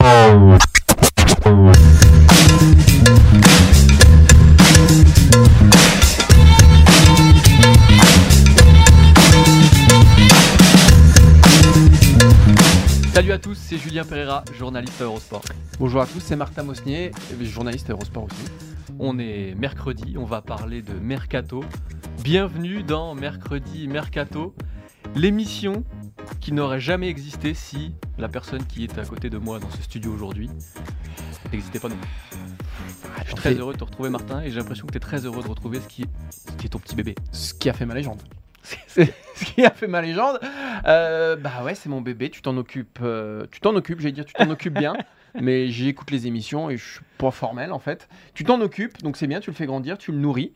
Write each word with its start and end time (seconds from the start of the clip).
Salut 0.00 0.56
à 13.32 13.38
tous, 13.38 13.54
c'est 13.54 13.76
Julien 13.76 14.04
Pereira, 14.04 14.42
journaliste 14.56 15.02
à 15.02 15.04
Eurosport. 15.04 15.42
Bonjour 15.78 16.00
à 16.00 16.06
tous, 16.06 16.20
c'est 16.20 16.36
Martin 16.36 16.62
Mosnier, 16.62 17.10
journaliste 17.42 17.90
à 17.90 17.92
Eurosport 17.92 18.24
aussi. 18.24 18.44
On 18.98 19.18
est 19.18 19.54
mercredi, 19.58 20.16
on 20.16 20.24
va 20.24 20.40
parler 20.40 20.80
de 20.80 20.94
Mercato. 20.94 21.62
Bienvenue 22.24 22.82
dans 22.82 23.14
Mercredi 23.14 23.86
Mercato, 23.86 24.54
l'émission 25.14 25.84
qui 26.40 26.52
n'aurait 26.52 26.80
jamais 26.80 27.08
existé 27.08 27.54
si 27.54 27.92
la 28.18 28.28
personne 28.28 28.64
qui 28.66 28.84
est 28.84 28.98
à 28.98 29.04
côté 29.04 29.30
de 29.30 29.38
moi 29.38 29.58
dans 29.58 29.70
ce 29.70 29.82
studio 29.82 30.12
aujourd'hui 30.12 30.48
n'existait 31.52 31.78
pas 31.80 31.88
non 31.88 31.96
plus. 31.96 32.38
Je 33.22 33.26
suis 33.26 33.34
très 33.34 33.54
heureux 33.54 33.72
de 33.74 33.78
te 33.78 33.84
retrouver 33.84 34.08
Martin 34.10 34.40
et 34.42 34.50
j'ai 34.50 34.58
l'impression 34.58 34.86
que 34.86 34.92
tu 34.92 34.96
es 34.98 35.00
très 35.00 35.24
heureux 35.26 35.42
de 35.42 35.48
retrouver 35.48 35.80
ce 35.80 35.88
qui, 35.88 36.02
est, 36.02 36.08
ce 36.30 36.52
qui 36.56 36.66
est 36.66 36.70
ton 36.70 36.78
petit 36.78 36.94
bébé. 36.94 37.14
Ce 37.32 37.54
qui 37.54 37.68
a 37.68 37.72
fait 37.72 37.86
ma 37.86 37.94
légende. 37.94 38.22
C'est 38.86 39.12
ce 39.34 39.44
qui 39.44 39.64
a 39.64 39.70
fait 39.70 39.86
ma 39.86 40.02
légende. 40.02 40.38
Euh, 40.86 41.34
bah 41.36 41.62
ouais, 41.64 41.74
c'est 41.74 41.88
mon 41.88 42.02
bébé. 42.02 42.28
Tu 42.28 42.42
t'en 42.42 42.56
occupes. 42.58 42.98
euh, 43.02 43.46
tu 43.50 43.60
t'en 43.60 43.74
occupes. 43.74 44.00
J'allais 44.00 44.12
dire, 44.12 44.26
tu 44.26 44.34
t'en 44.34 44.50
occupes 44.50 44.74
bien. 44.78 44.92
Mais 45.34 45.68
j'écoute 45.68 46.10
les 46.10 46.26
émissions 46.26 46.70
et 46.70 46.76
je 46.76 46.92
suis 46.94 47.00
pas 47.18 47.30
formel 47.30 47.72
en 47.72 47.78
fait. 47.78 48.08
Tu 48.34 48.44
t'en 48.44 48.60
occupes, 48.60 49.02
donc 49.02 49.16
c'est 49.16 49.26
bien. 49.26 49.40
Tu 49.40 49.50
le 49.50 49.54
fais 49.56 49.66
grandir, 49.66 49.98
tu 49.98 50.12
le 50.12 50.18
nourris. 50.18 50.52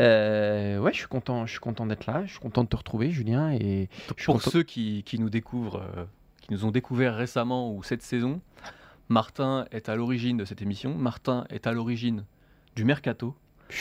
Euh, 0.00 0.78
ouais, 0.78 0.92
je 0.92 0.98
suis 0.98 1.06
content. 1.08 1.46
Je 1.46 1.50
suis 1.52 1.60
content 1.60 1.86
d'être 1.86 2.06
là. 2.06 2.22
Je 2.26 2.30
suis 2.32 2.40
content 2.40 2.64
de 2.64 2.68
te 2.68 2.76
retrouver, 2.76 3.10
Julien. 3.10 3.52
Et 3.52 3.88
Pour 4.24 4.36
content- 4.36 4.50
ceux 4.50 4.62
qui, 4.62 5.02
qui 5.04 5.18
nous 5.18 5.30
découvrent, 5.30 5.82
euh, 5.96 6.04
qui 6.42 6.52
nous 6.52 6.64
ont 6.64 6.70
découvert 6.70 7.14
récemment 7.16 7.72
ou 7.74 7.82
cette 7.82 8.02
saison, 8.02 8.40
Martin 9.08 9.66
est 9.70 9.88
à 9.88 9.94
l'origine 9.96 10.36
de 10.36 10.44
cette 10.44 10.62
émission. 10.62 10.94
Martin 10.94 11.44
est 11.50 11.66
à 11.66 11.72
l'origine 11.72 12.24
du 12.74 12.84
Mercato. 12.84 13.34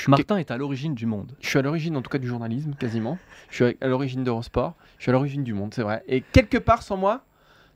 Martin 0.08 0.38
est 0.38 0.50
à 0.50 0.58
l'origine 0.58 0.96
du 0.96 1.06
monde. 1.06 1.34
je 1.42 1.48
suis 1.50 1.60
à 1.60 1.62
l'origine 1.62 1.96
en 1.96 2.02
tout 2.02 2.10
cas 2.10 2.18
du 2.18 2.28
journalisme 2.28 2.74
quasiment. 2.74 3.20
Je 3.52 3.66
suis 3.66 3.78
à 3.82 3.88
l'origine 3.88 4.24
d'Eurosport. 4.24 4.74
Je 4.98 5.04
suis 5.04 5.10
à 5.12 5.14
l'origine 5.14 5.44
du 5.44 5.54
monde, 5.54 5.74
c'est 5.76 5.84
vrai. 5.84 6.04
Et 6.08 6.22
quelque 6.22 6.58
part 6.58 6.82
sans 6.82 6.98
moi, 6.98 7.24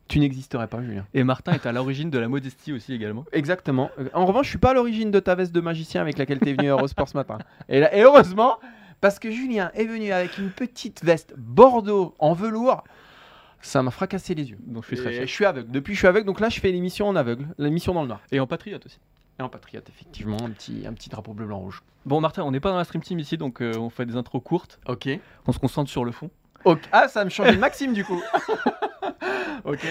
tu 0.09 0.19
n'existerais 0.19 0.67
pas, 0.67 0.81
Julien. 0.83 1.05
Et 1.13 1.23
Martin 1.23 1.53
est 1.53 1.65
à 1.65 1.71
l'origine 1.71 2.09
de 2.09 2.19
la 2.19 2.27
modestie 2.27 2.73
aussi 2.73 2.93
également. 2.93 3.23
Exactement. 3.31 3.89
En 4.13 4.25
revanche, 4.25 4.47
je 4.47 4.49
suis 4.49 4.57
pas 4.59 4.71
à 4.71 4.73
l'origine 4.73 5.11
de 5.11 5.19
ta 5.21 5.35
veste 5.35 5.53
de 5.53 5.61
magicien 5.61 6.01
avec 6.01 6.17
laquelle 6.17 6.39
tu 6.39 6.49
es 6.49 6.53
venu 6.53 6.67
à 6.67 6.71
Eurosport 6.73 7.07
ce 7.07 7.15
matin. 7.15 7.37
Et, 7.69 7.79
là- 7.79 7.95
et 7.95 8.01
heureusement, 8.01 8.57
parce 8.99 9.19
que 9.19 9.31
Julien 9.31 9.71
est 9.75 9.85
venu 9.85 10.11
avec 10.11 10.37
une 10.37 10.49
petite 10.49 11.03
veste 11.05 11.33
Bordeaux 11.37 12.15
en 12.19 12.33
velours, 12.33 12.83
ça 13.61 13.83
m'a 13.83 13.91
fracassé 13.91 14.35
les 14.35 14.49
yeux. 14.49 14.57
Donc 14.65 14.83
je 14.83 14.87
suis 14.87 14.97
très 14.97 15.09
Et 15.11 15.13
fier. 15.17 15.27
je 15.27 15.31
suis 15.33 15.45
aveugle. 15.45 15.71
Depuis, 15.71 15.93
je 15.93 15.99
suis 15.99 16.07
aveugle. 16.07 16.25
Donc 16.25 16.39
là, 16.39 16.49
je 16.49 16.59
fais 16.59 16.71
l'émission 16.71 17.07
en 17.07 17.15
aveugle, 17.15 17.47
l'émission 17.57 17.93
dans 17.93 18.01
le 18.01 18.07
noir. 18.07 18.21
Et 18.31 18.39
en 18.39 18.47
patriote 18.47 18.85
aussi. 18.85 18.99
Et 19.39 19.41
en 19.41 19.49
patriote, 19.49 19.87
effectivement, 19.89 20.37
un 20.43 20.49
petit, 20.49 20.83
un 20.85 20.93
petit 20.93 21.09
drapeau 21.09 21.33
bleu, 21.33 21.45
blanc, 21.45 21.59
rouge. 21.59 21.81
Bon 22.05 22.19
Martin, 22.19 22.43
on 22.43 22.51
n'est 22.51 22.59
pas 22.59 22.71
dans 22.71 22.77
la 22.77 22.83
stream 22.83 23.01
team 23.03 23.19
ici, 23.19 23.37
donc 23.37 23.61
euh, 23.61 23.73
on 23.77 23.89
fait 23.89 24.05
des 24.05 24.15
intros 24.15 24.41
courtes. 24.43 24.79
Ok. 24.87 25.07
On 25.47 25.51
se 25.51 25.59
concentre 25.59 25.89
sur 25.89 26.03
le 26.03 26.11
fond. 26.11 26.29
Ah, 26.91 27.07
ça 27.07 27.23
me 27.23 27.29
changer 27.29 27.53
de 27.53 27.59
Maxime 27.59 27.93
du 27.93 28.03
coup. 28.03 28.21
ok. 29.63 29.85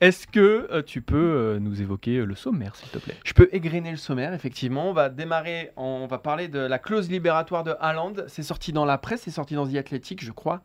Est-ce 0.00 0.28
que 0.28 0.68
euh, 0.70 0.82
tu 0.82 1.02
peux 1.02 1.16
euh, 1.16 1.58
nous 1.58 1.82
évoquer 1.82 2.18
euh, 2.18 2.24
le 2.24 2.36
sommaire, 2.36 2.76
s'il 2.76 2.88
te 2.88 2.98
plaît? 2.98 3.16
Je 3.24 3.32
peux 3.32 3.48
égrener 3.50 3.90
le 3.90 3.96
sommaire, 3.96 4.32
effectivement. 4.32 4.88
On 4.88 4.92
va 4.92 5.08
démarrer, 5.08 5.72
on 5.76 6.06
va 6.06 6.18
parler 6.18 6.46
de 6.46 6.60
la 6.60 6.78
clause 6.78 7.10
libératoire 7.10 7.64
de 7.64 7.74
Haaland. 7.80 8.12
C'est 8.28 8.44
sorti 8.44 8.72
dans 8.72 8.84
la 8.84 8.96
presse, 8.96 9.22
c'est 9.22 9.32
sorti 9.32 9.54
dans 9.54 9.66
The 9.66 9.74
Athletic, 9.74 10.24
je 10.24 10.30
crois. 10.30 10.62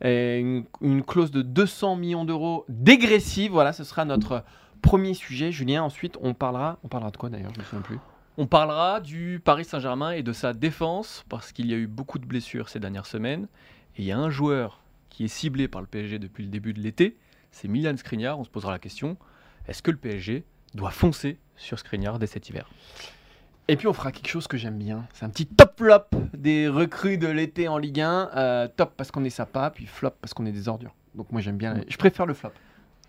Et 0.00 0.38
une, 0.38 0.64
une 0.80 1.02
clause 1.02 1.32
de 1.32 1.42
200 1.42 1.96
millions 1.96 2.24
d'euros 2.24 2.66
dégressive. 2.68 3.50
Voilà, 3.50 3.72
ce 3.72 3.82
sera 3.82 4.04
notre 4.04 4.44
premier 4.80 5.14
sujet, 5.14 5.50
Julien. 5.50 5.82
Ensuite, 5.82 6.16
on 6.20 6.34
parlera, 6.34 6.78
on 6.84 6.88
parlera 6.88 7.10
de 7.10 7.16
quoi 7.16 7.30
d'ailleurs? 7.30 7.52
Je 7.54 7.58
me 7.58 7.64
souviens 7.64 7.82
plus. 7.82 7.98
On 8.36 8.46
parlera 8.46 9.00
du 9.00 9.40
Paris 9.44 9.64
Saint-Germain 9.64 10.12
et 10.12 10.22
de 10.22 10.32
sa 10.32 10.52
défense, 10.52 11.24
parce 11.28 11.50
qu'il 11.50 11.66
y 11.66 11.74
a 11.74 11.76
eu 11.76 11.88
beaucoup 11.88 12.20
de 12.20 12.26
blessures 12.26 12.68
ces 12.68 12.78
dernières 12.78 13.06
semaines. 13.06 13.48
Et 13.96 14.02
il 14.02 14.04
y 14.04 14.12
a 14.12 14.18
un 14.18 14.30
joueur 14.30 14.80
qui 15.10 15.24
est 15.24 15.28
ciblé 15.28 15.68
par 15.68 15.80
le 15.80 15.86
PSG 15.86 16.18
depuis 16.18 16.44
le 16.44 16.50
début 16.50 16.72
de 16.72 16.80
l'été, 16.80 17.16
c'est 17.50 17.68
Milan 17.68 17.96
Skriniar. 17.96 18.38
On 18.38 18.44
se 18.44 18.50
posera 18.50 18.72
la 18.72 18.78
question, 18.78 19.16
est-ce 19.66 19.82
que 19.82 19.90
le 19.90 19.96
PSG 19.96 20.44
doit 20.74 20.90
foncer 20.90 21.38
sur 21.56 21.78
Skriniar 21.78 22.18
dès 22.18 22.26
cet 22.26 22.48
hiver? 22.48 22.68
Et 23.70 23.76
puis 23.76 23.86
on 23.86 23.92
fera 23.92 24.12
quelque 24.12 24.28
chose 24.28 24.48
que 24.48 24.56
j'aime 24.56 24.78
bien. 24.78 25.06
C'est 25.12 25.26
un 25.26 25.28
petit 25.28 25.46
top 25.46 25.74
flop 25.76 26.04
des 26.32 26.68
recrues 26.68 27.18
de 27.18 27.28
l'été 27.28 27.68
en 27.68 27.76
Ligue 27.76 28.00
1. 28.00 28.30
Euh, 28.34 28.68
top 28.74 28.94
parce 28.96 29.10
qu'on 29.10 29.24
est 29.24 29.30
sympa, 29.30 29.70
puis 29.70 29.84
flop 29.84 30.12
parce 30.22 30.32
qu'on 30.32 30.46
est 30.46 30.52
des 30.52 30.68
ordures. 30.68 30.94
Donc 31.14 31.30
moi 31.32 31.42
j'aime 31.42 31.58
bien. 31.58 31.82
Je 31.86 31.96
préfère 31.98 32.24
le 32.24 32.32
flop. 32.32 32.52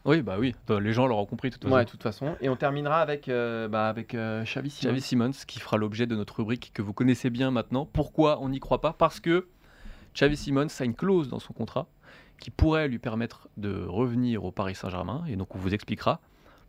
Oui, 0.05 0.21
bah 0.21 0.37
oui, 0.39 0.55
les 0.81 0.93
gens 0.93 1.07
l'auront 1.07 1.25
compris 1.25 1.49
de 1.49 1.55
toute 1.55 1.63
façon. 1.63 1.75
Ouais, 1.75 1.85
de 1.85 1.89
toute 1.89 2.03
façon. 2.03 2.35
Et 2.41 2.49
on 2.49 2.55
terminera 2.55 3.01
avec, 3.01 3.27
euh, 3.27 3.67
bah, 3.67 3.89
avec 3.89 4.15
euh, 4.15 4.43
Xavi 4.43 4.69
Simons. 4.69 4.91
Xavi 4.91 5.01
Simons 5.01 5.31
qui 5.45 5.59
fera 5.59 5.77
l'objet 5.77 6.07
de 6.07 6.15
notre 6.15 6.37
rubrique 6.37 6.71
que 6.73 6.81
vous 6.81 6.93
connaissez 6.93 7.29
bien 7.29 7.51
maintenant. 7.51 7.85
Pourquoi 7.85 8.41
on 8.41 8.49
n'y 8.49 8.59
croit 8.59 8.81
pas? 8.81 8.93
Parce 8.93 9.19
que 9.19 9.47
Xavi 10.19 10.35
Simons 10.35 10.67
a 10.81 10.83
une 10.83 10.95
clause 10.95 11.29
dans 11.29 11.39
son 11.39 11.53
contrat 11.53 11.87
qui 12.41 12.51
pourrait 12.51 12.89
lui 12.89 12.99
permettre 12.99 13.47
de 13.55 13.85
revenir 13.85 14.43
au 14.43 14.51
Paris 14.51 14.75
Saint-Germain. 14.75 15.23
Et 15.29 15.37
donc 15.37 15.55
on 15.55 15.59
vous 15.59 15.73
expliquera 15.73 16.19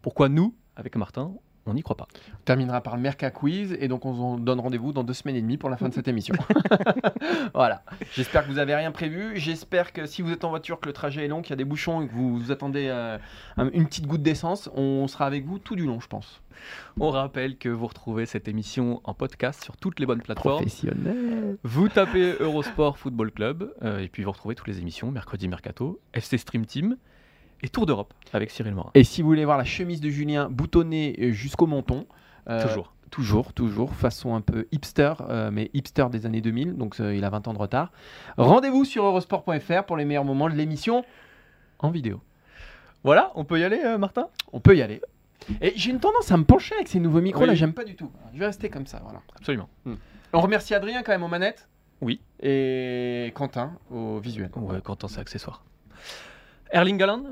pourquoi 0.03 0.29
nous, 0.29 0.55
avec 0.77 0.95
Martin, 0.95 1.35
on 1.67 1.75
n'y 1.75 1.83
croit 1.83 1.97
pas. 1.97 2.09
On 2.33 2.45
terminera 2.45 2.81
par 2.81 2.97
le 2.97 3.03
Merca 3.03 3.31
Quiz 3.31 3.77
et 3.79 3.89
donc 3.89 4.05
on 4.07 4.37
se 4.37 4.41
donne 4.43 4.61
rendez-vous 4.61 4.93
dans 4.93 5.05
deux 5.05 5.13
semaines 5.15 5.37
et 5.37 5.43
demie 5.43 5.57
pour 5.59 5.71
la 5.71 5.77
fin 5.77 5.89
de 5.89 5.95
cette 5.95 6.09
émission. 6.09 6.35
voilà. 7.55 7.83
J'espère 8.15 8.47
que 8.47 8.51
vous 8.51 8.59
avez 8.59 8.75
rien 8.75 8.93
prévu. 8.93 9.37
J'espère 9.37 9.93
que 9.93 10.07
si 10.07 10.23
vous 10.23 10.33
êtes 10.33 10.45
en 10.45 10.51
voiture, 10.51 10.81
que 10.81 10.87
le 10.87 10.93
trajet 10.93 11.25
est 11.25 11.29
long, 11.29 11.43
qu'il 11.43 11.51
y 11.51 11.53
a 11.55 11.57
des 11.57 11.65
bouchons 11.65 12.03
et 12.03 12.09
que 12.09 12.13
vous, 12.13 12.39
vous 12.39 12.51
attendez 12.53 12.87
euh, 12.89 13.19
un- 13.57 13.71
une 13.71 13.87
petite 13.87 14.07
goutte 14.07 14.23
d'essence, 14.23 14.71
on 14.75 15.07
sera 15.09 15.27
avec 15.27 15.45
vous 15.45 15.59
tout 15.59 15.77
du 15.77 15.87
long, 15.87 16.01
je 16.01 16.09
pense. 16.09 16.43
On 16.99 17.11
rappelle 17.11 17.57
que 17.57 17.69
vous 17.71 17.87
retrouvez 17.87 18.27
cette 18.27 18.47
émission 18.47 19.01
en 19.05 19.15
podcast 19.15 19.65
sur 19.65 19.77
toutes 19.79 19.99
les 19.99 20.05
bonnes 20.07 20.21
plateformes. 20.21 20.57
Professionnel. 20.57 21.57
Vous 21.63 21.89
tapez 21.89 22.35
Eurosport 22.41 22.99
Football 22.99 23.31
Club 23.33 23.73
euh, 23.83 24.01
et 24.01 24.09
puis 24.09 24.25
vous 24.25 24.33
retrouvez 24.33 24.55
toutes 24.55 24.69
les 24.69 24.79
émissions, 24.79 25.11
Mercredi 25.11 25.49
Mercato, 25.49 26.01
FC 26.13 26.37
Stream 26.37 26.67
Team 26.67 26.97
et 27.63 27.69
Tour 27.69 27.87
d'Europe 27.87 28.15
avec 28.33 28.51
Cyril 28.51 28.75
Morin. 28.75 28.91
Et 28.95 29.05
si 29.05 29.23
vous 29.23 29.29
voulez 29.29 29.45
voir 29.45 29.59
la 29.59 29.65
chemise 29.65 30.01
de 30.01 30.09
Julien 30.11 30.49
boutonnée 30.51 31.17
euh, 31.21 31.33
jusqu'au 31.33 31.67
menton, 31.67 32.07
euh, 32.49 32.63
Toujours. 32.67 32.93
Toujours, 33.11 33.53
toujours, 33.53 33.93
façon 33.95 34.37
un 34.37 34.41
peu 34.41 34.69
hipster, 34.71 35.15
euh, 35.29 35.51
mais 35.53 35.69
hipster 35.75 36.07
des 36.13 36.27
années 36.27 36.41
2000, 36.41 36.77
donc 36.77 37.01
euh, 37.01 37.13
il 37.15 37.25
a 37.25 37.31
20 37.31 37.49
ans 37.49 37.53
de 37.53 37.59
retard. 37.59 37.91
Rendez-vous 38.39 38.85
sur 38.85 39.05
eurosport.fr 39.05 39.83
pour 39.85 39.97
les 39.97 40.05
meilleurs 40.05 40.25
moments 40.25 40.49
de 40.49 40.55
l'émission 40.55 41.05
en 41.81 41.91
vidéo. 41.91 42.21
Voilà, 43.03 43.33
on 43.35 43.45
peut 43.45 43.59
y 43.59 43.65
aller, 43.65 43.97
Martin? 43.99 44.29
On 44.53 44.61
peut 44.61 44.77
y 44.77 44.83
aller. 44.83 45.01
Et 45.61 45.73
j'ai 45.75 45.91
une 45.91 45.99
tendance 45.99 46.31
à 46.31 46.37
me 46.37 46.45
pencher 46.45 46.75
avec 46.77 46.87
ces 46.87 47.01
nouveaux 47.01 47.21
micros 47.21 47.47
là, 47.47 47.53
Oui. 47.53 47.59
j'aime 47.59 47.73
pas 47.73 47.83
du 47.85 47.97
tout. 47.97 48.13
Je 48.33 48.39
vais 48.39 48.47
rester 48.47 48.69
comme 48.69 48.87
ça, 48.87 49.01
voilà. 49.03 49.21
Absolument. 49.37 49.69
On 50.33 50.41
remercie 50.41 50.75
Adrien 50.75 51.03
quand 51.03 51.11
même 51.13 51.25
aux 51.25 51.29
manettes. 51.29 51.69
Oui. 52.01 52.21
Et 52.41 53.33
Quentin 53.35 53.73
au 53.91 54.19
visuel. 54.21 54.51
Ouais, 54.55 54.81
Quentin, 54.83 55.09
c'est 55.09 55.19
accessoire. 55.21 55.65
Erling 56.71 57.03
Haaland, 57.03 57.25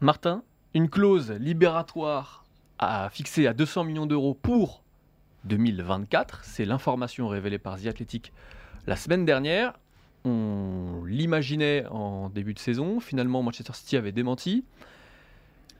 Martin, 0.00 0.44
une 0.74 0.88
clause 0.88 1.32
libératoire 1.32 2.44
à 2.78 3.10
fixée 3.10 3.48
à 3.48 3.52
200 3.52 3.82
millions 3.82 4.06
d'euros 4.06 4.34
pour 4.34 4.84
2024. 5.42 6.44
C'est 6.44 6.64
l'information 6.64 7.26
révélée 7.26 7.58
par 7.58 7.80
The 7.80 7.86
Athletic 7.86 8.32
la 8.86 8.94
semaine 8.94 9.24
dernière. 9.24 9.72
On 10.24 11.02
l'imaginait 11.04 11.84
en 11.86 12.28
début 12.28 12.54
de 12.54 12.60
saison. 12.60 13.00
Finalement, 13.00 13.42
Manchester 13.42 13.72
City 13.72 13.96
avait 13.96 14.12
démenti. 14.12 14.64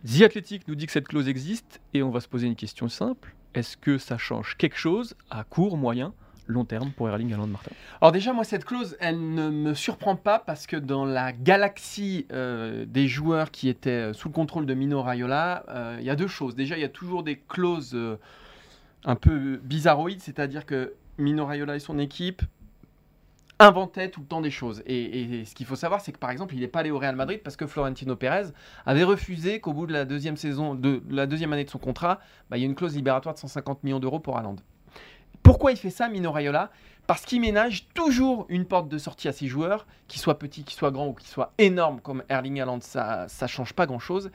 The 0.05 0.23
Athletic 0.23 0.67
nous 0.67 0.75
dit 0.75 0.87
que 0.87 0.93
cette 0.93 1.07
clause 1.07 1.29
existe 1.29 1.81
et 1.95 2.03
on 2.03 2.11
va 2.11 2.21
se 2.21 2.27
poser 2.27 2.49
une 2.49 2.57
question 2.57 2.89
simple. 2.89 3.37
Est-ce 3.55 3.77
que 3.77 3.99
ça 3.99 4.19
change 4.19 4.57
quelque 4.57 4.79
chose 4.79 5.15
à 5.31 5.45
court, 5.45 5.77
moyen, 5.77 6.13
long 6.49 6.65
terme 6.65 6.91
pour 6.91 7.09
Erling 7.09 7.33
Haaland 7.33 7.47
Martin 7.47 7.71
Alors 8.01 8.11
déjà, 8.11 8.33
moi, 8.33 8.45
cette 8.45 8.65
clause, 8.65 8.97
elle 9.01 9.35
ne 9.35 9.51
me 9.51 9.75
surprend 9.75 10.17
pas 10.17 10.39
parce 10.39 10.67
que 10.67 10.77
dans 10.77 11.05
la 11.05 11.33
galaxie 11.33 12.27
euh, 12.33 12.85
des 12.87 13.07
joueurs 13.07 13.51
qui 13.51 13.69
étaient 13.69 13.91
euh, 13.91 14.13
sous 14.13 14.29
le 14.29 14.35
contrôle 14.35 14.67
de 14.67 14.75
Mino 14.75 15.03
Raiola, 15.03 15.65
euh, 15.69 15.97
il 16.01 16.07
y 16.07 16.11
a 16.11 16.17
deux 16.17 16.27
choses. 16.27 16.57
Déjà, 16.57 16.77
il 16.77 16.81
y 16.81 16.85
a 16.85 16.89
toujours 16.89 17.23
des 17.23 17.37
clauses 17.37 17.97
un 19.05 19.15
peu 19.15 19.61
bizarroïdes, 19.63 20.23
c'est-à-dire 20.23 20.67
que 20.67 20.95
Mino 21.19 21.47
Raiola 21.47 21.77
et 21.77 21.81
son 21.81 21.99
équipe 21.99 22.43
inventait 23.61 24.09
tout 24.09 24.21
le 24.21 24.27
temps 24.27 24.41
des 24.41 24.51
choses. 24.51 24.83
Et, 24.87 25.41
et 25.41 25.45
ce 25.45 25.55
qu'il 25.55 25.67
faut 25.67 25.77
savoir, 25.77 26.01
c'est 26.01 26.13
que 26.13 26.19
par 26.19 26.31
exemple, 26.31 26.55
il 26.55 26.61
n'est 26.61 26.69
pas 26.69 26.81
allé 26.81 26.91
au 26.91 26.99
Real 26.99 27.17
Madrid 27.17 27.41
parce 27.43 27.57
que 27.57 27.67
Florentino 27.67 28.15
Pérez 28.17 28.47
avait 28.87 29.05
refusé 29.05 29.61
qu'au 29.61 29.73
bout 29.73 29.87
de 29.87 29.93
la 29.93 30.05
deuxième 30.05 30.37
saison, 30.37 30.75
de 30.75 31.03
la 31.11 31.27
deuxième 31.27 31.53
année 31.53 31.65
de 31.65 31.71
son 31.71 31.79
contrat, 31.79 32.21
bah, 32.51 32.57
il 32.57 32.61
y 32.61 32.63
ait 32.63 32.69
une 32.69 32.77
clause 32.77 32.95
libératoire 32.95 33.35
de 33.35 33.41
150 33.41 33.83
millions 33.83 33.99
d'euros 33.99 34.21
pour 34.21 34.39
Haaland. 34.39 34.57
Pourquoi 35.49 35.73
il 35.73 35.79
fait 35.79 35.89
ça, 35.89 36.11
Mino 36.11 36.31
Raiola? 36.31 36.69
Parce 37.07 37.25
qu'il 37.25 37.41
ménage 37.41 37.89
toujours 37.95 38.45
une 38.51 38.67
porte 38.67 38.91
de 38.91 38.99
sortie 38.99 39.29
à 39.29 39.33
ses 39.33 39.47
joueurs, 39.47 39.87
qu'ils 40.07 40.21
soient 40.21 40.39
petits, 40.39 40.63
qu'ils 40.63 40.77
soient 40.77 40.91
grands 40.91 41.07
ou 41.07 41.15
qu'ils 41.15 41.31
soient 41.31 41.55
énormes 41.57 42.03
comme 42.03 42.23
Erling 42.29 42.61
Haaland, 42.61 42.81
ça 42.83 43.27
ne 43.41 43.47
change 43.47 43.73
pas 43.73 43.87
grand-chose. 43.87 44.31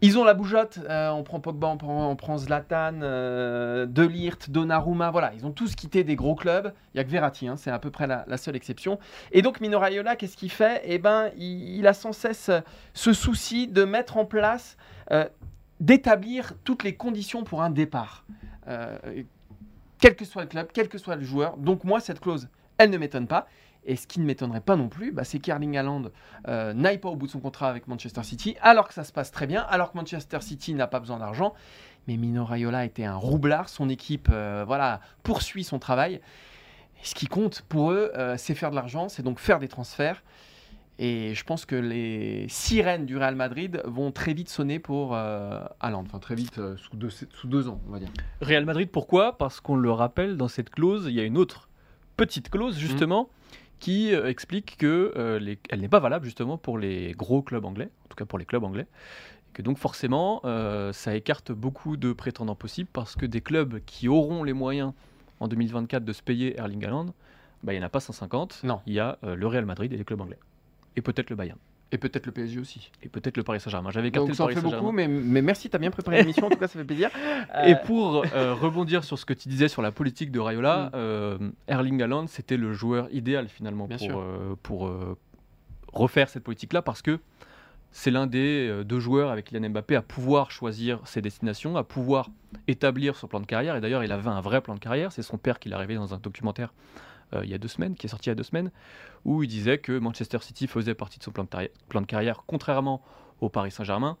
Ils 0.00 0.20
ont 0.20 0.22
la 0.22 0.34
bougeotte, 0.34 0.78
euh, 0.88 1.10
on 1.10 1.24
prend 1.24 1.40
Pogba, 1.40 1.76
on 1.82 2.14
prend, 2.14 2.38
Zlatan, 2.38 3.00
euh, 3.02 3.84
Delirte, 3.86 4.48
Donnarumma, 4.48 5.10
voilà, 5.10 5.32
ils 5.34 5.44
ont 5.44 5.50
tous 5.50 5.74
quitté 5.74 6.04
des 6.04 6.14
gros 6.14 6.36
clubs. 6.36 6.72
Il 6.94 6.98
n'y 6.98 7.00
a 7.00 7.04
que 7.04 7.10
Verratti, 7.10 7.48
hein, 7.48 7.56
c'est 7.56 7.72
à 7.72 7.80
peu 7.80 7.90
près 7.90 8.06
la, 8.06 8.36
seule 8.36 8.54
exception. 8.54 9.00
Et 9.32 9.42
donc 9.42 9.60
Mino 9.60 9.80
Raiola, 9.80 10.14
qu'est-ce 10.14 10.36
qu'il 10.36 10.52
fait? 10.52 10.82
Eh 10.84 10.98
ben, 10.98 11.32
il, 11.36 11.84
a 11.84 11.94
sans 11.94 12.12
cesse 12.12 12.48
ce 12.94 13.12
souci 13.12 13.66
de 13.66 13.82
mettre 13.82 14.18
en 14.18 14.24
place, 14.24 14.76
euh, 15.10 15.24
d'établir 15.80 16.52
toutes 16.62 16.84
les 16.84 16.94
conditions 16.94 17.42
pour 17.42 17.60
un 17.60 17.70
départ. 17.70 18.24
Quel 20.02 20.16
que 20.16 20.24
soit 20.24 20.42
le 20.42 20.48
club, 20.48 20.68
quel 20.74 20.88
que 20.88 20.98
soit 20.98 21.14
le 21.14 21.22
joueur. 21.22 21.56
Donc 21.56 21.84
moi, 21.84 22.00
cette 22.00 22.18
clause, 22.18 22.48
elle 22.76 22.90
ne 22.90 22.98
m'étonne 22.98 23.28
pas. 23.28 23.46
Et 23.84 23.94
ce 23.94 24.08
qui 24.08 24.18
ne 24.18 24.24
m'étonnerait 24.24 24.60
pas 24.60 24.74
non 24.74 24.88
plus, 24.88 25.12
bah, 25.12 25.22
c'est 25.22 25.38
qu'Erling 25.38 25.76
Haaland 25.76 26.10
euh, 26.48 26.72
n'aille 26.72 26.98
pas 26.98 27.08
au 27.08 27.14
bout 27.14 27.26
de 27.26 27.30
son 27.30 27.38
contrat 27.38 27.68
avec 27.68 27.86
Manchester 27.86 28.24
City, 28.24 28.56
alors 28.62 28.88
que 28.88 28.94
ça 28.94 29.04
se 29.04 29.12
passe 29.12 29.30
très 29.30 29.46
bien, 29.46 29.62
alors 29.62 29.92
que 29.92 29.96
Manchester 29.96 30.40
City 30.40 30.74
n'a 30.74 30.88
pas 30.88 30.98
besoin 30.98 31.20
d'argent. 31.20 31.54
Mais 32.08 32.16
Mino 32.16 32.44
Raiola 32.44 32.84
était 32.84 33.04
un 33.04 33.14
roublard, 33.14 33.68
son 33.68 33.88
équipe 33.88 34.28
euh, 34.32 34.64
voilà, 34.66 35.00
poursuit 35.22 35.62
son 35.62 35.78
travail. 35.78 36.14
Et 36.14 37.04
ce 37.04 37.14
qui 37.14 37.28
compte 37.28 37.62
pour 37.62 37.92
eux, 37.92 38.10
euh, 38.16 38.34
c'est 38.36 38.56
faire 38.56 38.70
de 38.70 38.76
l'argent, 38.76 39.08
c'est 39.08 39.22
donc 39.22 39.38
faire 39.38 39.60
des 39.60 39.68
transferts. 39.68 40.24
Et 40.98 41.34
je 41.34 41.44
pense 41.44 41.64
que 41.64 41.74
les 41.74 42.46
sirènes 42.48 43.06
du 43.06 43.16
Real 43.16 43.34
Madrid 43.34 43.82
vont 43.86 44.12
très 44.12 44.34
vite 44.34 44.48
sonner 44.48 44.78
pour 44.78 45.14
euh. 45.14 45.64
Enfin, 45.80 46.18
très 46.18 46.34
vite, 46.34 46.58
euh, 46.58 46.76
sous, 46.76 46.96
deux, 46.96 47.10
sous, 47.10 47.48
deux, 47.48 47.68
ans, 47.68 47.80
on 47.88 47.92
va 47.92 47.98
dire. 47.98 48.10
Real 48.40 48.64
Madrid, 48.64 48.88
pourquoi? 48.90 49.38
Parce 49.38 49.60
qu'on 49.60 49.76
le 49.76 49.90
rappelle, 49.90 50.36
dans 50.36 50.48
cette 50.48 50.70
clause, 50.70 51.06
il 51.08 51.14
y 51.14 51.20
a 51.20 51.24
une 51.24 51.38
autre 51.38 51.68
petite 52.16 52.50
clause, 52.50 52.76
justement, 52.76 53.24
mmh. 53.24 53.56
qui 53.80 54.14
euh, 54.14 54.28
explique 54.28 54.76
qu'elle 54.76 55.42
les... 55.42 55.58
n'est 55.76 55.88
pas 55.88 55.98
valable, 55.98 56.26
justement, 56.26 56.58
pour 56.58 56.78
les 56.78 57.12
gros 57.12 57.42
clubs 57.42 57.64
anglais, 57.64 57.88
en 58.04 58.08
tout 58.08 58.16
cas 58.16 58.26
pour 58.26 58.38
les 58.38 58.44
clubs 58.44 58.62
anglais. 58.62 58.86
Et 59.48 59.52
que 59.54 59.62
donc, 59.62 59.78
forcément, 59.78 60.42
euh, 60.44 60.92
ça 60.92 61.14
écarte 61.14 61.52
beaucoup 61.52 61.96
de 61.96 62.12
prétendants 62.12 62.54
possibles, 62.54 62.90
parce 62.92 63.16
que 63.16 63.24
des 63.24 63.40
clubs 63.40 63.80
qui 63.86 64.08
auront 64.08 64.44
les 64.44 64.52
moyens 64.52 64.92
en 65.40 65.48
2024 65.48 66.04
de 66.04 66.12
se 66.12 66.22
payer 66.22 66.58
Erling 66.58 66.84
Haaland, 66.84 67.06
bah, 67.62 67.72
il 67.72 67.78
n'y 67.78 67.82
en 67.82 67.86
a 67.86 67.90
pas 67.90 68.00
150. 68.00 68.60
Non. 68.64 68.80
Il 68.86 68.92
y 68.92 69.00
a 69.00 69.18
le 69.22 69.46
Real 69.46 69.64
Madrid 69.64 69.90
et 69.92 69.96
les 69.96 70.04
clubs 70.04 70.20
anglais 70.20 70.38
et 70.96 71.02
peut-être 71.02 71.30
le 71.30 71.36
Bayern. 71.36 71.58
Et 71.94 71.98
peut-être 71.98 72.24
le 72.24 72.32
PSG 72.32 72.58
aussi. 72.58 72.90
Et 73.02 73.08
peut-être 73.10 73.36
le 73.36 73.42
Paris 73.42 73.60
Saint-Germain. 73.60 73.90
J'avais 73.90 74.10
Donc, 74.10 74.30
le 74.30 74.34
Paris 74.34 74.54
fait 74.54 74.60
Saint-Germain. 74.60 74.80
beaucoup, 74.80 74.92
mais, 74.92 75.08
mais 75.08 75.42
merci, 75.42 75.68
tu 75.68 75.76
as 75.76 75.78
bien 75.78 75.90
préparé 75.90 76.18
l'émission, 76.18 76.46
en 76.46 76.50
tout 76.50 76.56
cas, 76.56 76.66
ça 76.66 76.78
fait 76.78 76.84
plaisir. 76.84 77.10
Euh... 77.54 77.66
Et 77.66 77.74
pour 77.84 78.24
euh, 78.34 78.54
rebondir 78.60 79.04
sur 79.04 79.18
ce 79.18 79.24
que 79.24 79.32
tu 79.32 79.48
disais 79.48 79.68
sur 79.68 79.82
la 79.82 79.90
politique 79.90 80.30
de 80.30 80.38
Rayola, 80.38 80.86
mm. 80.86 80.90
euh, 80.94 81.38
Erling 81.66 82.00
Haaland, 82.02 82.26
c'était 82.28 82.56
le 82.56 82.72
joueur 82.72 83.08
idéal 83.10 83.48
finalement 83.48 83.86
bien 83.86 83.98
pour, 83.98 84.24
pour 84.62 84.90
refaire 85.92 86.28
cette 86.28 86.44
politique-là 86.44 86.82
parce 86.82 87.02
que 87.02 87.18
c'est 87.90 88.10
l'un 88.10 88.26
des 88.26 88.84
deux 88.84 89.00
joueurs 89.00 89.30
avec 89.30 89.46
Kylian 89.46 89.70
Mbappé 89.70 89.96
à 89.96 90.02
pouvoir 90.02 90.50
choisir 90.50 91.00
ses 91.04 91.20
destinations, 91.20 91.76
à 91.76 91.84
pouvoir 91.84 92.30
établir 92.68 93.16
son 93.16 93.26
plan 93.26 93.40
de 93.40 93.46
carrière. 93.46 93.76
Et 93.76 93.80
d'ailleurs, 93.80 94.04
il 94.04 94.12
avait 94.12 94.28
un 94.28 94.40
vrai 94.40 94.60
plan 94.60 94.74
de 94.74 94.80
carrière. 94.80 95.10
C'est 95.12 95.22
son 95.22 95.36
père 95.36 95.58
qui 95.58 95.68
l'a 95.68 95.78
révélé 95.78 95.98
dans 95.98 96.14
un 96.14 96.18
documentaire 96.18 96.72
il 97.42 97.48
y 97.48 97.54
a 97.54 97.58
deux 97.58 97.68
semaines, 97.68 97.94
qui 97.94 98.06
est 98.06 98.10
sorti 98.10 98.28
il 98.28 98.30
y 98.30 98.32
a 98.32 98.34
deux 98.34 98.42
semaines, 98.42 98.70
où 99.24 99.42
il 99.42 99.48
disait 99.48 99.78
que 99.78 99.98
Manchester 99.98 100.38
City 100.40 100.66
faisait 100.66 100.94
partie 100.94 101.18
de 101.18 101.24
son 101.24 101.30
plan 101.30 101.44
de, 101.44 101.70
plan 101.88 102.00
de 102.00 102.06
carrière, 102.06 102.42
contrairement 102.46 103.02
au 103.40 103.48
Paris 103.48 103.70
Saint-Germain. 103.70 104.16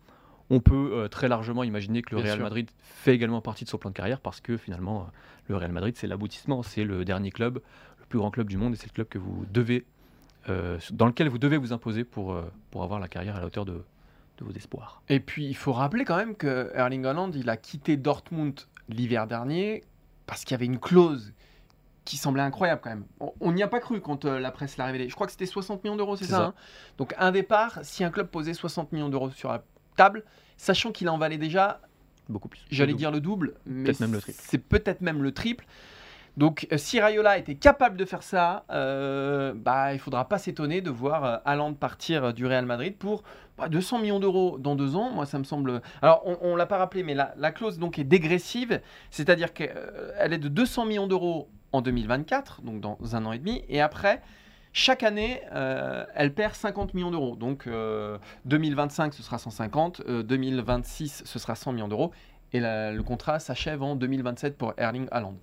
On 0.50 0.60
peut 0.60 0.90
euh, 0.92 1.08
très 1.08 1.28
largement 1.28 1.62
imaginer 1.64 2.02
que 2.02 2.14
le 2.14 2.16
Bien 2.16 2.24
Real 2.26 2.38
sûr. 2.38 2.44
Madrid 2.44 2.70
fait 2.82 3.14
également 3.14 3.40
partie 3.40 3.64
de 3.64 3.70
son 3.70 3.78
plan 3.78 3.90
de 3.90 3.94
carrière 3.94 4.20
parce 4.20 4.40
que 4.40 4.56
finalement, 4.56 5.02
euh, 5.02 5.04
le 5.48 5.56
Real 5.56 5.72
Madrid, 5.72 5.94
c'est 5.96 6.06
l'aboutissement, 6.06 6.62
c'est 6.62 6.84
le 6.84 7.04
dernier 7.04 7.30
club, 7.30 7.60
le 8.00 8.06
plus 8.06 8.18
grand 8.18 8.30
club 8.30 8.48
du 8.48 8.56
monde 8.56 8.74
et 8.74 8.76
c'est 8.76 8.86
le 8.86 8.92
club 8.92 9.08
que 9.08 9.18
vous 9.18 9.46
devez, 9.50 9.86
euh, 10.48 10.78
dans 10.90 11.06
lequel 11.06 11.28
vous 11.28 11.38
devez 11.38 11.56
vous 11.56 11.72
imposer 11.72 12.04
pour, 12.04 12.32
euh, 12.32 12.42
pour 12.70 12.82
avoir 12.82 13.00
la 13.00 13.08
carrière 13.08 13.36
à 13.36 13.40
la 13.40 13.46
hauteur 13.46 13.64
de, 13.64 13.84
de 14.38 14.44
vos 14.44 14.52
espoirs. 14.52 15.02
Et 15.08 15.20
puis, 15.20 15.46
il 15.46 15.56
faut 15.56 15.72
rappeler 15.72 16.04
quand 16.04 16.16
même 16.16 16.34
que 16.34 16.70
Erling 16.74 17.06
Haaland, 17.06 17.30
il 17.32 17.48
a 17.48 17.56
quitté 17.56 17.96
Dortmund 17.96 18.60
l'hiver 18.88 19.26
dernier 19.26 19.84
parce 20.26 20.44
qu'il 20.44 20.52
y 20.52 20.56
avait 20.56 20.66
une 20.66 20.80
clause 20.80 21.32
qui 22.04 22.16
semblait 22.16 22.42
incroyable 22.42 22.80
quand 22.82 22.90
même. 22.90 23.04
On 23.40 23.52
n'y 23.52 23.62
a 23.62 23.68
pas 23.68 23.80
cru 23.80 24.00
quand 24.00 24.24
euh, 24.24 24.38
la 24.40 24.50
presse 24.50 24.76
l'a 24.76 24.86
révélé. 24.86 25.08
Je 25.08 25.14
crois 25.14 25.26
que 25.26 25.32
c'était 25.32 25.46
60 25.46 25.84
millions 25.84 25.96
d'euros, 25.96 26.16
c'est 26.16 26.24
ça, 26.24 26.36
ça. 26.36 26.44
hein? 26.46 26.54
Donc 26.98 27.14
un 27.18 27.30
départ, 27.30 27.78
si 27.82 28.02
un 28.04 28.10
club 28.10 28.28
posait 28.28 28.54
60 28.54 28.92
millions 28.92 29.08
d'euros 29.08 29.30
sur 29.30 29.50
la 29.50 29.62
table, 29.96 30.24
sachant 30.56 30.90
qu'il 30.92 31.08
en 31.08 31.18
valait 31.18 31.38
déjà, 31.38 31.80
beaucoup 32.28 32.48
plus. 32.48 32.60
j'allais 32.70 32.94
dire 32.94 33.10
le 33.10 33.20
double, 33.20 33.54
mais 33.66 33.92
c'est 33.92 34.58
peut-être 34.58 35.00
même 35.00 35.22
le 35.22 35.32
triple. 35.32 35.64
Donc 36.36 36.66
euh, 36.72 36.78
si 36.78 36.98
Rayola 36.98 37.36
était 37.38 37.56
capable 37.56 37.96
de 37.96 38.04
faire 38.04 38.22
ça, 38.22 38.64
euh, 38.70 39.52
bah, 39.54 39.92
il 39.92 39.98
faudra 39.98 40.28
pas 40.28 40.38
s'étonner 40.38 40.80
de 40.80 40.90
voir 40.90 41.24
euh, 41.24 41.36
Haaland 41.44 41.74
partir 41.74 42.32
du 42.32 42.46
Real 42.46 42.64
Madrid 42.64 42.96
pour 42.96 43.22
bah, 43.58 43.68
200 43.68 43.98
millions 44.00 44.20
d'euros 44.20 44.58
dans 44.58 44.74
deux 44.76 44.96
ans. 44.96 45.10
Moi, 45.10 45.26
ça 45.26 45.38
me 45.38 45.44
semble. 45.44 45.82
Alors, 46.00 46.22
on, 46.24 46.38
on 46.42 46.56
l'a 46.56 46.66
pas 46.66 46.78
rappelé, 46.78 47.02
mais 47.02 47.14
la, 47.14 47.34
la 47.36 47.52
clause 47.52 47.78
donc 47.78 47.98
est 47.98 48.04
dégressive, 48.04 48.80
c'est-à-dire 49.10 49.52
qu'elle 49.52 50.32
est 50.32 50.38
de 50.38 50.48
200 50.48 50.86
millions 50.86 51.06
d'euros 51.06 51.48
en 51.72 51.80
2024, 51.82 52.62
donc 52.62 52.80
dans 52.80 52.98
un 53.14 53.24
an 53.26 53.32
et 53.32 53.38
demi, 53.38 53.64
et 53.68 53.80
après. 53.80 54.20
Chaque 54.74 55.02
année, 55.02 55.42
euh, 55.52 56.06
elle 56.14 56.32
perd 56.32 56.54
50 56.54 56.94
millions 56.94 57.10
d'euros. 57.10 57.36
Donc 57.36 57.66
euh, 57.66 58.16
2025, 58.46 59.12
ce 59.12 59.22
sera 59.22 59.36
150. 59.36 60.00
euh, 60.08 60.22
2026, 60.22 61.24
ce 61.26 61.38
sera 61.38 61.54
100 61.54 61.72
millions 61.72 61.88
d'euros. 61.88 62.10
Et 62.54 62.60
le 62.60 63.00
contrat 63.02 63.38
s'achève 63.38 63.82
en 63.82 63.96
2027 63.96 64.56
pour 64.58 64.74
Erling 64.78 65.08
Haaland. 65.10 65.34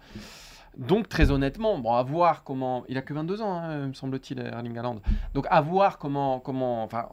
Donc 0.78 1.10
très 1.10 1.32
honnêtement, 1.32 1.78
bon, 1.80 2.04
comment. 2.46 2.84
Il 2.88 2.98
a 2.98 3.02
que 3.02 3.14
22 3.14 3.42
ans, 3.42 3.54
hein, 3.54 3.88
me 3.88 3.94
semble-t-il, 3.94 4.40
Erling 4.40 4.78
Haaland. 4.78 5.02
Donc 5.34 5.46
à 5.50 5.62
voir 5.62 5.98
comment, 5.98 6.40
comment. 6.40 6.84
Enfin, 6.84 7.08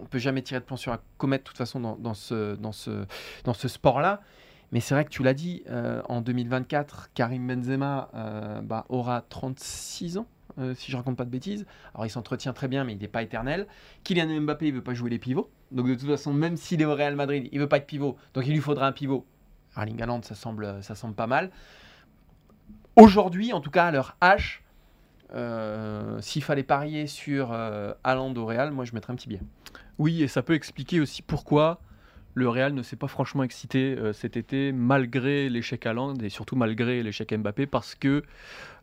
on 0.00 0.06
peut 0.06 0.18
jamais 0.18 0.42
tirer 0.42 0.60
de 0.60 0.64
plan 0.64 0.76
sur 0.76 0.90
la 0.90 1.00
comète 1.18 1.42
de 1.42 1.46
toute 1.46 1.56
façon 1.58 1.80
dans, 1.80 2.14
ce, 2.14 2.56
dans 2.56 2.72
ce, 2.72 3.04
dans 3.44 3.54
ce 3.54 3.68
sport-là. 3.68 4.20
Mais 4.72 4.80
c'est 4.80 4.94
vrai 4.94 5.04
que 5.04 5.10
tu 5.10 5.22
l'as 5.22 5.34
dit, 5.34 5.62
euh, 5.68 6.02
en 6.08 6.22
2024, 6.22 7.10
Karim 7.14 7.46
Benzema 7.46 8.08
euh, 8.14 8.62
bah, 8.62 8.86
aura 8.88 9.20
36 9.20 10.16
ans, 10.16 10.26
euh, 10.58 10.74
si 10.74 10.90
je 10.90 10.96
raconte 10.96 11.16
pas 11.16 11.26
de 11.26 11.30
bêtises. 11.30 11.66
Alors 11.94 12.06
il 12.06 12.10
s'entretient 12.10 12.54
très 12.54 12.68
bien, 12.68 12.82
mais 12.82 12.94
il 12.94 12.98
n'est 12.98 13.06
pas 13.06 13.22
éternel. 13.22 13.66
Kylian 14.02 14.40
Mbappé, 14.40 14.68
il 14.68 14.74
veut 14.74 14.82
pas 14.82 14.94
jouer 14.94 15.10
les 15.10 15.18
pivots. 15.18 15.50
Donc 15.72 15.88
de 15.88 15.94
toute 15.94 16.08
façon, 16.08 16.32
même 16.32 16.56
s'il 16.56 16.80
est 16.80 16.86
au 16.86 16.94
Real 16.94 17.14
Madrid, 17.14 17.50
il 17.52 17.60
veut 17.60 17.68
pas 17.68 17.76
être 17.76 17.86
pivot. 17.86 18.16
Donc 18.32 18.46
il 18.46 18.52
lui 18.52 18.60
faudra 18.60 18.86
un 18.86 18.92
pivot. 18.92 19.26
Erling 19.76 20.00
Haaland, 20.02 20.22
ça 20.22 20.34
semble, 20.34 20.82
ça 20.82 20.94
semble 20.94 21.14
pas 21.14 21.26
mal. 21.26 21.50
Aujourd'hui, 22.96 23.54
en 23.54 23.60
tout 23.60 23.70
cas 23.70 23.86
à 23.86 23.90
leur 23.90 24.16
H, 24.20 24.60
euh, 25.34 26.20
s'il 26.20 26.44
fallait 26.44 26.62
parier 26.62 27.06
sur 27.06 27.50
euh, 27.52 27.94
au 28.04 28.46
Real, 28.46 28.70
moi 28.70 28.84
je 28.84 28.92
mettrais 28.92 29.14
un 29.14 29.16
petit 29.16 29.28
billet. 29.28 29.40
Oui, 29.98 30.22
et 30.22 30.28
ça 30.28 30.42
peut 30.42 30.52
expliquer 30.52 31.00
aussi 31.00 31.22
pourquoi 31.22 31.80
le 32.34 32.48
Real 32.48 32.74
ne 32.74 32.82
s'est 32.82 32.96
pas 32.96 33.08
franchement 33.08 33.44
excité 33.44 33.94
euh, 33.96 34.12
cet 34.12 34.36
été, 34.36 34.72
malgré 34.72 35.48
l'échec 35.48 35.86
Haaland 35.86 36.16
et 36.16 36.28
surtout 36.28 36.54
malgré 36.54 37.02
l'échec 37.02 37.32
Mbappé, 37.32 37.66
parce 37.66 37.94
que 37.94 38.22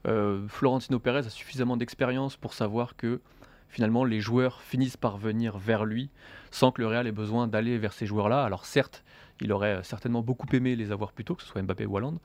euh, 0.08 0.48
Florentino 0.48 0.98
Pérez 1.00 1.20
a 1.20 1.30
suffisamment 1.30 1.78
d'expérience 1.78 2.36
pour 2.36 2.54
savoir 2.54 2.96
que 2.96 3.22
finalement 3.68 4.06
les 4.06 4.20
joueurs 4.20 4.62
finissent 4.62 4.98
par 4.98 5.18
venir 5.18 5.60
vers 5.60 5.86
lui 5.86 6.10
sans 6.50 6.72
que 6.72 6.82
le 6.82 6.88
Real 6.88 7.06
ait 7.06 7.12
besoin 7.12 7.48
d'aller 7.48 7.78
vers 7.78 7.94
ces 7.94 8.08
joueurs-là. 8.08 8.44
Alors 8.44 8.66
certes, 8.66 9.04
il 9.40 9.52
aurait 9.52 9.84
certainement 9.84 10.22
beaucoup 10.22 10.48
aimé 10.54 10.76
les 10.76 10.92
avoir 10.92 11.12
plus 11.12 11.26
tôt, 11.26 11.36
que 11.36 11.44
ce 11.44 11.48
soit 11.48 11.62
Mbappé 11.62 11.86
ou 11.86 11.98
Haaland. 11.98 12.16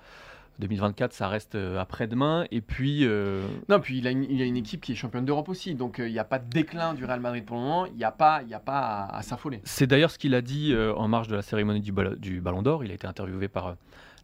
2024, 0.61 1.13
ça 1.13 1.29
reste 1.29 1.55
euh, 1.57 1.79
après-demain. 1.81 2.47
Et 2.51 2.61
puis, 2.61 3.05
euh, 3.05 3.43
Non, 3.69 3.81
puis 3.81 3.99
il 3.99 4.07
a 4.07 4.11
une, 4.11 4.25
il 4.25 4.41
a 4.41 4.45
une 4.45 4.57
équipe 4.57 4.81
qui 4.81 4.93
est 4.93 4.95
championne 4.95 5.25
d'Europe 5.25 5.49
aussi, 5.49 5.75
donc 5.75 5.99
euh, 6.01 6.09
il 6.09 6.13
n'y 6.13 6.19
a 6.19 6.25
pas 6.25 6.39
de 6.39 6.49
déclin 6.49 6.95
du 6.95 7.05
Real 7.05 7.21
Madrid 7.21 7.45
pour 7.45 7.57
le 7.57 7.63
moment, 7.63 7.87
il 7.87 7.95
n'y 7.97 8.05
a 8.05 8.13
pas, 8.13 8.43
il 8.43 8.49
y 8.49 8.55
a 8.55 8.61
pas 8.61 8.79
à, 8.79 9.17
à 9.19 9.23
s'affoler. 9.23 9.61
C'est 9.65 9.87
d'ailleurs 9.87 10.11
ce 10.11 10.19
qu'il 10.19 10.35
a 10.35 10.41
dit 10.43 10.75
en 10.97 11.09
marge 11.09 11.29
de 11.29 11.37
la 11.37 11.43
cérémonie 11.43 11.81
du, 11.81 11.93
bal- 11.93 12.17
du 12.19 12.41
Ballon 12.41 12.63
d'Or. 12.63 12.85
Il 12.85 12.91
a 12.91 12.95
été 12.95 13.07
interviewé 13.07 13.49
par 13.49 13.77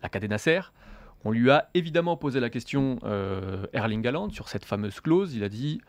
la 0.03 0.09
Cadena 0.09 0.39
Ser. 0.39 0.73
On 1.25 1.33
lui 1.33 1.51
a 1.51 1.69
évidemment 1.75 2.17
posé 2.17 2.41
la 2.41 2.49
question 2.49 2.99
euh, 3.05 3.67
Erling 3.75 4.07
Haaland 4.07 4.31
sur 4.31 4.49
cette 4.49 4.65
fameuse 4.65 5.01
clause. 5.01 5.35
Il 5.35 5.45
a 5.45 5.49
dit 5.51 5.81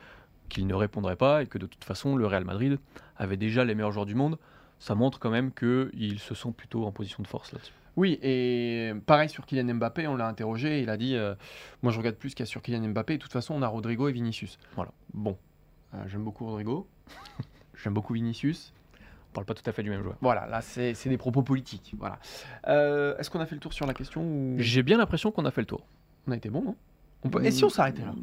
qu'il 0.49 0.67
ne 0.67 0.73
répondrait 0.73 1.15
pas 1.15 1.43
et 1.43 1.45
que 1.45 1.57
de 1.57 1.65
toute 1.65 1.85
façon 1.85 2.17
le 2.17 2.27
Real 2.27 2.43
Madrid 2.43 2.77
avait 3.15 3.37
déjà 3.37 3.63
les 3.63 3.73
meilleurs 3.73 3.93
joueurs 3.93 4.05
du 4.05 4.15
monde. 4.15 4.37
Ça 4.79 4.95
montre 4.95 5.19
quand 5.19 5.29
même 5.29 5.51
qu'ils 5.53 6.19
se 6.19 6.35
sont 6.35 6.51
plutôt 6.51 6.85
en 6.85 6.91
position 6.91 7.23
de 7.23 7.27
force 7.27 7.53
là-dessus. 7.53 7.71
Oui, 7.97 8.19
et 8.21 8.93
pareil 9.05 9.27
sur 9.29 9.45
Kylian 9.45 9.75
Mbappé, 9.75 10.07
on 10.07 10.15
l'a 10.15 10.27
interrogé, 10.27 10.81
il 10.81 10.89
a 10.89 10.95
dit 10.97 11.15
euh, 11.15 11.35
Moi 11.83 11.91
je 11.91 11.97
regarde 11.97 12.15
plus 12.15 12.29
qu'il 12.29 12.39
y 12.39 12.43
a 12.43 12.45
sur 12.45 12.61
Kylian 12.61 12.87
Mbappé, 12.89 13.17
de 13.17 13.21
toute 13.21 13.33
façon 13.33 13.53
on 13.53 13.61
a 13.61 13.67
Rodrigo 13.67 14.07
et 14.07 14.11
Vinicius. 14.13 14.57
Voilà. 14.75 14.91
Bon, 15.13 15.37
Euh, 15.93 15.97
j'aime 16.07 16.23
beaucoup 16.23 16.45
Rodrigo, 16.45 16.87
j'aime 17.83 17.93
beaucoup 17.93 18.13
Vinicius. 18.13 18.73
On 19.29 19.33
parle 19.33 19.45
pas 19.45 19.53
tout 19.53 19.63
à 19.69 19.71
fait 19.71 19.83
du 19.83 19.89
même 19.89 20.03
joueur. 20.03 20.15
Voilà, 20.21 20.45
là 20.47 20.61
c'est 20.61 20.93
c'est 20.93 21.09
des 21.09 21.17
propos 21.17 21.41
politiques. 21.41 21.93
Voilà. 21.97 22.17
Euh, 22.67 23.17
Est-ce 23.17 23.29
qu'on 23.29 23.39
a 23.39 23.45
fait 23.45 23.55
le 23.55 23.61
tour 23.61 23.73
sur 23.73 23.85
la 23.85 23.93
question 23.93 24.21
ou... 24.23 24.55
J'ai 24.57 24.83
bien 24.83 24.97
l'impression 24.97 25.31
qu'on 25.31 25.45
a 25.45 25.51
fait 25.51 25.61
le 25.61 25.67
tour. 25.67 25.81
On 26.27 26.31
a 26.31 26.35
été 26.37 26.49
bon, 26.49 26.61
non 26.63 26.75
on 27.23 27.29
peut... 27.29 27.43
Et 27.45 27.51
si 27.51 27.63
on 27.63 27.69
s'arrêtait 27.69 28.01
là? 28.03 28.13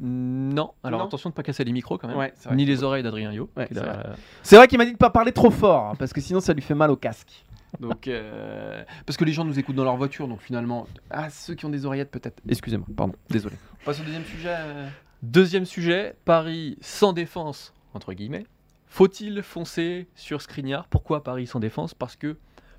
Non, 0.00 0.74
alors 0.84 1.00
Non 1.00 1.06
attention 1.06 1.30
de 1.30 1.32
ne 1.32 1.36
pas 1.36 1.42
casser 1.42 1.64
les 1.64 1.72
micros 1.72 1.98
quand 1.98 2.06
même. 2.06 2.16
Ouais, 2.16 2.32
vrai. 2.44 2.54
Ni 2.54 2.64
les 2.64 2.84
oreilles 2.84 3.02
d'Adrien 3.02 3.32
Yo. 3.32 3.50
Ouais, 3.56 3.66
c'est 3.68 3.74
la- 3.84 4.14
C'est 4.44 4.56
vrai 4.56 4.68
qu'il 4.68 4.78
m'a 4.78 4.84
dit 4.84 4.92
de 4.92 4.96
pas 4.96 5.10
parler 5.10 5.32
trop 5.32 5.50
fort, 5.50 5.86
hein, 5.86 5.94
parce 5.98 6.12
que 6.12 6.20
sinon 6.20 6.38
ça 6.40 6.52
lui 6.52 6.62
fait 6.62 6.74
mal 6.74 6.90
au 6.90 6.96
casque. 6.96 7.44
Donc, 7.80 8.08
euh, 8.08 8.82
parce 9.06 9.16
que 9.16 9.24
les 9.24 9.32
gens 9.32 9.44
nous 9.44 9.58
écoutent 9.58 9.76
dans 9.76 9.84
leur 9.84 9.96
voiture, 9.96 10.26
donc 10.28 10.40
finalement, 10.40 10.86
ah 11.10 11.30
ceux 11.30 11.54
qui 11.54 11.64
ont 11.66 11.70
des 11.70 11.84
oreillettes 11.86 12.10
peut-être. 12.10 12.40
Excusez-moi, 12.48 12.86
pardon, 12.96 13.14
désolé. 13.30 13.56
On 13.82 13.84
passe 13.84 14.00
au 14.00 14.04
deuxième 14.04 14.24
sujet. 14.24 14.54
euh. 14.56 14.88
Deuxième 15.22 15.64
sujet, 15.66 16.14
Paris 16.24 16.78
sans 16.80 17.12
défense, 17.12 17.74
entre 17.94 18.12
guillemets. 18.12 18.46
Faut-il 18.86 19.42
foncer 19.42 20.08
sur 20.14 20.40
Skriniar? 20.40 20.86
Pourquoi 20.88 21.22
Paris 21.22 21.46
sans 21.46 21.60
défense? 21.60 21.92
Parce 21.94 22.16
que 22.16 22.36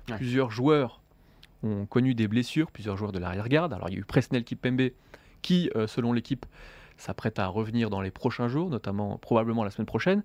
Ouais. 0.08 0.16
plusieurs 0.16 0.50
joueurs 0.50 1.00
ont 1.62 1.84
connu 1.86 2.14
des 2.14 2.26
blessures, 2.26 2.70
plusieurs 2.72 2.96
joueurs 2.96 3.12
de 3.12 3.18
l'arrière-garde. 3.18 3.72
Alors 3.72 3.88
il 3.90 3.92
y 3.92 3.96
a 3.96 4.00
eu 4.00 4.04
Presnel 4.04 4.42
Kipembe 4.44 4.90
qui, 5.42 5.70
euh, 5.76 5.86
selon 5.86 6.12
l'équipe, 6.12 6.46
s'apprête 6.96 7.38
à 7.38 7.46
revenir 7.46 7.90
dans 7.90 8.00
les 8.00 8.10
prochains 8.10 8.48
jours, 8.48 8.70
notamment 8.70 9.18
probablement 9.18 9.62
la 9.62 9.70
semaine 9.70 9.86
prochaine. 9.86 10.22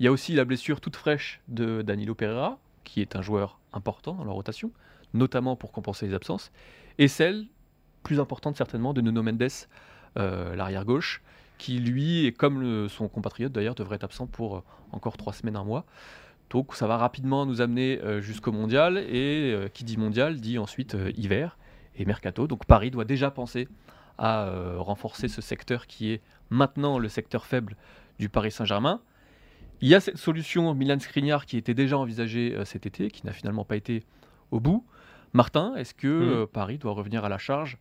Il 0.00 0.04
y 0.04 0.08
a 0.08 0.12
aussi 0.12 0.32
la 0.32 0.44
blessure 0.44 0.80
toute 0.80 0.96
fraîche 0.96 1.40
de 1.48 1.82
Danilo 1.82 2.14
Pereira, 2.14 2.58
qui 2.88 3.02
est 3.02 3.16
un 3.16 3.22
joueur 3.22 3.60
important 3.74 4.14
dans 4.14 4.24
la 4.24 4.32
rotation, 4.32 4.72
notamment 5.12 5.56
pour 5.56 5.72
compenser 5.72 6.06
les 6.06 6.14
absences. 6.14 6.50
Et 6.96 7.06
celle, 7.06 7.46
plus 8.02 8.18
importante 8.18 8.56
certainement, 8.56 8.94
de 8.94 9.02
Nuno 9.02 9.22
Mendes, 9.22 9.48
euh, 10.16 10.56
l'arrière-gauche, 10.56 11.22
qui 11.58 11.80
lui, 11.80 12.24
et 12.24 12.32
comme 12.32 12.88
son 12.88 13.08
compatriote 13.08 13.52
d'ailleurs, 13.52 13.74
devrait 13.74 13.96
être 13.96 14.04
absent 14.04 14.26
pour 14.26 14.56
euh, 14.56 14.60
encore 14.92 15.18
trois 15.18 15.34
semaines, 15.34 15.56
un 15.56 15.64
mois. 15.64 15.84
Donc 16.48 16.74
ça 16.74 16.86
va 16.86 16.96
rapidement 16.96 17.44
nous 17.44 17.60
amener 17.60 18.00
euh, 18.02 18.22
jusqu'au 18.22 18.52
mondial, 18.52 18.96
et 18.96 19.68
qui 19.74 19.84
dit 19.84 19.98
mondial 19.98 20.40
dit 20.40 20.58
ensuite 20.58 20.96
hiver 21.14 21.58
et 21.94 22.06
mercato. 22.06 22.46
Donc 22.46 22.64
Paris 22.64 22.90
doit 22.90 23.04
déjà 23.04 23.30
penser 23.30 23.68
à 24.16 24.50
renforcer 24.78 25.28
ce 25.28 25.40
secteur 25.40 25.86
qui 25.86 26.10
est 26.10 26.22
maintenant 26.50 26.98
le 26.98 27.08
secteur 27.08 27.46
faible 27.46 27.76
du 28.18 28.28
Paris 28.28 28.50
Saint-Germain. 28.50 29.00
Il 29.80 29.88
y 29.88 29.94
a 29.94 30.00
cette 30.00 30.16
solution 30.18 30.74
Milan 30.74 30.98
Skriniar 30.98 31.46
qui 31.46 31.56
était 31.56 31.74
déjà 31.74 31.96
envisagée 31.98 32.54
euh, 32.54 32.64
cet 32.64 32.86
été, 32.86 33.10
qui 33.10 33.24
n'a 33.26 33.32
finalement 33.32 33.64
pas 33.64 33.76
été 33.76 34.02
au 34.50 34.60
bout. 34.60 34.84
Martin, 35.32 35.74
est-ce 35.76 35.94
que 35.94 36.06
Mhm. 36.08 36.28
euh, 36.42 36.46
Paris 36.46 36.78
doit 36.78 36.92
revenir 36.92 37.24
à 37.24 37.28
la 37.28 37.38
charge 37.38 37.78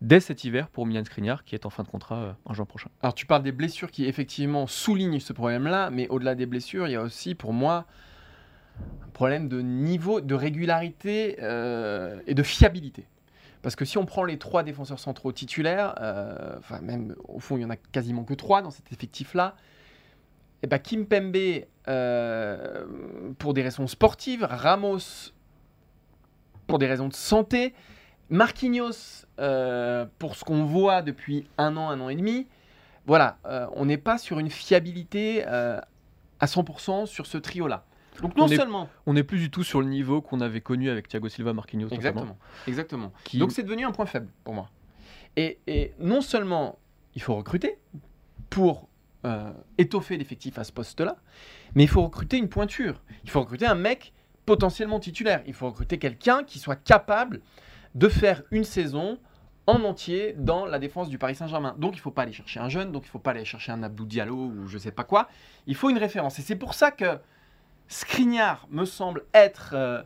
dès 0.00 0.20
cet 0.20 0.44
hiver 0.44 0.68
pour 0.68 0.86
Milan 0.86 1.04
Skriniar 1.04 1.44
qui 1.44 1.54
est 1.54 1.66
en 1.66 1.70
fin 1.70 1.82
de 1.82 1.88
contrat 1.88 2.16
euh, 2.16 2.32
en 2.44 2.54
juin 2.54 2.64
prochain? 2.64 2.88
Alors 3.02 3.14
tu 3.14 3.26
parles 3.26 3.42
des 3.42 3.52
blessures 3.52 3.90
qui 3.90 4.06
effectivement 4.06 4.66
soulignent 4.66 5.20
ce 5.20 5.32
problème-là, 5.32 5.90
mais 5.90 6.08
au-delà 6.08 6.34
des 6.34 6.46
blessures, 6.46 6.86
il 6.88 6.92
y 6.92 6.96
a 6.96 7.02
aussi 7.02 7.34
pour 7.34 7.52
moi 7.52 7.84
un 9.04 9.08
problème 9.12 9.48
de 9.48 9.60
niveau, 9.60 10.20
de 10.20 10.34
régularité 10.34 11.36
euh, 11.42 12.20
et 12.26 12.34
de 12.34 12.42
fiabilité. 12.42 13.06
Parce 13.62 13.76
que 13.76 13.84
si 13.84 13.98
on 13.98 14.04
prend 14.04 14.24
les 14.24 14.38
trois 14.38 14.62
défenseurs 14.62 14.98
centraux 14.98 15.32
titulaires, 15.32 15.94
euh, 16.00 16.56
enfin 16.58 16.80
même 16.80 17.14
au 17.28 17.38
fond 17.38 17.56
il 17.56 17.62
y 17.62 17.64
en 17.64 17.70
a 17.70 17.76
quasiment 17.76 18.24
que 18.24 18.34
trois 18.34 18.62
dans 18.62 18.70
cet 18.70 18.92
effectif-là, 18.92 19.56
et 20.64 20.66
ben 20.66 20.78
Kim 20.78 21.04
Pembe 21.06 21.36
euh, 21.88 22.86
pour 23.38 23.52
des 23.52 23.60
raisons 23.62 23.86
sportives, 23.86 24.46
Ramos 24.48 24.98
pour 26.66 26.78
des 26.78 26.86
raisons 26.86 27.08
de 27.08 27.12
santé, 27.14 27.74
Marquinhos 28.30 29.26
euh, 29.38 30.06
pour 30.18 30.34
ce 30.36 30.44
qu'on 30.44 30.64
voit 30.64 31.02
depuis 31.02 31.46
un 31.58 31.76
an, 31.76 31.90
un 31.90 32.00
an 32.00 32.08
et 32.08 32.16
demi. 32.16 32.46
Voilà, 33.06 33.36
euh, 33.44 33.66
on 33.74 33.84
n'est 33.84 33.98
pas 33.98 34.16
sur 34.16 34.38
une 34.38 34.48
fiabilité 34.48 35.44
euh, 35.46 35.78
à 36.40 36.46
100% 36.46 37.04
sur 37.04 37.26
ce 37.26 37.36
trio-là. 37.36 37.84
Donc 38.22 38.34
non 38.36 38.44
On 38.44 38.48
est- 38.48 38.56
seulement, 38.56 38.88
On 39.04 39.12
n'est 39.12 39.24
plus 39.24 39.38
du 39.38 39.50
tout 39.50 39.62
sur 39.64 39.82
le 39.82 39.88
niveau 39.88 40.22
qu'on 40.22 40.40
avait 40.40 40.62
connu 40.62 40.88
avec 40.88 41.08
Thiago 41.08 41.28
Silva, 41.28 41.52
Marquinhos 41.52 41.88
exactement, 41.90 42.38
exactement. 42.66 43.12
qui- 43.24 43.36
Donc 43.36 43.52
c'est 43.52 43.64
devenu 43.64 43.84
un 43.84 43.92
point 43.92 44.06
faible 44.06 44.28
pour 44.44 44.54
moi. 44.54 44.70
Et, 45.36 45.58
et 45.66 45.92
non 45.98 46.22
seulement 46.22 46.78
il 47.14 47.20
faut 47.20 47.34
recruter 47.34 47.76
pour 48.48 48.88
euh, 49.24 49.52
étoffer 49.78 50.16
l'effectif 50.16 50.58
à 50.58 50.64
ce 50.64 50.72
poste-là, 50.72 51.16
mais 51.74 51.84
il 51.84 51.88
faut 51.88 52.02
recruter 52.02 52.36
une 52.36 52.48
pointure. 52.48 53.02
Il 53.24 53.30
faut 53.30 53.40
recruter 53.40 53.66
un 53.66 53.74
mec 53.74 54.12
potentiellement 54.46 55.00
titulaire. 55.00 55.42
Il 55.46 55.54
faut 55.54 55.66
recruter 55.66 55.98
quelqu'un 55.98 56.44
qui 56.44 56.58
soit 56.58 56.76
capable 56.76 57.40
de 57.94 58.08
faire 58.08 58.42
une 58.50 58.64
saison 58.64 59.18
en 59.66 59.82
entier 59.84 60.34
dans 60.36 60.66
la 60.66 60.78
défense 60.78 61.08
du 61.08 61.18
Paris 61.18 61.34
Saint-Germain. 61.34 61.74
Donc 61.78 61.94
il 61.94 61.98
ne 61.98 62.02
faut 62.02 62.10
pas 62.10 62.22
aller 62.22 62.32
chercher 62.32 62.60
un 62.60 62.68
jeune, 62.68 62.92
donc 62.92 63.04
il 63.04 63.08
ne 63.08 63.12
faut 63.12 63.18
pas 63.18 63.30
aller 63.30 63.44
chercher 63.44 63.72
un 63.72 63.82
Abdou 63.82 64.04
Diallo 64.04 64.36
ou 64.36 64.66
je 64.66 64.78
sais 64.78 64.92
pas 64.92 65.04
quoi. 65.04 65.28
Il 65.66 65.74
faut 65.74 65.90
une 65.90 65.98
référence. 65.98 66.38
Et 66.38 66.42
c'est 66.42 66.56
pour 66.56 66.74
ça 66.74 66.90
que 66.90 67.18
Skriniar 67.88 68.66
me 68.70 68.84
semble 68.84 69.24
être 69.32 69.70
euh, 69.74 70.02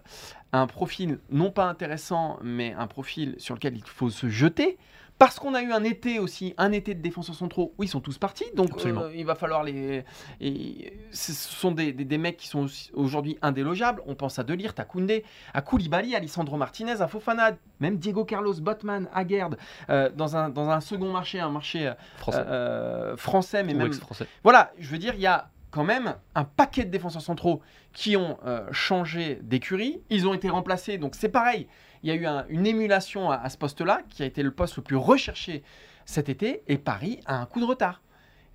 un 0.53 0.67
profil 0.67 1.19
non 1.31 1.51
pas 1.51 1.65
intéressant, 1.65 2.39
mais 2.43 2.73
un 2.73 2.87
profil 2.87 3.35
sur 3.39 3.55
lequel 3.55 3.77
il 3.77 3.85
faut 3.85 4.11
se 4.11 4.29
jeter. 4.29 4.79
Parce 5.19 5.41
qu'on 5.41 5.55
a 5.55 5.63
eu 5.63 5.73
un 5.73 5.83
été 5.83 6.21
aussi, 6.21 6.55
un 6.59 6.71
été 6.71 6.95
de 6.95 7.03
défenseurs 7.03 7.35
centraux 7.35 7.75
où 7.77 7.83
ils 7.83 7.89
sont 7.89 8.01
tous 8.01 8.19
partis, 8.19 8.45
donc 8.55 8.71
euh, 9.03 9.13
il 9.17 9.27
va 9.27 9.35
falloir 9.35 9.65
les. 9.65 10.05
et 10.41 10.93
ce 11.11 11.33
sont 11.33 11.73
des, 11.73 11.93
des- 11.93 12.05
des 12.05 12.19
mecs 12.19 12.37
qui 12.37 12.47
sont 12.47 12.67
aujourd'hui 12.95 13.37
indélogeables. 13.43 14.01
On 14.07 14.15
pense 14.15 14.39
à 14.39 14.45
Delirte, 14.45 14.79
à 14.79 14.85
Koundé, 14.85 15.25
à 15.55 15.61
Koulibaly, 15.63 16.15
à 16.15 16.21
Lisandro 16.21 16.57
Martinez, 16.57 17.01
à 17.03 17.09
Fofana, 17.09 17.53
même 17.81 17.97
Diego 17.99 18.25
Carlos, 18.25 18.55
Botman, 18.61 19.09
Aguerd, 19.13 19.57
euh, 19.91 20.09
dans, 20.15 20.37
un, 20.37 20.51
dans 20.51 20.71
un 20.71 20.81
second 20.81 21.11
marché, 21.13 21.41
un 21.41 21.51
marché 21.51 21.89
euh, 21.89 21.95
français 22.19 22.45
euh, 22.47 23.17
français, 23.17 23.63
mais 23.65 23.75
ou 23.75 23.79
même 23.79 23.87
ex-français. 23.89 24.27
voilà, 24.45 24.73
je 24.79 24.89
veux 24.89 24.99
dire, 24.99 25.15
il 25.15 25.21
y 25.21 25.27
a 25.27 25.51
quand 25.71 25.85
même 25.85 26.15
un 26.35 26.45
paquet 26.45 26.85
de 26.85 26.91
défenseurs 26.91 27.23
centraux 27.23 27.61
qui 27.93 28.17
ont 28.17 28.39
euh, 28.47 28.67
changé 28.73 29.39
d'écurie. 29.43 30.01
Ils 30.11 30.27
ont 30.29 30.33
été 30.33 30.49
remplacés, 30.49 30.97
donc 30.97 31.15
c'est 31.15 31.29
pareil. 31.29 31.67
Il 32.03 32.09
y 32.09 32.13
a 32.13 32.15
eu 32.15 32.27
un- 32.27 32.45
une 32.49 32.67
émulation 32.67 33.31
à, 33.31 33.37
à 33.37 33.49
ce 33.51 33.57
poste-là, 33.59 34.03
qui 34.09 34.23
a 34.23 34.27
été 34.27 34.43
le 34.43 34.51
poste 34.51 34.77
le 34.77 34.83
plus 34.83 34.97
recherché 34.97 35.63
cet 36.05 36.29
été, 36.29 36.63
et 36.69 36.79
Paris 36.79 37.21
a 37.27 37.37
un 37.41 37.47
coup 37.47 37.61
de 37.61 37.65
retard. 37.67 38.01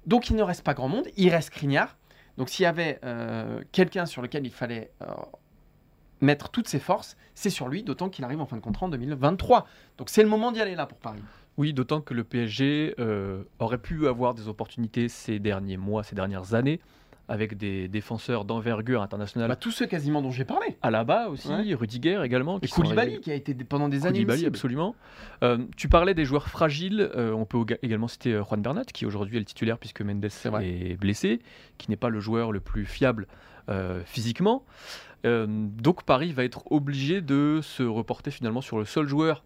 Donc 0.06 0.30
il 0.30 0.36
ne 0.36 0.44
reste 0.44 0.64
pas 0.64 0.74
grand 0.74 0.90
monde, 0.90 1.08
il 1.18 1.30
reste 1.30 1.50
Crignard. 1.52 1.96
Donc 2.38 2.50
s'il 2.50 2.64
y 2.64 2.66
avait 2.68 3.00
euh, 3.06 3.62
quelqu'un 3.72 4.06
sur 4.06 4.22
lequel 4.22 4.46
il 4.46 4.52
fallait 4.52 4.92
euh, 5.02 5.06
mettre 6.22 6.50
toutes 6.50 6.68
ses 6.68 6.80
forces, 6.80 7.16
c'est 7.36 7.50
sur 7.50 7.68
lui, 7.68 7.84
d'autant 7.84 8.10
qu'il 8.10 8.24
arrive 8.26 8.42
en 8.42 8.46
fin 8.46 8.56
de 8.56 8.62
contrat 8.62 8.86
en 8.86 8.90
2023. 8.90 9.68
Donc 9.98 10.10
c'est 10.10 10.24
le 10.24 10.30
moment 10.30 10.52
d'y 10.52 10.62
aller 10.62 10.76
là 10.76 10.86
pour 10.86 10.98
Paris. 10.98 11.22
Oui, 11.58 11.74
d'autant 11.74 12.02
que 12.02 12.14
le 12.16 12.24
PSG 12.24 12.96
euh, 13.00 13.44
aurait 13.60 13.78
pu 13.78 14.08
avoir 14.08 14.34
des 14.34 14.48
opportunités 14.48 15.08
ces 15.10 15.38
derniers 15.40 15.78
mois, 15.78 16.04
ces 16.04 16.16
dernières 16.16 16.56
années, 16.56 16.80
avec 17.30 17.58
des 17.58 17.88
défenseurs 17.88 18.44
d'envergure 18.46 19.01
internationale 19.01 19.48
Bah, 19.48 19.56
tous 19.56 19.72
ceux 19.72 19.86
quasiment 19.86 20.22
dont 20.22 20.32
j'ai 20.32 20.44
parlé. 20.46 20.77
à 20.82 20.92
la 20.92 21.03
bas 21.03 21.30
aussi, 21.30 21.48
Ouais. 21.48 21.74
Rudiger 21.74 22.22
également. 22.24 22.58
Et 22.62 22.68
qui 22.68 22.74
Koulibaly, 22.74 23.22
qui 23.22 23.32
a 23.32 23.36
été 23.36 23.53
pendant 23.53 23.88
des 23.89 24.06
années 24.06 24.20
Koulibaly, 24.25 24.46
absolument. 24.46 24.96
Euh, 25.44 25.58
tu 25.77 25.88
parlais 25.88 26.13
des 26.13 26.25
joueurs 26.25 26.50
fragiles. 26.50 27.10
euh, 27.15 27.32
on 27.32 27.46
peut 27.46 27.63
également 27.82 28.08
citer 28.10 28.34
euh, 28.34 28.44
Juan 28.44 28.62
Bernat, 28.62 28.84
qui 28.94 29.06
aujourd'hui 29.06 29.38
est 29.38 29.39
le 29.39 29.46
titulaire 29.46 29.77
puisque 29.77 30.01
Mendes 30.01 30.25
est 30.62 31.00
blessé, 31.00 31.39
qui 31.77 31.89
n'est 31.89 31.96
pas 31.98 32.10
le 32.10 32.20
joueur 32.20 32.51
le 32.51 32.60
plus 32.60 32.86
fiable 32.86 33.27
euh, 33.70 34.01
physiquement. 34.06 34.65
Donc 35.25 36.03
Paris 36.03 36.34
va 36.34 36.44
être 36.44 36.70
obligé 36.72 37.22
de 37.22 37.62
se 37.63 37.84
reporter 37.84 38.30
finalement 38.32 38.60
sur 38.60 38.77
le 38.77 38.84
seul 38.86 39.08
joueur 39.08 39.46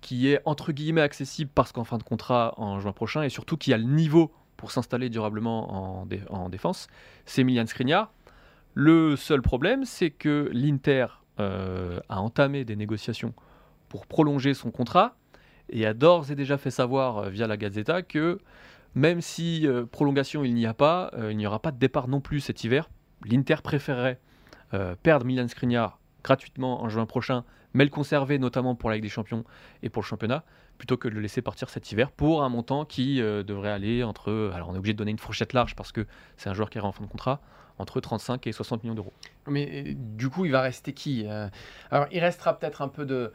qui 0.00 0.28
est 0.28 0.40
entre 0.46 0.72
guillemets 0.72 1.02
accessible 1.02 1.50
parce 1.54 1.70
qu'en 1.70 1.84
fin 1.84 1.98
de 1.98 2.02
contrat 2.02 2.54
en 2.56 2.80
juin 2.80 2.92
prochain 2.92 3.22
et 3.22 3.28
surtout 3.28 3.56
qui 3.58 3.72
a 3.74 3.76
le 3.78 3.84
niveau 3.84 4.32
pour 4.62 4.70
s'installer 4.70 5.10
durablement 5.10 6.02
en, 6.02 6.06
dé- 6.06 6.22
en 6.30 6.48
défense, 6.48 6.86
c'est 7.26 7.42
Milian 7.42 7.66
Skriniar. 7.66 8.12
Le 8.74 9.16
seul 9.16 9.42
problème, 9.42 9.84
c'est 9.84 10.10
que 10.10 10.48
l'Inter 10.52 11.06
euh, 11.40 11.98
a 12.08 12.20
entamé 12.20 12.64
des 12.64 12.76
négociations 12.76 13.34
pour 13.88 14.06
prolonger 14.06 14.54
son 14.54 14.70
contrat 14.70 15.16
et 15.68 15.84
a 15.84 15.94
d'ores 15.94 16.30
et 16.30 16.36
déjà 16.36 16.58
fait 16.58 16.70
savoir 16.70 17.18
euh, 17.18 17.28
via 17.28 17.48
la 17.48 17.56
Gazzetta 17.56 18.02
que 18.02 18.38
même 18.94 19.20
si 19.20 19.66
euh, 19.66 19.84
prolongation 19.84 20.44
il 20.44 20.54
n'y 20.54 20.66
a 20.66 20.74
pas, 20.74 21.10
il 21.28 21.36
n'y 21.36 21.46
aura 21.48 21.58
pas 21.58 21.72
de 21.72 21.78
départ 21.78 22.06
non 22.06 22.20
plus 22.20 22.38
cet 22.38 22.62
hiver. 22.62 22.88
L'Inter 23.24 23.56
préférerait 23.64 24.20
perdre 25.02 25.26
Milan 25.26 25.48
Skriniar 25.48 25.98
gratuitement 26.22 26.84
en 26.84 26.88
juin 26.88 27.06
prochain, 27.06 27.44
mais 27.74 27.82
le 27.82 27.90
conserver 27.90 28.38
notamment 28.38 28.76
pour 28.76 28.90
la 28.90 28.94
Ligue 28.94 29.02
des 29.02 29.08
Champions 29.10 29.42
et 29.82 29.90
pour 29.90 30.02
le 30.02 30.06
championnat, 30.06 30.44
plutôt 30.78 30.96
que 30.96 31.08
de 31.08 31.14
le 31.14 31.20
laisser 31.20 31.42
partir 31.42 31.68
cet 31.70 31.90
hiver 31.92 32.10
pour 32.10 32.42
un 32.42 32.48
montant 32.48 32.84
qui 32.84 33.20
euh, 33.20 33.42
devrait 33.42 33.70
aller 33.70 34.02
entre, 34.02 34.50
alors 34.54 34.68
on 34.68 34.74
est 34.74 34.78
obligé 34.78 34.94
de 34.94 34.98
donner 34.98 35.12
une 35.12 35.18
fourchette 35.18 35.52
large 35.52 35.76
parce 35.76 35.92
que 35.92 36.06
c'est 36.36 36.48
un 36.50 36.54
joueur 36.54 36.70
qui 36.70 36.78
est 36.78 36.80
en 36.80 36.92
fin 36.92 37.04
de 37.04 37.08
contrat, 37.08 37.40
entre 37.78 38.00
35 38.00 38.46
et 38.46 38.52
60 38.52 38.82
millions 38.82 38.94
d'euros. 38.94 39.12
Mais 39.46 39.84
euh, 39.86 39.94
du 39.96 40.28
coup, 40.28 40.44
il 40.44 40.52
va 40.52 40.60
rester 40.60 40.92
qui 40.92 41.24
euh? 41.26 41.48
Alors, 41.90 42.06
il 42.10 42.20
restera 42.20 42.58
peut-être 42.58 42.82
un 42.82 42.88
peu 42.88 43.04
de. 43.04 43.32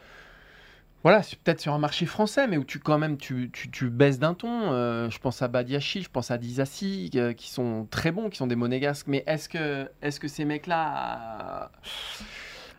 Voilà, 1.03 1.21
peut-être 1.43 1.61
sur 1.61 1.73
un 1.73 1.79
marché 1.79 2.05
français, 2.05 2.47
mais 2.47 2.57
où 2.57 2.65
tu 2.65 2.79
quand 2.79 2.97
même 2.97 3.17
tu, 3.17 3.49
tu, 3.53 3.69
tu 3.69 3.89
baisses 3.89 4.19
d'un 4.19 4.33
ton. 4.33 4.71
Je 5.09 5.19
pense 5.19 5.41
à 5.41 5.47
Badiachi, 5.47 6.01
je 6.01 6.09
pense 6.09 6.31
à 6.31 6.37
Dizassi, 6.37 7.11
qui 7.37 7.49
sont 7.49 7.87
très 7.89 8.11
bons, 8.11 8.29
qui 8.29 8.37
sont 8.37 8.47
des 8.47 8.55
monégasques. 8.55 9.07
Mais 9.07 9.23
est-ce 9.25 9.47
que, 9.47 9.89
est 10.01 10.19
que 10.19 10.27
ces 10.27 10.43
mecs-là 10.43 11.71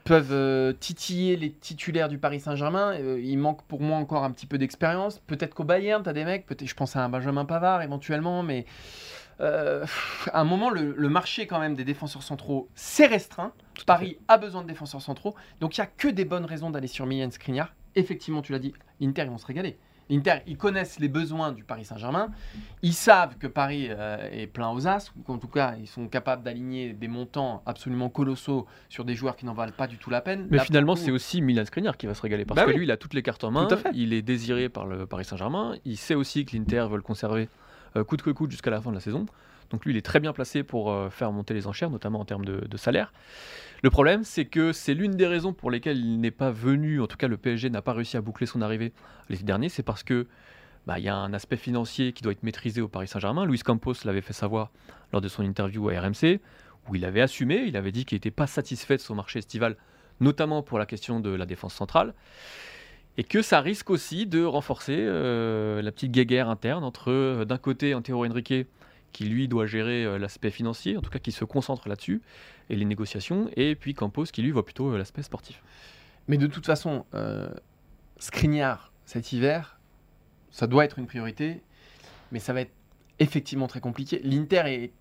peuvent 0.08 0.32
euh, 0.32 0.72
titiller 0.72 1.36
les 1.36 1.52
titulaires 1.52 2.08
du 2.08 2.16
Paris 2.16 2.40
Saint-Germain 2.40 2.94
Euh, 2.98 3.20
Il 3.22 3.36
manque 3.36 3.62
pour 3.64 3.82
moi 3.82 3.98
encore 3.98 4.24
un 4.24 4.30
petit 4.30 4.46
peu 4.46 4.56
d'expérience. 4.56 5.18
Peut-être 5.26 5.54
qu'au 5.54 5.64
Bayern, 5.64 6.02
tu 6.02 6.08
as 6.08 6.14
des 6.14 6.24
mecs, 6.24 6.46
peut-être, 6.46 6.66
je 6.66 6.74
pense 6.74 6.96
à 6.96 7.04
un 7.04 7.10
Benjamin 7.10 7.44
Pavard 7.44 7.82
éventuellement, 7.82 8.42
mais 8.42 8.64
euh, 9.40 9.84
à 10.32 10.40
un 10.40 10.44
moment, 10.44 10.70
le, 10.70 10.94
le 10.96 11.08
marché 11.10 11.46
quand 11.46 11.60
même 11.60 11.74
des 11.74 11.84
défenseurs 11.84 12.22
centraux, 12.22 12.70
c'est 12.74 13.06
restreint. 13.06 13.52
Tout 13.74 13.84
Paris 13.84 14.16
a 14.28 14.38
besoin 14.38 14.62
de 14.62 14.66
défenseurs 14.66 15.02
centraux. 15.02 15.34
Donc 15.60 15.76
il 15.76 15.80
n'y 15.82 15.84
a 15.84 15.90
que 15.94 16.08
des 16.08 16.24
bonnes 16.24 16.46
raisons 16.46 16.70
d'aller 16.70 16.88
sur 16.88 17.04
Milan 17.04 17.30
Skriniar. 17.30 17.74
Effectivement, 17.94 18.40
tu 18.40 18.52
l'as 18.52 18.58
dit, 18.58 18.72
l'Inter, 19.00 19.24
ils 19.24 19.30
vont 19.30 19.38
se 19.38 19.46
régaler. 19.46 19.76
L'Inter, 20.10 20.36
ils 20.46 20.56
connaissent 20.56 20.98
les 20.98 21.08
besoins 21.08 21.52
du 21.52 21.64
Paris 21.64 21.84
Saint-Germain. 21.84 22.30
Ils 22.82 22.94
savent 22.94 23.36
que 23.38 23.46
Paris 23.46 23.88
euh, 23.90 24.28
est 24.32 24.46
plein 24.46 24.70
aux 24.70 24.86
as, 24.86 25.12
ou 25.18 25.22
qu'en 25.22 25.38
tout 25.38 25.48
cas, 25.48 25.74
ils 25.80 25.86
sont 25.86 26.08
capables 26.08 26.42
d'aligner 26.42 26.92
des 26.94 27.08
montants 27.08 27.62
absolument 27.66 28.08
colossaux 28.08 28.66
sur 28.88 29.04
des 29.04 29.14
joueurs 29.14 29.36
qui 29.36 29.44
n'en 29.46 29.54
valent 29.54 29.72
pas 29.76 29.86
du 29.86 29.98
tout 29.98 30.10
la 30.10 30.20
peine. 30.20 30.46
Mais 30.50 30.56
Là, 30.58 30.64
finalement, 30.64 30.96
c'est 30.96 31.10
aussi 31.10 31.42
Milan 31.42 31.64
Skriniar 31.66 31.96
qui 31.96 32.06
va 32.06 32.14
se 32.14 32.22
régaler 32.22 32.44
parce 32.44 32.56
Bah 32.56 32.64
que 32.64 32.70
oui. 32.70 32.76
lui, 32.78 32.84
il 32.84 32.90
a 32.90 32.96
toutes 32.96 33.14
les 33.14 33.22
cartes 33.22 33.44
en 33.44 33.50
main. 33.50 33.68
Il 33.94 34.12
est 34.12 34.22
désiré 34.22 34.68
par 34.68 34.86
le 34.86 35.06
Paris 35.06 35.24
Saint-Germain. 35.24 35.74
Il 35.84 35.96
sait 35.96 36.14
aussi 36.14 36.44
que 36.44 36.56
l'Inter 36.56 36.86
veut 36.90 36.96
le 36.96 37.02
conserver 37.02 37.48
euh, 37.96 38.04
coûte 38.04 38.22
que 38.22 38.30
coûte 38.30 38.50
jusqu'à 38.50 38.70
la 38.70 38.80
fin 38.80 38.90
de 38.90 38.94
la 38.96 39.00
saison. 39.00 39.26
Donc 39.70 39.84
lui, 39.84 39.92
il 39.92 39.96
est 39.96 40.04
très 40.04 40.20
bien 40.20 40.32
placé 40.32 40.62
pour 40.62 40.90
euh, 40.90 41.10
faire 41.10 41.30
monter 41.32 41.54
les 41.54 41.66
enchères, 41.66 41.90
notamment 41.90 42.20
en 42.20 42.24
termes 42.24 42.44
de, 42.44 42.76
salaire. 42.76 43.12
Le 43.82 43.90
problème, 43.90 44.24
c'est 44.24 44.46
que 44.46 44.72
c'est 44.72 44.94
l'une 44.94 45.16
des 45.16 45.26
raisons 45.26 45.52
pour 45.52 45.70
lesquelles 45.70 45.98
il 45.98 46.20
n'est 46.20 46.30
pas 46.30 46.50
venu, 46.50 47.00
en 47.00 47.06
tout 47.06 47.16
cas 47.16 47.28
le 47.28 47.36
PSG 47.36 47.70
n'a 47.70 47.82
pas 47.82 47.92
réussi 47.92 48.16
à 48.16 48.20
boucler 48.20 48.46
son 48.46 48.62
arrivée 48.62 48.92
l'été 49.28 49.44
dernier, 49.44 49.68
c'est 49.68 49.82
parce 49.82 50.02
que 50.02 50.26
bah, 50.86 50.98
il 50.98 51.04
y 51.04 51.08
a 51.08 51.14
un 51.14 51.32
aspect 51.32 51.56
financier 51.56 52.12
qui 52.12 52.22
doit 52.22 52.32
être 52.32 52.42
maîtrisé 52.42 52.80
au 52.80 52.88
Paris 52.88 53.08
Saint-Germain. 53.08 53.44
Luis 53.44 53.58
Campos 53.58 53.94
l'avait 54.04 54.22
fait 54.22 54.32
savoir 54.32 54.70
lors 55.12 55.20
de 55.20 55.28
son 55.28 55.42
interview 55.42 55.88
à 55.90 56.00
RMC, 56.00 56.40
où 56.88 56.94
il 56.94 57.04
avait 57.04 57.20
assumé, 57.20 57.64
il 57.66 57.76
avait 57.76 57.92
dit 57.92 58.04
qu'il 58.04 58.16
n'était 58.16 58.30
pas 58.30 58.46
satisfait 58.46 58.96
de 58.96 59.02
son 59.02 59.14
marché 59.14 59.38
estival, 59.40 59.76
notamment 60.20 60.62
pour 60.62 60.78
la 60.78 60.86
question 60.86 61.20
de 61.20 61.30
la 61.30 61.46
défense 61.46 61.74
centrale, 61.74 62.14
et 63.18 63.24
que 63.24 63.42
ça 63.42 63.60
risque 63.60 63.90
aussi 63.90 64.26
de 64.26 64.42
renforcer 64.44 64.96
euh, 64.98 65.82
la 65.82 65.92
petite 65.92 66.12
guéguerre 66.12 66.48
interne 66.48 66.84
entre, 66.84 67.10
euh, 67.10 67.44
d'un 67.44 67.58
côté, 67.58 67.94
Antero 67.94 68.24
Henrique, 68.24 68.66
qui 69.12 69.24
lui 69.24 69.48
doit 69.48 69.66
gérer 69.66 70.04
euh, 70.04 70.18
l'aspect 70.18 70.50
financier, 70.50 70.96
en 70.96 71.00
tout 71.00 71.10
cas 71.10 71.18
qui 71.18 71.32
se 71.32 71.44
concentre 71.44 71.88
là-dessus, 71.88 72.22
et 72.70 72.76
les 72.76 72.84
négociations, 72.84 73.50
et 73.56 73.74
puis 73.74 73.94
Campos 73.94 74.24
qui 74.24 74.42
lui 74.42 74.50
voit 74.50 74.64
plutôt 74.64 74.92
euh, 74.92 74.98
l'aspect 74.98 75.22
sportif. 75.22 75.62
Mais 76.28 76.36
de 76.36 76.46
toute 76.46 76.66
façon, 76.66 77.06
euh, 77.14 77.48
cet 78.18 79.32
hiver, 79.32 79.78
ça 80.50 80.66
doit 80.66 80.84
être 80.84 80.98
une 80.98 81.06
priorité, 81.06 81.62
mais 82.32 82.38
ça 82.38 82.52
va 82.52 82.60
être 82.60 82.72
effectivement 83.18 83.66
très 83.66 83.80
compliqué. 83.80 84.20
L'Inter 84.22 84.62
est 84.66 84.92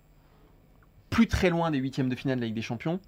plus 1.10 1.28
très 1.28 1.50
loin 1.50 1.70
des 1.70 1.78
huitièmes 1.78 2.08
de 2.08 2.16
finale 2.16 2.36
de 2.36 2.42
la 2.42 2.46
Ligue 2.46 2.56
des 2.56 2.62
Champions. 2.62 3.00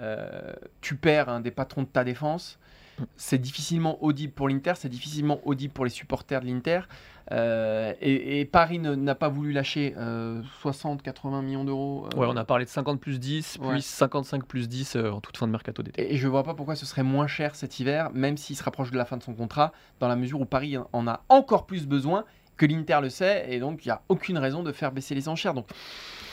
Euh, 0.00 0.52
tu 0.80 0.96
perds 0.96 1.28
un 1.28 1.40
des 1.40 1.50
patrons 1.50 1.82
de 1.82 1.88
ta 1.88 2.04
défense. 2.04 2.58
C'est 3.16 3.38
difficilement 3.38 4.02
audible 4.02 4.32
pour 4.32 4.48
l'Inter, 4.48 4.72
c'est 4.76 4.88
difficilement 4.88 5.40
audible 5.44 5.72
pour 5.72 5.84
les 5.84 5.90
supporters 5.90 6.40
de 6.40 6.46
l'Inter. 6.46 6.80
Euh, 7.32 7.92
et, 8.02 8.40
et 8.40 8.44
Paris 8.44 8.78
n'a 8.78 9.14
pas 9.14 9.28
voulu 9.28 9.52
lâcher 9.52 9.94
60-80 10.62 11.42
millions 11.42 11.64
d'euros. 11.64 12.06
euh, 12.14 12.16
Ouais, 12.18 12.26
on 12.28 12.36
a 12.36 12.44
parlé 12.44 12.64
de 12.64 12.70
50 12.70 13.00
plus 13.00 13.18
10, 13.18 13.58
Ouais. 13.60 13.72
puis 13.74 13.82
55 13.82 14.44
plus 14.46 14.68
10 14.68 14.96
euh, 14.96 15.10
en 15.10 15.20
toute 15.20 15.36
fin 15.36 15.46
de 15.46 15.52
mercato 15.52 15.82
d'été. 15.82 16.12
Et 16.12 16.16
je 16.16 16.28
vois 16.28 16.42
pas 16.44 16.54
pourquoi 16.54 16.76
ce 16.76 16.86
serait 16.86 17.02
moins 17.02 17.26
cher 17.26 17.54
cet 17.54 17.80
hiver, 17.80 18.10
même 18.12 18.36
s'il 18.36 18.56
se 18.56 18.62
rapproche 18.62 18.90
de 18.90 18.96
la 18.96 19.04
fin 19.04 19.16
de 19.16 19.22
son 19.22 19.34
contrat, 19.34 19.72
dans 20.00 20.08
la 20.08 20.16
mesure 20.16 20.40
où 20.40 20.44
Paris 20.44 20.76
en 20.92 21.06
a 21.08 21.22
encore 21.28 21.66
plus 21.66 21.86
besoin 21.86 22.24
que 22.56 22.66
l'Inter 22.66 22.98
le 23.02 23.08
sait, 23.10 23.46
et 23.48 23.58
donc 23.58 23.84
il 23.84 23.88
n'y 23.88 23.92
a 23.92 24.02
aucune 24.08 24.38
raison 24.38 24.62
de 24.62 24.70
faire 24.72 24.92
baisser 24.92 25.14
les 25.14 25.28
enchères. 25.28 25.54
Donc, 25.54 25.66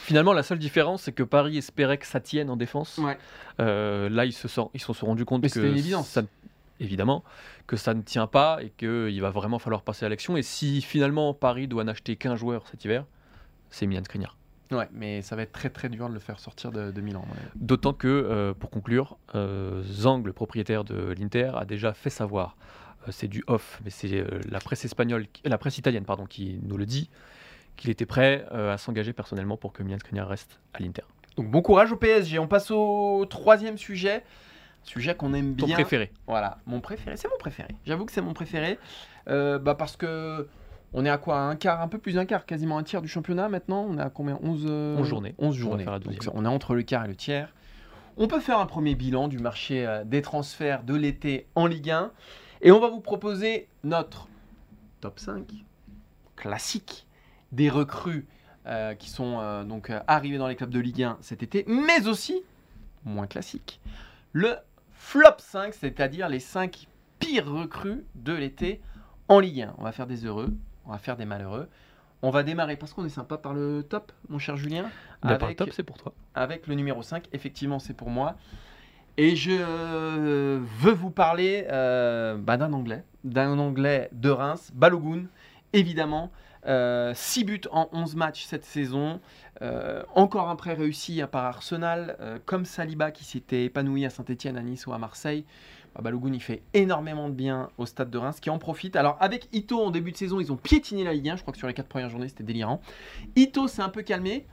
Finalement, 0.03 0.33
la 0.33 0.41
seule 0.43 0.57
différence, 0.57 1.03
c'est 1.03 1.11
que 1.11 1.21
Paris 1.23 1.57
espérait 1.57 1.97
que 1.99 2.07
ça 2.07 2.19
tienne 2.19 2.49
en 2.49 2.57
défense. 2.57 2.97
Ouais. 2.97 3.17
Euh, 3.59 4.09
là, 4.09 4.25
ils 4.25 4.33
se 4.33 4.47
sont, 4.47 4.71
ils 4.73 4.81
se 4.81 4.91
sont 4.93 5.05
rendus 5.05 5.25
compte 5.25 5.43
Mais 5.43 5.47
que 5.47 5.53
c'était 5.53 5.69
une 5.69 5.77
évidence. 5.77 6.07
ça, 6.09 6.23
évidemment, 6.81 7.23
que 7.67 7.77
ça 7.77 7.93
ne 7.93 8.01
tient 8.01 8.27
pas 8.27 8.59
et 8.61 8.71
qu'il 8.71 9.21
va 9.21 9.29
vraiment 9.29 9.59
falloir 9.59 9.83
passer 9.83 10.05
à 10.05 10.09
l'action. 10.09 10.35
Et 10.35 10.41
si 10.41 10.81
finalement 10.81 11.33
Paris 11.33 11.67
doit 11.67 11.83
n'acheter 11.83 12.15
qu'un 12.15 12.35
joueur 12.35 12.67
cet 12.67 12.83
hiver, 12.83 13.05
c'est 13.69 13.85
Milan 13.87 14.03
Skriniar. 14.03 14.35
ouais, 14.71 14.89
mais 14.91 15.21
ça 15.21 15.35
va 15.35 15.43
être 15.43 15.51
très 15.51 15.69
très 15.69 15.89
dur 15.89 16.09
de 16.09 16.13
le 16.13 16.19
faire 16.19 16.39
sortir 16.39 16.71
de, 16.71 16.91
de 16.91 17.01
Milan. 17.01 17.23
D'autant 17.55 17.93
que, 17.93 18.07
euh, 18.07 18.53
pour 18.53 18.69
conclure, 18.69 19.17
euh, 19.35 19.83
Zang, 19.83 20.25
le 20.25 20.33
propriétaire 20.33 20.83
de 20.83 21.13
l'Inter, 21.17 21.51
a 21.55 21.65
déjà 21.65 21.93
fait 21.93 22.09
savoir, 22.09 22.57
euh, 23.07 23.11
c'est 23.11 23.27
du 23.27 23.43
off, 23.47 23.79
mais 23.85 23.91
c'est 23.91 24.19
euh, 24.19 24.41
la 24.49 24.59
presse 24.59 24.83
espagnole, 24.83 25.27
la 25.45 25.57
presse 25.57 25.77
italienne, 25.77 26.05
pardon, 26.05 26.25
qui 26.25 26.59
nous 26.63 26.77
le 26.77 26.85
dit, 26.85 27.09
qu'il 27.77 27.89
était 27.89 28.05
prêt 28.05 28.45
à 28.51 28.77
s'engager 28.77 29.13
personnellement 29.13 29.57
pour 29.57 29.71
que 29.71 29.81
Milan 29.81 29.97
Skriniar 29.99 30.27
reste 30.27 30.59
à 30.73 30.79
l'Inter. 30.79 31.03
Donc 31.37 31.49
bon 31.49 31.61
courage 31.61 31.91
au 31.91 31.95
PSG. 31.95 32.37
On 32.39 32.47
passe 32.47 32.71
au 32.71 33.25
troisième 33.29 33.77
sujet, 33.77 34.23
sujet 34.83 35.15
qu'on 35.15 35.33
aime 35.33 35.55
Ton 35.55 35.65
bien. 35.65 35.75
préféré 35.75 36.11
Voilà, 36.27 36.57
mon 36.65 36.81
préféré, 36.81 37.17
c'est 37.17 37.29
mon 37.29 37.37
préféré. 37.37 37.69
J'avoue 37.85 38.05
que 38.05 38.11
c'est 38.11 38.21
mon 38.21 38.33
préféré, 38.33 38.79
Euh, 39.27 39.59
bah 39.59 39.75
parce 39.75 39.97
que 39.97 40.47
on 40.93 41.05
est 41.05 41.09
à 41.09 41.17
quoi 41.17 41.39
Un 41.39 41.55
quart, 41.55 41.81
un 41.81 41.87
peu 41.87 41.99
plus 41.99 42.13
d'un 42.13 42.25
quart, 42.25 42.45
quasiment 42.45 42.77
un 42.77 42.83
tiers 42.83 43.01
du 43.01 43.07
championnat 43.07 43.49
maintenant. 43.49 43.85
On 43.87 43.97
est 43.97 44.01
à 44.01 44.09
combien? 44.09 44.39
11, 44.41 44.65
euh, 44.67 44.97
11 44.97 45.07
journées. 45.07 45.35
11 45.37 45.45
On 45.47 45.49
va 45.49 45.55
journées. 45.57 45.85
la 45.85 45.99
Donc, 45.99 46.27
on 46.33 46.43
est 46.43 46.47
entre 46.47 46.75
le 46.75 46.81
quart 46.83 47.05
et 47.05 47.07
le 47.07 47.15
tiers. 47.15 47.53
On 48.17 48.27
peut 48.27 48.39
faire 48.41 48.59
un 48.59 48.65
premier 48.65 48.95
bilan 48.95 49.27
du 49.27 49.39
marché 49.39 49.85
euh, 49.85 50.03
des 50.03 50.21
transferts 50.21 50.83
de 50.83 50.95
l'été 50.95 51.47
en 51.55 51.65
Ligue 51.67 51.91
1. 51.91 52.11
Et 52.63 52.71
on 52.71 52.79
va 52.79 52.89
vous 52.89 52.99
proposer 52.99 53.67
notre 53.83 54.27
top 54.99 55.19
5 55.19 55.45
classique 56.35 57.07
des 57.51 57.69
recrues 57.69 58.27
euh, 58.67 58.93
qui 58.93 59.09
sont 59.09 59.39
euh, 59.39 59.63
donc 59.63 59.89
euh, 59.89 59.99
arrivées 60.07 60.37
dans 60.37 60.47
les 60.47 60.55
clubs 60.55 60.69
de 60.69 60.79
Ligue 60.79 61.03
1 61.03 61.17
cet 61.21 61.41
été, 61.41 61.65
mais 61.67 62.07
aussi, 62.07 62.41
moins 63.05 63.27
classique, 63.27 63.79
le 64.33 64.55
flop 65.01 65.39
5, 65.39 65.73
c'est-à-dire 65.73 66.29
les 66.29 66.39
5 66.39 66.87
pires 67.19 67.51
recrues 67.51 68.05
de 68.15 68.33
l'été 68.33 68.81
en 69.27 69.39
Ligue 69.39 69.63
1. 69.63 69.75
On 69.77 69.83
va 69.83 69.91
faire 69.91 70.07
des 70.07 70.25
heureux, 70.25 70.53
on 70.85 70.91
va 70.91 70.99
faire 70.99 71.17
des 71.17 71.25
malheureux. 71.25 71.67
On 72.21 72.29
va 72.29 72.43
démarrer 72.43 72.75
parce 72.77 72.93
qu'on 72.93 73.03
est 73.03 73.09
sympa 73.09 73.37
par 73.37 73.53
le 73.53 73.81
top, 73.83 74.11
mon 74.29 74.37
cher 74.37 74.55
Julien. 74.55 74.83
Bah, 75.23 75.29
par 75.29 75.39
le 75.39 75.43
avec- 75.45 75.57
top, 75.57 75.69
c'est 75.73 75.83
pour 75.83 75.97
toi. 75.97 76.13
avec 76.35 76.67
le 76.67 76.75
numéro 76.75 77.01
5. 77.01 77.27
Effectivement, 77.33 77.79
c'est 77.79 77.95
pour 77.95 78.09
moi. 78.09 78.35
Et 79.17 79.35
je 79.35 79.51
euh, 79.51 80.59
veux 80.79 80.93
vous 80.93 81.09
parler 81.09 81.65
euh, 81.71 82.37
bah, 82.37 82.57
d'un 82.57 82.71
Anglais, 82.71 83.03
d'un 83.23 83.57
Anglais 83.57 84.07
de 84.13 84.29
Reims, 84.29 84.71
Balogun, 84.73 85.25
évidemment. 85.73 86.31
6 86.65 87.43
buts 87.43 87.61
en 87.71 87.89
11 87.91 88.15
matchs 88.15 88.45
cette 88.45 88.65
saison. 88.65 89.19
Euh, 89.61 90.01
encore 90.15 90.49
un 90.49 90.55
prêt 90.55 90.73
réussi 90.73 91.21
à 91.21 91.27
part 91.27 91.45
Arsenal, 91.45 92.17
euh, 92.19 92.39
comme 92.45 92.65
Saliba 92.65 93.11
qui 93.11 93.23
s'était 93.23 93.65
épanoui 93.65 94.05
à 94.05 94.09
Saint-Etienne, 94.09 94.57
à 94.57 94.63
Nice 94.63 94.87
ou 94.87 94.93
à 94.93 94.97
Marseille. 94.97 95.45
Bah, 95.93 96.01
Balogun, 96.01 96.33
il 96.33 96.41
fait 96.41 96.63
énormément 96.73 97.29
de 97.29 97.33
bien 97.33 97.69
au 97.77 97.85
stade 97.85 98.09
de 98.09 98.17
Reims, 98.17 98.39
qui 98.39 98.49
en 98.49 98.57
profite. 98.57 98.95
Alors, 98.95 99.17
avec 99.19 99.49
Ito 99.53 99.79
en 99.79 99.91
début 99.91 100.11
de 100.11 100.17
saison, 100.17 100.39
ils 100.39 100.51
ont 100.51 100.57
piétiné 100.57 101.03
la 101.03 101.13
Ligue 101.13 101.29
1. 101.29 101.35
Je 101.35 101.41
crois 101.41 101.51
que 101.51 101.59
sur 101.59 101.67
les 101.67 101.73
4 101.75 101.87
premières 101.87 102.09
journées, 102.09 102.29
c'était 102.29 102.43
délirant. 102.43 102.81
Ito 103.35 103.67
s'est 103.67 103.83
un 103.83 103.89
peu 103.89 104.01
calmé. 104.01 104.47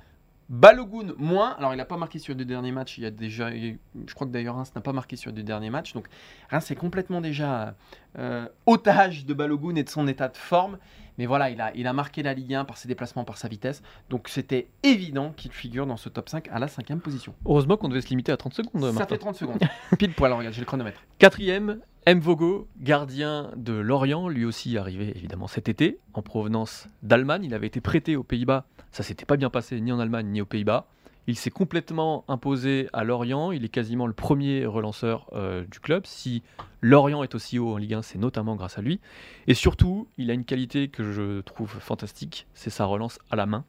Balogun 0.50 1.14
moins. 1.16 1.50
Alors, 1.58 1.72
il 1.72 1.76
n'a 1.76 1.84
pas 1.84 1.96
marqué 1.96 2.18
sur 2.18 2.32
les 2.32 2.38
deux 2.38 2.44
derniers 2.44 2.72
matchs. 2.72 2.98
Il 2.98 3.04
y 3.04 3.06
a 3.06 3.10
déjà, 3.10 3.50
je 3.50 4.14
crois 4.14 4.26
que 4.26 4.32
d'ailleurs 4.32 4.56
Reims 4.56 4.72
n'a 4.74 4.80
pas 4.80 4.92
marqué 4.92 5.16
sur 5.16 5.30
les 5.30 5.36
deux 5.36 5.42
derniers 5.42 5.70
matchs. 5.70 5.92
Donc, 5.92 6.06
Reims 6.50 6.70
est 6.70 6.76
complètement 6.76 7.20
déjà 7.20 7.76
euh, 8.18 8.46
otage 8.66 9.24
de 9.24 9.34
Balogun 9.34 9.74
et 9.76 9.84
de 9.84 9.90
son 9.90 10.06
état 10.06 10.28
de 10.28 10.36
forme. 10.36 10.78
Mais 11.18 11.26
voilà, 11.26 11.50
il 11.50 11.60
a, 11.60 11.74
il 11.74 11.86
a 11.86 11.92
marqué 11.92 12.22
la 12.22 12.32
Ligue 12.32 12.54
1 12.54 12.64
par 12.64 12.76
ses 12.78 12.88
déplacements, 12.88 13.24
par 13.24 13.36
sa 13.36 13.48
vitesse. 13.48 13.82
Donc, 14.08 14.28
c'était 14.28 14.68
évident 14.82 15.32
qu'il 15.36 15.52
figure 15.52 15.86
dans 15.86 15.96
ce 15.96 16.08
top 16.08 16.28
5 16.28 16.48
à 16.50 16.58
la 16.58 16.68
cinquième 16.68 17.00
position. 17.00 17.34
Heureusement 17.44 17.76
qu'on 17.76 17.88
devait 17.88 18.00
se 18.00 18.08
limiter 18.08 18.32
à 18.32 18.36
30 18.36 18.54
secondes, 18.54 18.80
Ça 18.82 18.92
Martin. 18.92 19.14
fait 19.14 19.18
30 19.18 19.36
secondes. 19.36 19.58
Pile 19.98 20.12
poil, 20.14 20.32
regarde, 20.32 20.54
j'ai 20.54 20.60
le 20.60 20.66
chronomètre. 20.66 21.00
Quatrième, 21.18 21.80
Mvogo, 22.06 22.68
gardien 22.80 23.50
de 23.56 23.72
Lorient, 23.72 24.28
lui 24.28 24.44
aussi 24.44 24.78
arrivé 24.78 25.12
évidemment 25.16 25.46
cet 25.48 25.68
été, 25.68 25.98
en 26.14 26.22
provenance 26.22 26.86
d'Allemagne. 27.02 27.44
Il 27.44 27.52
avait 27.54 27.66
été 27.66 27.80
prêté 27.80 28.16
aux 28.16 28.22
Pays-Bas. 28.22 28.64
Ça 28.92 29.02
s'était 29.02 29.26
pas 29.26 29.36
bien 29.36 29.50
passé 29.50 29.80
ni 29.80 29.92
en 29.92 29.98
Allemagne 29.98 30.28
ni 30.28 30.40
aux 30.40 30.46
Pays-Bas. 30.46 30.86
Il 31.28 31.36
s'est 31.36 31.50
complètement 31.50 32.24
imposé 32.26 32.88
à 32.94 33.04
Lorient. 33.04 33.52
Il 33.52 33.62
est 33.62 33.68
quasiment 33.68 34.06
le 34.06 34.14
premier 34.14 34.64
relanceur 34.64 35.28
euh, 35.34 35.62
du 35.70 35.78
club. 35.78 36.06
Si 36.06 36.42
Lorient 36.80 37.22
est 37.22 37.34
aussi 37.34 37.58
haut 37.58 37.74
en 37.74 37.76
Ligue 37.76 37.92
1, 37.92 38.02
c'est 38.02 38.16
notamment 38.16 38.56
grâce 38.56 38.78
à 38.78 38.80
lui. 38.80 38.98
Et 39.46 39.52
surtout, 39.52 40.08
il 40.16 40.30
a 40.30 40.34
une 40.34 40.46
qualité 40.46 40.88
que 40.88 41.12
je 41.12 41.42
trouve 41.42 41.68
fantastique, 41.68 42.46
c'est 42.54 42.70
sa 42.70 42.86
relance 42.86 43.18
à 43.30 43.36
la 43.36 43.44
main. 43.44 43.66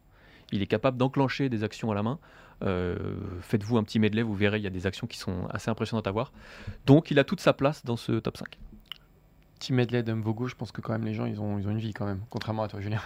Il 0.54 0.62
est 0.62 0.68
capable 0.68 0.96
d'enclencher 0.96 1.50
des 1.50 1.66
actions 1.66 1.92
à 1.92 1.96
la 1.96 2.02
main. 2.02 2.18
Euh, 2.64 2.96
Faites-vous 3.42 3.78
un 3.78 3.84
petit 3.84 4.00
medley, 4.00 4.22
vous 4.22 4.36
verrez, 4.36 4.60
il 4.60 4.64
y 4.64 4.68
a 4.68 4.72
des 4.72 4.88
actions 4.88 5.06
qui 5.06 5.18
sont 5.18 5.46
assez 5.50 5.70
impressionnantes 5.70 6.08
à 6.08 6.12
voir. 6.12 6.32
Donc 6.86 7.12
il 7.12 7.20
a 7.20 7.26
toute 7.26 7.42
sa 7.42 7.52
place 7.52 7.84
dans 7.84 7.98
ce 7.98 8.14
top 8.14 8.38
5. 8.38 8.58
Petit 9.60 9.74
medley 9.74 10.02
d'Mvogo, 10.02 10.48
je 10.48 10.56
pense 10.56 10.72
que 10.72 10.80
quand 10.80 10.94
même 10.94 11.04
les 11.04 11.14
gens, 11.14 11.26
ils 11.26 11.42
ont, 11.42 11.60
ils 11.60 11.68
ont 11.68 11.72
une 11.72 11.80
vie 11.80 11.94
quand 11.94 12.06
même. 12.06 12.22
Contrairement 12.30 12.64
à 12.64 12.70
toi, 12.70 12.80
Julien. 12.80 13.02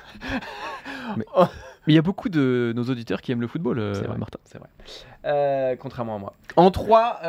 Mais 1.17 1.25
il 1.87 1.95
y 1.95 1.97
a 1.97 2.01
beaucoup 2.01 2.29
de 2.29 2.73
nos 2.75 2.83
auditeurs 2.83 3.21
qui 3.21 3.31
aiment 3.31 3.41
le 3.41 3.47
football, 3.47 3.79
euh, 3.79 3.93
C'est 3.93 4.05
vrai. 4.05 4.17
Martin. 4.17 4.39
C'est 4.45 4.57
vrai. 4.57 4.69
Euh, 5.25 5.75
contrairement 5.75 6.15
à 6.15 6.19
moi. 6.19 6.33
En 6.55 6.71
3, 6.71 7.19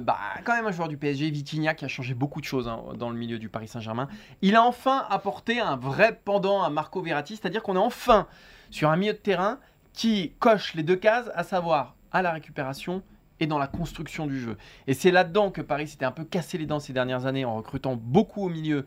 bah, 0.00 0.18
quand 0.44 0.54
même 0.54 0.66
un 0.66 0.72
joueur 0.72 0.88
du 0.88 0.96
PSG, 0.96 1.30
Vitinha, 1.30 1.74
qui 1.74 1.84
a 1.84 1.88
changé 1.88 2.14
beaucoup 2.14 2.40
de 2.40 2.46
choses 2.46 2.68
hein, 2.68 2.82
dans 2.96 3.10
le 3.10 3.16
milieu 3.16 3.38
du 3.38 3.48
Paris 3.48 3.68
Saint-Germain. 3.68 4.08
Il 4.42 4.56
a 4.56 4.62
enfin 4.62 5.06
apporté 5.10 5.60
un 5.60 5.76
vrai 5.76 6.20
pendant 6.24 6.62
à 6.62 6.70
Marco 6.70 7.00
Verratti, 7.02 7.36
c'est-à-dire 7.36 7.62
qu'on 7.62 7.76
est 7.76 7.78
enfin 7.78 8.26
sur 8.70 8.90
un 8.90 8.96
milieu 8.96 9.12
de 9.12 9.18
terrain 9.18 9.58
qui 9.92 10.32
coche 10.38 10.74
les 10.74 10.82
deux 10.82 10.96
cases, 10.96 11.30
à 11.34 11.42
savoir 11.44 11.94
à 12.12 12.22
la 12.22 12.32
récupération 12.32 13.02
et 13.40 13.46
dans 13.46 13.58
la 13.58 13.66
construction 13.66 14.26
du 14.26 14.38
jeu. 14.38 14.56
Et 14.86 14.94
c'est 14.94 15.10
là-dedans 15.10 15.50
que 15.50 15.62
Paris 15.62 15.88
s'était 15.88 16.04
un 16.04 16.12
peu 16.12 16.24
cassé 16.24 16.58
les 16.58 16.66
dents 16.66 16.80
ces 16.80 16.92
dernières 16.92 17.26
années 17.26 17.44
en 17.44 17.56
recrutant 17.56 17.96
beaucoup 17.96 18.44
au 18.44 18.48
milieu, 18.48 18.84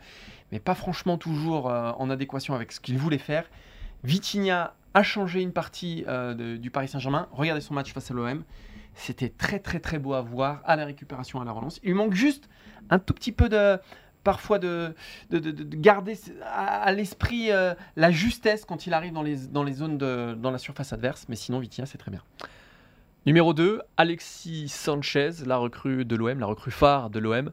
mais 0.52 0.60
pas 0.60 0.76
franchement 0.76 1.18
toujours 1.18 1.70
euh, 1.70 1.92
en 1.98 2.10
adéquation 2.10 2.54
avec 2.54 2.72
ce 2.72 2.80
qu'il 2.80 2.98
voulait 2.98 3.18
faire. 3.18 3.50
Vitinha 4.04 4.76
a 4.94 5.04
changé 5.04 5.42
une 5.42 5.52
partie 5.54 6.04
euh, 6.08 6.58
du 6.58 6.70
Paris 6.72 6.88
Saint-Germain. 6.88 7.28
Regardez 7.32 7.62
son 7.62 7.74
match 7.74 7.92
face 7.94 8.12
à 8.12 8.14
l'OM. 8.14 8.44
C'était 8.96 9.30
très 9.30 9.60
très 9.60 9.80
très 9.80 9.98
beau 9.98 10.14
à 10.14 10.22
voir 10.22 10.62
à 10.66 10.76
la 10.76 10.86
récupération, 10.86 11.42
à 11.42 11.46
la 11.46 11.52
relance. 11.52 11.80
Il 11.84 11.96
manque 11.96 12.14
juste 12.14 12.48
un 12.90 13.00
tout 13.00 13.14
petit 13.14 13.32
peu 13.32 13.50
de 13.50 13.80
parfois 14.24 14.58
de, 14.60 14.94
de, 15.32 15.40
de- 15.40 15.52
de 15.52 15.76
garder 15.76 16.18
à, 16.46 16.82
à 16.84 16.92
l'esprit 16.94 17.52
euh, 17.52 17.74
la 17.96 18.12
justesse 18.12 18.64
quand 18.66 18.86
il 18.88 18.94
arrive 18.94 19.12
dans 19.14 19.24
les, 19.24 19.48
dans 19.48 19.64
les 19.64 19.74
zones 19.74 19.98
de, 19.98 20.34
dans 20.36 20.52
la 20.52 20.58
surface 20.60 20.94
adverse. 20.94 21.26
Mais 21.28 21.36
sinon, 21.36 21.60
Vitinha, 21.60 21.86
c'est 21.88 21.98
très 21.98 22.12
bien. 22.12 22.22
Numéro 23.26 23.54
2, 23.54 23.82
Alexis 23.98 24.68
Sanchez, 24.70 25.32
la 25.46 25.58
recrue 25.58 26.06
de 26.06 26.16
l'OM, 26.16 26.40
la 26.40 26.46
recrue 26.46 26.72
phare 26.72 27.10
de 27.10 27.20
l'OM. 27.20 27.52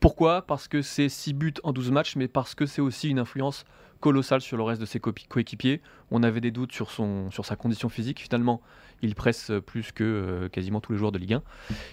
Pourquoi? 0.00 0.42
Parce 0.46 0.66
que 0.68 0.82
c'est 0.82 1.08
6 1.08 1.32
buts 1.32 1.54
en 1.62 1.72
12 1.72 1.90
matchs, 1.92 2.16
mais 2.16 2.28
parce 2.28 2.54
que 2.54 2.66
c'est 2.66 2.80
aussi 2.82 3.08
une 3.08 3.20
influence 3.20 3.64
colossale 4.02 4.42
sur 4.42 4.58
le 4.58 4.64
reste 4.64 4.80
de 4.80 4.86
ses 4.86 5.00
coéquipiers. 5.00 5.80
On 6.10 6.22
avait 6.22 6.42
des 6.42 6.50
doutes 6.50 6.72
sur, 6.72 6.90
sa 6.90 7.56
condition 7.56 7.88
physique. 7.88 8.20
Finalement, 8.20 8.60
il 9.00 9.14
presse 9.14 9.50
plus 9.64 9.92
que 9.92 10.04
euh, 10.04 10.48
quasiment 10.48 10.80
tous 10.80 10.92
les 10.92 10.98
joueurs 10.98 11.12
de 11.12 11.18
Ligue 11.18 11.34
1. 11.34 11.42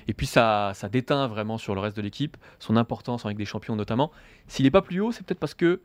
Et 0.09 0.13
puis 0.13 0.25
ça, 0.25 0.73
ça 0.73 0.89
déteint 0.89 1.27
vraiment 1.27 1.57
sur 1.57 1.75
le 1.75 1.79
reste 1.79 1.95
de 1.95 2.01
l'équipe, 2.01 2.35
son 2.59 2.75
importance 2.75 3.25
avec 3.25 3.37
des 3.37 3.45
champions 3.45 3.75
notamment. 3.75 4.11
S'il 4.47 4.65
n'est 4.65 4.71
pas 4.71 4.81
plus 4.81 4.99
haut, 4.99 5.11
c'est 5.11 5.25
peut-être 5.25 5.39
parce 5.39 5.53
que 5.53 5.81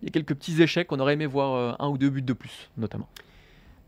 il 0.00 0.06
y 0.06 0.08
a 0.08 0.12
quelques 0.12 0.34
petits 0.34 0.62
échecs. 0.62 0.90
On 0.92 1.00
aurait 1.00 1.14
aimé 1.14 1.26
voir 1.26 1.54
euh, 1.54 1.74
un 1.80 1.88
ou 1.88 1.98
deux 1.98 2.08
buts 2.08 2.22
de 2.22 2.32
plus, 2.32 2.70
notamment. 2.76 3.08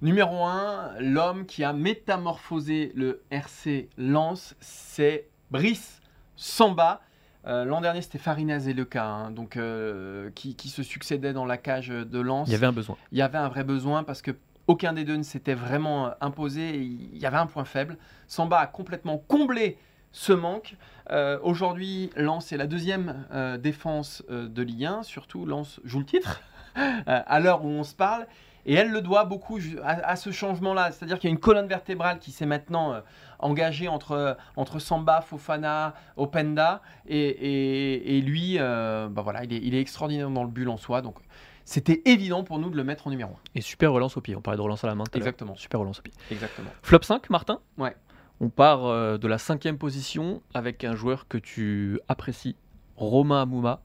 Numéro 0.03 0.45
1, 0.45 1.01
l'homme 1.01 1.47
qui 1.47 1.63
a 1.63 1.73
métamorphosé 1.73 2.91
le 2.95 3.23
RC 3.31 3.89
Lens, 3.97 4.57
c'est 4.61 5.29
Brice 5.51 6.01
Samba. 6.37 7.01
Euh, 7.47 7.65
L'an 7.65 7.81
dernier, 7.81 8.03
c'était 8.03 8.19
Farinaz 8.19 8.69
et 8.69 8.75
Leca, 8.75 9.05
hein, 9.07 9.31
donc, 9.31 9.57
euh, 9.57 10.31
qui, 10.35 10.55
qui 10.55 10.69
se 10.69 10.83
succédaient 10.83 11.33
dans 11.33 11.47
la 11.47 11.57
cage 11.57 11.89
de 11.89 12.21
Lens. 12.21 12.49
Il 12.49 12.53
y 12.53 12.55
avait 12.55 12.67
un 12.67 12.73
besoin. 12.73 12.97
il 13.13 13.19
y 13.19 13.23
avait 13.23 13.39
un 13.39 13.49
vrai 13.49 13.65
besoin 13.65 14.05
parce 14.05 14.23
que 14.23 14.33
aucun 14.67 14.93
des 14.93 15.05
deux 15.05 15.17
ne 15.17 15.23
s'était 15.23 15.55
vraiment 15.55 16.07
euh, 16.07 16.11
imposé. 16.21 16.77
Il 16.77 17.19
y 17.19 17.27
avait 17.27 17.39
un 17.39 17.47
point 17.47 17.65
faible. 17.65 17.97
Samba 18.29 18.59
a 18.59 18.67
complètement 18.67 19.19
comblé 19.19 19.79
ce 20.13 20.33
manque. 20.33 20.77
Euh, 21.11 21.39
Aujourd'hui, 21.43 22.11
Lens 22.17 22.53
est 22.53 22.57
la 22.57 22.67
deuxième 22.67 23.27
défense 23.59 24.23
de 24.29 24.63
Ligue 24.63 24.85
1. 24.85 25.03
Surtout, 25.03 25.47
Lens 25.47 25.81
joue 25.85 26.01
le 26.01 26.05
titre 26.05 26.43
à 27.07 27.41
l'heure 27.41 27.65
où 27.65 27.69
on 27.69 27.85
se 27.85 27.95
parle. 27.95 28.27
Et 28.67 28.75
elle 28.75 28.91
le 28.91 29.01
doit 29.01 29.25
beaucoup 29.25 29.59
à, 29.83 29.91
à 30.09 30.17
ce 30.17 30.31
changement-là. 30.31 30.93
C'est-à-dire 30.93 31.19
qu'il 31.19 31.29
y 31.29 31.33
a 31.33 31.35
une 31.35 31.41
colonne 31.41 31.67
vertébrale 31.67 32.19
qui 32.19 32.31
s'est 32.33 32.47
maintenant 32.47 32.93
euh, 32.93 33.01
engagée 33.39 33.89
entre, 33.89 34.37
entre 34.57 34.79
Samba, 34.79 35.21
Fofana, 35.23 35.95
Openda. 36.17 36.83
Et, 37.07 37.19
et- 37.19 38.17
et 38.17 38.21
lui, 38.21 38.57
euh, 38.59 39.09
bah 39.09 39.23
voilà, 39.23 39.45
il, 39.45 39.53
est, 39.53 39.61
il 39.63 39.75
est 39.75 39.81
extraordinaire 39.81 40.31
dans 40.31 40.45
le 40.45 40.51
bulle 40.51 40.69
en 40.69 40.77
soi. 40.77 41.03
Donc, 41.03 41.17
c'était 41.65 42.03
évident 42.05 42.43
pour 42.45 42.59
nous 42.59 42.71
de 42.71 42.77
le 42.77 42.85
mettre 42.85 43.07
en 43.07 43.11
numéro 43.11 43.31
1. 43.33 43.35
Et 43.55 43.61
super 43.61 43.93
relance 43.93 44.17
au 44.17 44.21
pied. 44.21 44.35
On 44.37 44.41
parlait 44.41 44.57
de 44.59 44.63
relance 44.63 44.83
à 44.85 44.89
la 44.89 44.95
main. 44.95 45.05
Exactement. 45.15 45.55
Super 45.57 45.81
relance 45.81 46.01
au 46.01 46.03
pied. 46.03 46.13
Exactement. 46.31 46.71
Flop 46.83 47.03
5, 47.03 47.31
Martin 47.31 47.61
Ouais. 47.79 47.95
On 48.41 48.49
part 48.49 48.87
euh, 48.87 49.19
de 49.19 49.29
la 49.29 49.37
cinquième 49.39 49.77
position 49.79 50.43
avec 50.55 50.83
un 50.85 50.95
joueur 50.97 51.29
que 51.29 51.37
tu 51.39 52.01
apprécies, 52.09 52.57
Romain 52.97 53.43
Amouma, 53.43 53.83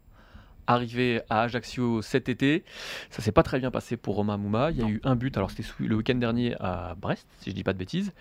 arrivé 0.67 1.21
à 1.29 1.41
Ajaccio 1.41 2.01
cet 2.01 2.29
été. 2.29 2.63
Ça 3.09 3.21
s'est 3.21 3.31
pas 3.31 3.43
très 3.43 3.59
bien 3.59 3.71
passé 3.71 3.97
pour 3.97 4.15
Romain 4.15 4.35
Amouma. 4.35 4.71
Il 4.71 4.77
y 4.77 4.81
a 4.81 4.85
Non. 4.85 4.89
eu 4.89 5.01
un 5.03 5.15
but, 5.15 5.35
alors 5.37 5.51
c'était 5.51 5.67
le 5.79 5.95
week-end 5.95 6.15
dernier 6.15 6.55
à 6.59 6.95
Brest, 6.99 7.27
si 7.39 7.49
je 7.49 7.55
dis 7.55 7.63
pas 7.63 7.73
de 7.73 7.77
bêtises. 7.77 8.11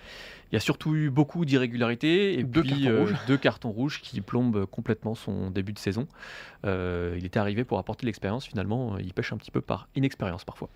Il 0.52 0.54
y 0.54 0.57
a 0.57 0.61
surtout 0.61 0.94
eu 0.94 1.11
beaucoup 1.11 1.44
d'irrégularités 1.44 2.38
et 2.38 2.44
Deux 2.44 2.62
puis 2.62 2.85
cartons 2.85 2.87
euh, 2.88 3.12
deux 3.26 3.37
cartons 3.38 3.70
rouges 3.70 4.00
qui 4.00 4.20
plombent 4.20 4.66
complètement 4.66 5.14
son 5.14 5.50
début 5.50 5.72
de 5.72 5.78
saison. 5.78 6.07
Euh, 6.64 7.16
il 7.18 7.24
était 7.24 7.40
arrivé 7.40 7.64
pour 7.64 7.78
apporter 7.78 8.07
l'expérience, 8.07 8.46
finalement, 8.46 8.96
il 8.98 9.12
pêche 9.12 9.33
un 9.33 9.37
petit 9.37 9.50
peu 9.50 9.61
par 9.61 9.88
inexpérience 9.96 10.44
parfois. 10.44 10.68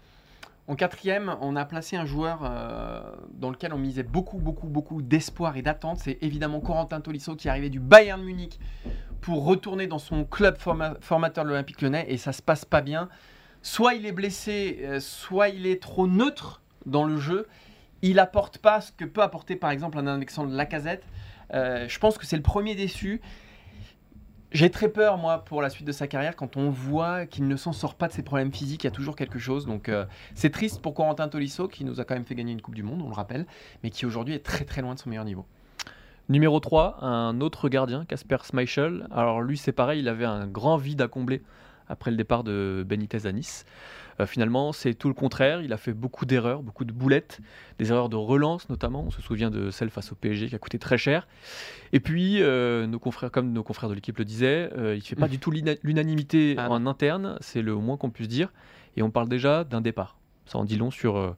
En 0.67 0.75
quatrième, 0.75 1.35
on 1.41 1.57
a 1.57 1.65
placé 1.65 1.97
un 1.97 2.05
joueur 2.05 2.41
euh, 2.43 3.01
dans 3.33 3.49
lequel 3.51 3.73
on 3.73 3.79
misait 3.79 4.03
beaucoup, 4.03 4.37
beaucoup, 4.37 4.67
beaucoup 4.67 5.01
d'espoir 5.01 5.57
et 5.57 5.63
d'attente. 5.63 5.97
C'est 5.99 6.19
évidemment 6.21 6.61
Corentin 6.61 7.01
Tolisso 7.01 7.37
qui 7.37 7.49
est 7.49 7.51
arrivé 7.51 7.71
du 7.71 7.81
Bayern 7.81 8.23
Munich 8.23 8.61
pour 9.21 9.45
retourner 9.45 9.87
dans 9.87 9.99
son 9.99 10.25
club 10.25 10.57
forma- 10.59 10.97
formateur 11.01 11.45
de 11.45 11.51
l'Olympique 11.51 11.81
lyonnais 11.83 12.07
et 12.09 12.17
ça 12.17 12.33
se 12.33 12.43
passe 12.43 12.65
pas 12.65 12.81
bien. 12.81 13.09
Soit 13.63 13.95
il 13.95 14.07
est 14.07 14.13
blessé, 14.13 14.79
euh, 14.83 15.01
soit 15.01 15.49
il 15.49 15.67
est 15.67 15.83
trop 15.83 16.07
neutre 16.07 16.63
dans 16.87 17.05
le 17.05 17.17
jeu. 17.19 17.47
Il 18.03 18.19
apporte 18.21 18.59
pas 18.59 18.81
ce 18.81 18.93
que 18.93 19.05
peut 19.05 19.23
apporter 19.23 19.57
par 19.57 19.71
exemple 19.71 19.99
un 19.99 20.07
Alexandre 20.07 20.55
Lacazette. 20.55 21.05
Euh, 21.55 21.89
je 21.89 21.99
pense 21.99 22.19
que 22.19 22.27
c'est 22.27 22.37
le 22.37 22.43
premier 22.43 22.75
déçu. 22.75 23.21
J'ai 24.51 24.71
très 24.71 24.89
peur, 24.89 25.19
moi, 25.19 25.45
pour 25.45 25.61
la 25.61 25.69
suite 25.69 25.87
de 25.87 25.93
sa 25.93 26.07
carrière, 26.07 26.35
quand 26.35 26.57
on 26.57 26.71
voit 26.71 27.27
qu'il 27.27 27.49
ne 27.49 27.57
s'en 27.57 27.75
sort 27.75 27.97
pas 27.97 28.09
de 28.09 28.15
ses 28.15 28.23
problèmes 28.23 28.51
physiques, 28.51 28.85
il 28.85 28.87
y 28.87 28.89
a 28.89 28.93
toujours 28.93 29.15
quelque 29.15 29.39
chose. 29.39 29.67
Donc, 29.67 29.91
euh, 29.91 30.07
c'est 30.35 30.49
triste 30.49 30.81
pour 30.81 30.95
Corentin 30.95 31.29
Tolisso, 31.29 31.69
qui 31.69 31.85
nous 31.85 32.01
a 32.01 32.05
quand 32.05 32.15
même 32.15 32.25
fait 32.25 32.35
gagner 32.35 32.53
une 32.53 32.63
Coupe 32.63 32.75
du 32.75 32.83
Monde, 32.83 33.03
on 33.03 33.09
le 33.09 33.15
rappelle, 33.15 33.47
mais 33.83 33.91
qui 33.91 34.07
aujourd'hui 34.07 34.35
est 34.35 34.43
très 34.45 34.65
très 34.65 34.81
loin 34.81 34.95
de 34.95 34.99
son 34.99 35.11
meilleur 35.11 35.27
niveau. 35.27 35.45
Numéro 36.31 36.61
3, 36.61 37.03
un 37.03 37.41
autre 37.41 37.71
gardien, 37.71 38.05
Casper 38.05 38.37
Schmeichel. 38.45 39.09
Alors 39.11 39.41
lui, 39.41 39.57
c'est 39.57 39.73
pareil, 39.73 40.01
il 40.01 40.09
avait 40.09 40.27
un 40.27 40.47
grand 40.47 40.77
vide 40.77 41.01
à 41.01 41.09
combler 41.09 41.43
après 41.89 42.11
le 42.11 42.19
départ 42.19 42.45
de 42.45 42.85
Benitez 42.87 43.27
à 43.27 43.33
Nice. 43.33 43.65
Euh, 44.21 44.27
finalement, 44.27 44.73
c'est 44.73 44.93
tout 44.93 45.09
le 45.09 45.15
contraire. 45.15 45.63
Il 45.63 45.73
a 45.73 45.79
fait 45.79 45.95
beaucoup 45.95 46.27
d'erreurs, 46.27 46.63
beaucoup 46.63 46.85
de 46.85 46.93
boulettes, 46.93 47.41
des 47.79 47.91
erreurs 47.91 48.11
de 48.11 48.17
relance 48.17 48.69
notamment. 48.69 49.05
On 49.07 49.11
se 49.11 49.23
souvient 49.23 49.51
de 49.51 49.71
celle 49.71 49.89
face 49.89 50.13
au 50.13 50.17
PSG 50.17 50.49
qui 50.49 50.55
a 50.55 50.59
coûté 50.59 50.79
très 50.79 50.99
cher. 50.99 51.27
Et 51.95 52.01
puis, 52.01 52.43
euh, 52.43 52.87
nos 52.87 52.99
confrères, 52.99 53.31
comme 53.31 53.51
nos 53.53 53.63
confrères 53.63 53.89
de 53.89 53.95
l'équipe 53.95 54.19
le 54.19 54.27
disaient, 54.27 54.69
euh, 54.77 54.95
il 54.97 54.99
ne 54.99 55.05
fait 55.05 55.17
pas 55.17 55.29
du 55.29 55.39
tout 55.39 55.51
l'unanimité 55.51 56.57
Ah 56.59 56.71
en 56.71 56.85
interne. 56.85 57.39
C'est 57.41 57.63
le 57.63 57.75
moins 57.75 57.97
qu'on 57.97 58.11
puisse 58.11 58.29
dire. 58.29 58.53
Et 58.99 59.03
on 59.03 59.11
parle 59.11 59.31
déjà 59.31 59.65
d'un 59.65 59.81
départ. 59.81 60.19
Ça 60.45 60.59
en 60.59 60.65
dit 60.65 60.77
long 60.77 60.91
sur, 60.91 61.37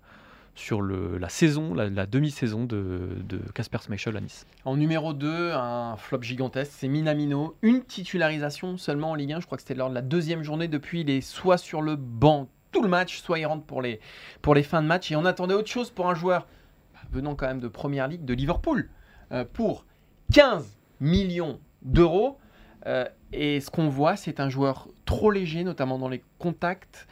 sur 0.60 0.82
le, 0.82 1.18
la 1.18 1.28
saison, 1.28 1.74
la, 1.74 2.06
demi-saison 2.06 2.64
de 2.64 3.16
de 3.24 3.38
Casper 3.54 3.78
Schmeichel 3.84 4.16
à 4.16 4.20
Nice. 4.20 4.46
En 4.64 4.76
numéro 4.76 5.14
2, 5.14 5.52
un 5.52 5.96
flop 5.96 6.22
gigantesque, 6.22 6.72
c'est 6.76 6.88
Minamino. 6.88 7.56
Une 7.62 7.82
titularisation 7.82 8.76
seulement 8.76 9.12
en 9.12 9.14
Ligue 9.14 9.32
1, 9.32 9.40
je 9.40 9.46
crois 9.46 9.56
que 9.56 9.62
c'était 9.62 9.74
lors 9.74 9.88
de 9.88 9.94
la 9.94 10.02
deuxième 10.02 10.42
journée. 10.42 10.68
Depuis, 10.68 11.00
il 11.00 11.10
est 11.10 11.22
soit 11.22 11.58
sur 11.58 11.80
le 11.80 11.96
banc 11.96 12.48
tout 12.72 12.82
le 12.82 12.88
match, 12.88 13.20
soit 13.20 13.38
il 13.38 13.46
rentre 13.46 13.64
pour 13.64 13.82
les, 13.82 14.00
pour 14.42 14.54
les 14.54 14.62
fins 14.62 14.82
de 14.82 14.86
match. 14.86 15.10
Et 15.10 15.16
on 15.16 15.24
attendait 15.24 15.54
autre 15.54 15.70
chose 15.70 15.90
pour 15.90 16.08
un 16.08 16.14
joueur 16.14 16.46
bah, 16.92 17.00
venant 17.10 17.34
quand 17.34 17.46
même 17.46 17.60
de 17.60 17.68
Première 17.68 18.06
Ligue 18.06 18.24
de 18.24 18.34
Liverpool 18.34 18.88
euh, 19.32 19.44
pour 19.50 19.86
15 20.32 20.76
millions 21.00 21.58
d'euros. 21.82 22.38
Euh, 22.86 23.06
et 23.32 23.60
ce 23.60 23.70
qu'on 23.70 23.88
voit, 23.88 24.16
c'est 24.16 24.40
un 24.40 24.48
joueur 24.48 24.88
trop 25.04 25.30
léger, 25.30 25.64
notamment 25.64 25.98
dans 25.98 26.08
les 26.08 26.22
contacts, 26.38 27.08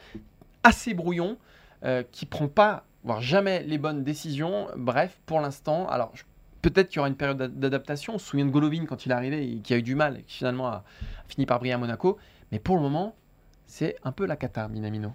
assez 0.63 0.93
brouillon, 0.93 1.37
euh, 1.83 2.03
qui 2.11 2.25
prend 2.25 2.47
pas, 2.47 2.85
voire 3.03 3.21
jamais 3.21 3.63
les 3.63 3.77
bonnes 3.77 4.03
décisions. 4.03 4.67
Bref, 4.75 5.19
pour 5.25 5.39
l'instant, 5.39 5.87
alors 5.87 6.13
peut-être 6.61 6.89
qu'il 6.89 6.97
y 6.97 6.99
aura 6.99 7.07
une 7.07 7.15
période 7.15 7.37
d'a- 7.37 7.47
d'adaptation. 7.47 8.15
On 8.15 8.17
se 8.17 8.25
souvient 8.27 8.45
de 8.45 8.51
Golovin 8.51 8.85
quand 8.85 9.05
il 9.05 9.11
est 9.11 9.15
arrivé 9.15 9.51
et 9.51 9.55
qui 9.57 9.73
a 9.73 9.77
eu 9.77 9.81
du 9.83 9.95
mal 9.95 10.17
et 10.17 10.23
qui 10.23 10.37
finalement 10.37 10.67
a 10.67 10.83
fini 11.27 11.45
par 11.45 11.59
briller 11.59 11.73
à 11.73 11.77
Monaco. 11.77 12.17
Mais 12.51 12.59
pour 12.59 12.75
le 12.75 12.81
moment, 12.81 13.15
c'est 13.67 13.95
un 14.03 14.11
peu 14.11 14.25
la 14.25 14.35
cata, 14.35 14.67
Minamino. 14.67 15.13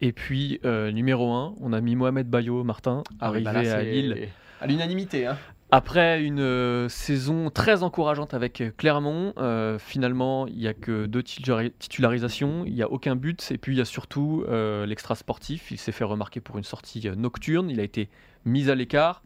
Et 0.00 0.12
puis, 0.12 0.60
euh, 0.64 0.90
numéro 0.92 1.32
1, 1.32 1.54
on 1.60 1.72
a 1.72 1.80
mis 1.80 1.96
Mohamed 1.96 2.28
Bayo, 2.28 2.64
Martin, 2.64 3.02
arrivé 3.20 3.44
bah 3.44 3.52
là, 3.52 3.76
à 3.76 3.82
Lille. 3.82 4.28
À 4.60 4.66
l'unanimité. 4.66 5.26
Hein. 5.26 5.38
Après 5.72 6.22
une 6.22 6.38
euh, 6.38 6.88
saison 6.88 7.50
très 7.50 7.82
encourageante 7.82 8.34
avec 8.34 8.60
euh, 8.60 8.70
Clermont, 8.76 9.32
euh, 9.38 9.80
finalement, 9.80 10.46
il 10.46 10.58
n'y 10.58 10.68
a 10.68 10.74
que 10.74 11.06
deux 11.06 11.22
titulari- 11.22 11.72
titularisations, 11.78 12.64
il 12.64 12.72
n'y 12.72 12.82
a 12.82 12.90
aucun 12.90 13.16
but, 13.16 13.50
et 13.50 13.58
puis 13.58 13.74
il 13.74 13.78
y 13.78 13.80
a 13.80 13.84
surtout 13.84 14.44
euh, 14.48 14.86
l'extra 14.86 15.16
sportif. 15.16 15.72
Il 15.72 15.78
s'est 15.78 15.90
fait 15.90 16.04
remarquer 16.04 16.40
pour 16.40 16.56
une 16.56 16.64
sortie 16.64 17.10
nocturne, 17.16 17.68
il 17.68 17.80
a 17.80 17.82
été 17.82 18.08
mis 18.44 18.70
à 18.70 18.76
l'écart. 18.76 19.24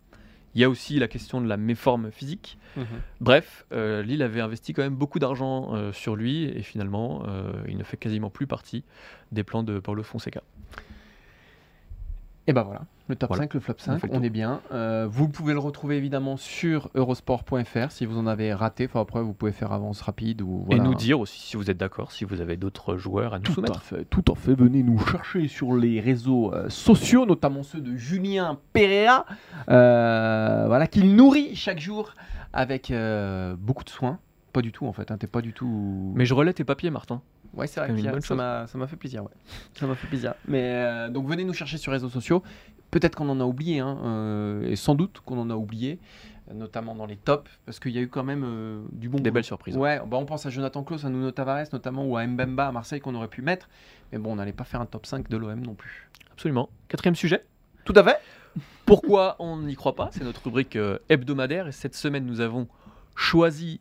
Il 0.54 0.60
y 0.60 0.64
a 0.64 0.70
aussi 0.70 0.98
la 0.98 1.08
question 1.08 1.40
de 1.42 1.46
la 1.46 1.58
méforme 1.58 2.10
physique. 2.10 2.58
Bref, 3.20 3.66
euh, 3.72 4.02
Lille 4.02 4.22
avait 4.22 4.40
investi 4.40 4.72
quand 4.72 4.82
même 4.82 4.96
beaucoup 4.96 5.18
d'argent 5.18 5.92
sur 5.92 6.16
lui, 6.16 6.44
et 6.44 6.62
finalement, 6.62 7.22
il 7.68 7.76
ne 7.76 7.84
fait 7.84 7.96
quasiment 7.96 8.30
plus 8.30 8.48
partie 8.48 8.82
des 9.30 9.44
plans 9.44 9.62
de 9.62 9.78
Paulo 9.78 10.02
Fonseca. 10.02 10.42
Et 12.50 12.52
ben 12.52 12.62
voilà, 12.64 12.80
le 13.06 13.14
top 13.14 13.28
Voilà. 13.28 13.44
5, 13.44 13.54
le 13.54 13.60
flop 13.60 13.74
On 13.78 13.82
5, 13.84 14.00
fait 14.00 14.06
le 14.08 14.12
on, 14.12 14.22
est 14.24 14.28
bien. 14.28 14.60
Euh, 14.72 15.06
vous 15.08 15.28
pouvez 15.28 15.52
le 15.52 15.60
retrouver 15.60 15.96
évidemment 15.96 16.36
sur 16.36 16.90
eurosport.fr 16.96 17.92
si 17.92 18.06
vous 18.06 18.18
en 18.18 18.26
avez 18.26 18.52
raté. 18.52 18.86
Enfin, 18.86 19.02
après, 19.02 19.22
vous 19.22 19.32
pouvez 19.34 19.52
faire 19.52 19.70
avance 19.70 20.00
rapide 20.00 20.42
ou 20.42 20.64
voilà. 20.66 20.82
Et 20.82 20.84
nous 20.84 20.96
dire 20.96 21.20
aussi 21.20 21.40
si 21.40 21.56
vous 21.56 21.70
êtes 21.70 21.76
d'accord, 21.76 22.10
si 22.10 22.24
vous 22.24 22.40
avez 22.40 22.56
d'autres 22.56 22.96
joueurs 22.96 23.34
à 23.34 23.38
nous 23.38 23.44
Tout 23.44 23.52
à 23.52 23.54
soumettre. 23.54 23.82
fait, 23.84 24.04
tout 24.06 24.24
à 24.32 24.34
fait. 24.34 24.52
Venez 24.54 24.82
nous 24.82 24.98
chercher 24.98 25.46
sur 25.46 25.76
les 25.76 26.00
réseaux 26.00 26.52
euh, 26.52 26.68
sociaux, 26.68 27.24
notamment 27.24 27.62
ceux 27.62 27.80
de 27.80 27.94
Julien 27.94 28.58
Perea, 28.72 29.26
euh, 29.68 30.64
voilà, 30.66 30.88
qu'il 30.88 31.14
nourrit 31.14 31.54
chaque 31.54 31.78
jour 31.78 32.14
avec 32.52 32.90
euh, 32.90 33.54
beaucoup 33.60 33.84
de 33.84 33.90
soin. 33.90 34.18
Pas 34.52 34.60
du 34.62 34.72
tout 34.72 34.86
en 34.88 34.92
fait, 34.92 35.12
hein, 35.12 35.18
t'es 35.18 35.28
pas 35.28 35.40
du 35.40 35.52
tout. 35.52 36.12
Mais 36.16 36.26
je 36.26 36.34
relais 36.34 36.52
tes 36.52 36.64
papiers, 36.64 36.90
Martin. 36.90 37.22
Ouais, 37.54 37.66
c'est 37.66 37.80
vrai, 37.80 37.94
que 37.94 38.20
ça 38.20 38.34
m'a 38.34 38.66
ça 38.66 38.78
m'a 38.78 38.86
fait 38.86 38.96
plaisir. 38.96 39.22
Ouais. 39.24 39.30
Ça 39.74 39.86
m'a 39.86 39.94
fait 39.94 40.06
plaisir. 40.06 40.34
Mais 40.46 40.62
euh, 40.62 41.08
donc 41.08 41.26
venez 41.26 41.44
nous 41.44 41.52
chercher 41.52 41.78
sur 41.78 41.90
les 41.90 41.96
réseaux 41.96 42.08
sociaux. 42.08 42.42
Peut-être 42.90 43.14
qu'on 43.14 43.28
en 43.28 43.40
a 43.40 43.44
oublié, 43.44 43.78
hein, 43.80 43.98
euh, 44.04 44.68
et 44.68 44.76
sans 44.76 44.94
doute 44.94 45.20
qu'on 45.24 45.38
en 45.38 45.48
a 45.50 45.54
oublié, 45.54 46.00
notamment 46.52 46.96
dans 46.96 47.06
les 47.06 47.16
tops, 47.16 47.50
parce 47.64 47.78
qu'il 47.78 47.92
y 47.92 47.98
a 47.98 48.00
eu 48.00 48.08
quand 48.08 48.24
même 48.24 48.42
euh, 48.44 48.82
du 48.92 49.08
bon. 49.08 49.18
Des 49.18 49.30
belles 49.30 49.44
surprises. 49.44 49.76
Ouais, 49.76 50.00
bah 50.06 50.16
on 50.16 50.26
pense 50.26 50.46
à 50.46 50.50
Jonathan 50.50 50.82
Klaus, 50.82 51.04
à 51.04 51.08
Nuno 51.08 51.30
Tavares 51.30 51.66
notamment, 51.72 52.04
ou 52.04 52.16
à 52.16 52.26
Mbemba 52.26 52.68
à 52.68 52.72
Marseille 52.72 53.00
qu'on 53.00 53.14
aurait 53.14 53.28
pu 53.28 53.42
mettre. 53.42 53.68
Mais 54.12 54.18
bon, 54.18 54.32
on 54.32 54.36
n'allait 54.36 54.52
pas 54.52 54.64
faire 54.64 54.80
un 54.80 54.86
top 54.86 55.06
5 55.06 55.28
de 55.28 55.36
l'OM 55.36 55.60
non 55.60 55.74
plus. 55.74 56.08
Absolument. 56.32 56.68
Quatrième 56.88 57.14
sujet. 57.14 57.44
Tout 57.84 57.94
à 57.96 58.02
fait. 58.02 58.18
Pourquoi 58.86 59.36
on 59.38 59.58
n'y 59.58 59.76
croit 59.76 59.94
pas? 59.94 60.10
C'est 60.12 60.24
notre 60.24 60.42
rubrique 60.44 60.76
hebdomadaire. 61.08 61.68
Et 61.68 61.72
cette 61.72 61.94
semaine, 61.94 62.26
nous 62.26 62.40
avons 62.40 62.66
choisi 63.14 63.80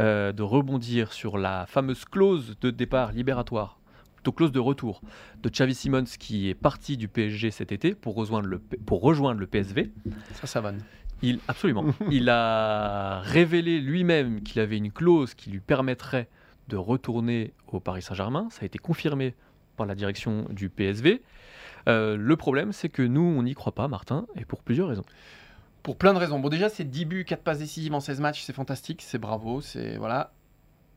euh, 0.00 0.32
de 0.32 0.42
rebondir 0.42 1.12
sur 1.12 1.38
la 1.38 1.66
fameuse 1.66 2.04
clause 2.04 2.56
de 2.60 2.70
départ 2.70 3.12
libératoire, 3.12 3.78
plutôt 4.14 4.32
clause 4.32 4.52
de 4.52 4.60
retour 4.60 5.00
de 5.42 5.48
Xavi 5.48 5.74
Simons 5.74 6.04
qui 6.18 6.48
est 6.48 6.54
parti 6.54 6.96
du 6.96 7.08
PSG 7.08 7.50
cet 7.50 7.72
été 7.72 7.94
pour 7.94 8.14
rejoindre 8.14 8.46
le, 8.48 8.58
P- 8.58 8.76
pour 8.78 9.00
rejoindre 9.00 9.40
le 9.40 9.46
PSV. 9.46 9.90
Ça, 10.34 10.46
ça 10.46 10.60
vanne. 10.60 10.80
Il, 11.22 11.40
absolument. 11.48 11.84
il 12.10 12.28
a 12.28 13.20
révélé 13.20 13.80
lui-même 13.80 14.42
qu'il 14.42 14.60
avait 14.60 14.76
une 14.76 14.92
clause 14.92 15.34
qui 15.34 15.50
lui 15.50 15.60
permettrait 15.60 16.28
de 16.68 16.76
retourner 16.76 17.52
au 17.68 17.80
Paris 17.80 18.02
Saint-Germain. 18.02 18.48
Ça 18.50 18.60
a 18.62 18.66
été 18.66 18.78
confirmé 18.78 19.34
par 19.76 19.86
la 19.86 19.94
direction 19.94 20.44
du 20.50 20.68
PSV. 20.68 21.22
Euh, 21.88 22.16
le 22.16 22.36
problème, 22.36 22.72
c'est 22.72 22.88
que 22.88 23.02
nous, 23.02 23.22
on 23.22 23.42
n'y 23.42 23.54
croit 23.54 23.74
pas, 23.74 23.88
Martin, 23.88 24.26
et 24.36 24.44
pour 24.44 24.62
plusieurs 24.62 24.88
raisons. 24.88 25.04
Pour 25.88 25.96
plein 25.96 26.12
de 26.12 26.18
raisons. 26.18 26.38
Bon, 26.38 26.50
déjà, 26.50 26.68
c'est 26.68 26.84
10 26.84 27.06
buts, 27.06 27.24
4 27.24 27.42
passes 27.42 27.60
décisives 27.60 27.94
en 27.94 28.00
16 28.00 28.20
matchs, 28.20 28.42
c'est 28.42 28.52
fantastique, 28.52 29.00
c'est 29.00 29.16
bravo, 29.16 29.62
c'est 29.62 29.96
voilà. 29.96 30.34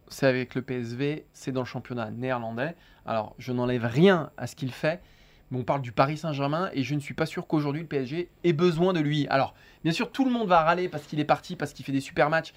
C'est 0.09 0.27
avec 0.27 0.53
le 0.53 0.61
PSV, 0.61 1.23
c'est 1.31 1.53
dans 1.53 1.61
le 1.61 1.65
championnat 1.65 2.11
néerlandais. 2.11 2.75
Alors, 3.05 3.33
je 3.37 3.53
n'enlève 3.53 3.85
rien 3.85 4.31
à 4.35 4.47
ce 4.47 4.55
qu'il 4.57 4.73
fait, 4.73 5.01
mais 5.49 5.59
on 5.59 5.63
parle 5.63 5.81
du 5.81 5.93
Paris 5.93 6.17
Saint-Germain 6.17 6.69
et 6.73 6.83
je 6.83 6.93
ne 6.93 6.99
suis 6.99 7.13
pas 7.13 7.25
sûr 7.25 7.47
qu'aujourd'hui 7.47 7.83
le 7.83 7.87
PSG 7.87 8.27
ait 8.43 8.51
besoin 8.51 8.91
de 8.91 8.99
lui. 8.99 9.27
Alors, 9.29 9.53
bien 9.85 9.93
sûr, 9.93 10.11
tout 10.11 10.25
le 10.25 10.31
monde 10.31 10.49
va 10.49 10.61
râler 10.61 10.89
parce 10.89 11.03
qu'il 11.03 11.21
est 11.21 11.25
parti, 11.25 11.55
parce 11.55 11.71
qu'il 11.71 11.85
fait 11.85 11.93
des 11.93 12.01
super 12.01 12.29
matchs. 12.29 12.51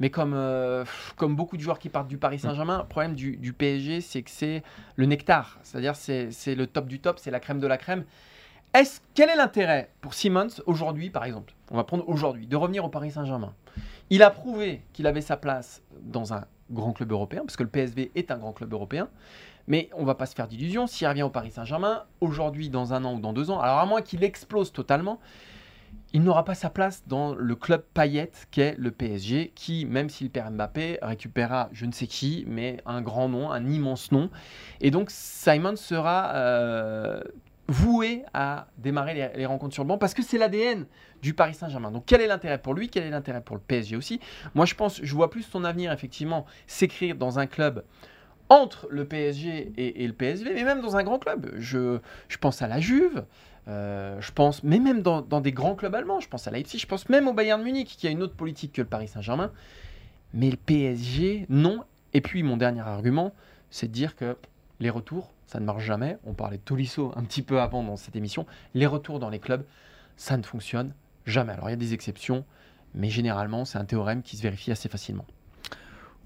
Mais 0.00 0.10
comme, 0.10 0.34
euh, 0.34 0.84
comme 1.16 1.34
beaucoup 1.34 1.56
de 1.56 1.62
joueurs 1.62 1.78
qui 1.78 1.88
partent 1.88 2.08
du 2.08 2.18
Paris 2.18 2.40
Saint-Germain, 2.40 2.80
le 2.80 2.88
problème 2.88 3.14
du, 3.14 3.38
du 3.38 3.54
PSG, 3.54 4.02
c'est 4.02 4.20
que 4.20 4.30
c'est 4.30 4.62
le 4.96 5.06
nectar. 5.06 5.58
C'est-à-dire, 5.62 5.96
c'est 5.96 6.30
c'est 6.30 6.54
le 6.54 6.66
top 6.66 6.88
du 6.88 7.00
top, 7.00 7.18
c'est 7.18 7.30
la 7.30 7.40
crème 7.40 7.58
de 7.58 7.66
la 7.66 7.78
crème. 7.78 8.04
Est-ce, 8.72 9.00
quel 9.14 9.28
est 9.28 9.36
l'intérêt 9.36 9.90
pour 10.00 10.14
Simmons 10.14 10.62
aujourd'hui, 10.64 11.10
par 11.10 11.24
exemple? 11.24 11.54
On 11.72 11.76
va 11.76 11.82
prendre 11.82 12.08
aujourd'hui, 12.08 12.46
de 12.46 12.54
revenir 12.54 12.84
au 12.84 12.88
Paris 12.88 13.10
Saint-Germain. 13.10 13.52
Il 14.10 14.22
a 14.22 14.30
prouvé 14.30 14.82
qu'il 14.92 15.08
avait 15.08 15.22
sa 15.22 15.36
place 15.36 15.82
dans 16.02 16.34
un 16.34 16.44
grand 16.70 16.92
club 16.92 17.10
européen, 17.10 17.40
parce 17.40 17.56
que 17.56 17.64
le 17.64 17.68
PSV 17.68 18.12
est 18.14 18.30
un 18.30 18.38
grand 18.38 18.52
club 18.52 18.72
européen. 18.72 19.08
Mais 19.66 19.90
on 19.92 20.04
va 20.04 20.14
pas 20.14 20.26
se 20.26 20.36
faire 20.36 20.46
d'illusions. 20.46 20.86
S'il 20.86 21.08
revient 21.08 21.24
au 21.24 21.30
Paris 21.30 21.50
Saint-Germain, 21.50 22.04
aujourd'hui, 22.20 22.68
dans 22.70 22.94
un 22.94 23.04
an 23.04 23.14
ou 23.14 23.20
dans 23.20 23.32
deux 23.32 23.50
ans, 23.50 23.58
alors 23.58 23.78
à 23.78 23.86
moins 23.86 24.02
qu'il 24.02 24.22
explose 24.22 24.72
totalement, 24.72 25.18
il 26.12 26.22
n'aura 26.22 26.44
pas 26.44 26.54
sa 26.54 26.70
place 26.70 27.02
dans 27.08 27.34
le 27.34 27.56
club 27.56 27.82
paillette 27.92 28.46
qu'est 28.52 28.76
le 28.78 28.92
PSG, 28.92 29.50
qui, 29.56 29.84
même 29.84 30.08
s'il 30.08 30.30
perd 30.30 30.54
Mbappé, 30.54 30.98
récupérera 31.02 31.68
je 31.72 31.86
ne 31.86 31.92
sais 31.92 32.06
qui, 32.06 32.44
mais 32.46 32.80
un 32.86 33.02
grand 33.02 33.28
nom, 33.28 33.50
un 33.50 33.66
immense 33.66 34.12
nom. 34.12 34.30
Et 34.80 34.92
donc 34.92 35.10
Simon 35.10 35.74
sera 35.74 36.34
euh, 36.34 37.20
voué 37.70 38.24
à 38.34 38.66
démarrer 38.78 39.30
les, 39.36 39.46
rencontres 39.46 39.74
sur 39.74 39.84
le 39.84 39.88
banc 39.88 39.96
parce 39.96 40.12
que 40.12 40.22
c'est 40.22 40.38
l'ADN 40.38 40.86
du 41.22 41.34
Paris 41.34 41.54
Saint-Germain. 41.54 41.92
Donc 41.92 42.02
quel 42.04 42.20
est 42.20 42.26
l'intérêt 42.26 42.58
pour 42.58 42.74
lui? 42.74 42.88
Quel 42.88 43.04
est 43.04 43.10
l'intérêt 43.10 43.40
pour 43.40 43.54
le 43.54 43.62
PSG 43.62 43.96
aussi? 43.96 44.20
Moi 44.54 44.66
je 44.66 44.74
pense, 44.74 45.00
je 45.02 45.14
vois 45.14 45.30
plus 45.30 45.42
son 45.42 45.64
avenir 45.64 45.92
effectivement 45.92 46.46
s'écrire 46.66 47.14
dans 47.14 47.38
un 47.38 47.46
club 47.46 47.84
entre 48.48 48.88
le 48.90 49.04
PSG 49.04 49.72
et, 49.76 50.06
le 50.06 50.12
PSV, 50.12 50.52
mais 50.52 50.64
même 50.64 50.80
dans 50.80 50.96
un 50.96 51.04
grand 51.04 51.20
club. 51.20 51.52
Je, 51.56 52.00
pense 52.40 52.62
à 52.62 52.66
la 52.66 52.80
Juve, 52.80 53.24
euh, 53.68 54.20
je 54.20 54.32
pense, 54.32 54.64
mais 54.64 54.80
même 54.80 55.02
dans, 55.02 55.22
dans 55.22 55.40
des 55.40 55.52
grands 55.52 55.76
clubs 55.76 55.94
allemands, 55.94 56.18
je 56.18 56.28
pense 56.28 56.48
à 56.48 56.50
Leipzig, 56.50 56.80
je 56.80 56.86
pense 56.86 57.08
même 57.08 57.28
au 57.28 57.32
Bayern 57.32 57.62
Munich, 57.62 57.94
qui 57.96 58.08
a 58.08 58.10
une 58.10 58.24
autre 58.24 58.34
politique 58.34 58.72
que 58.72 58.82
le 58.82 58.88
Paris 58.88 59.06
Saint-Germain. 59.06 59.52
Mais 60.34 60.50
le 60.50 60.56
PSG, 60.56 61.46
non. 61.48 61.84
Et 62.12 62.20
puis 62.20 62.42
mon 62.42 62.56
dernier 62.56 62.80
argument, 62.80 63.32
c'est 63.70 63.86
de 63.86 63.92
dire 63.92 64.16
que 64.16 64.36
les 64.80 64.90
retours, 64.90 65.32
ça 65.50 65.58
ne 65.58 65.64
marche 65.64 65.82
jamais. 65.84 66.16
On 66.24 66.32
parlait 66.32 66.58
de 66.58 66.62
Tolisso 66.62 67.12
un 67.16 67.24
petit 67.24 67.42
peu 67.42 67.60
avant 67.60 67.82
dans 67.82 67.96
cette 67.96 68.14
émission. 68.14 68.46
Les 68.74 68.86
retours 68.86 69.18
dans 69.18 69.30
les 69.30 69.40
clubs, 69.40 69.64
ça 70.16 70.36
ne 70.36 70.44
fonctionne 70.44 70.92
jamais. 71.26 71.52
Alors 71.52 71.68
il 71.68 71.72
y 71.72 71.74
a 71.74 71.76
des 71.76 71.92
exceptions, 71.92 72.44
mais 72.94 73.10
généralement, 73.10 73.64
c'est 73.64 73.76
un 73.78 73.84
théorème 73.84 74.22
qui 74.22 74.36
se 74.36 74.42
vérifie 74.42 74.70
assez 74.70 74.88
facilement. 74.88 75.24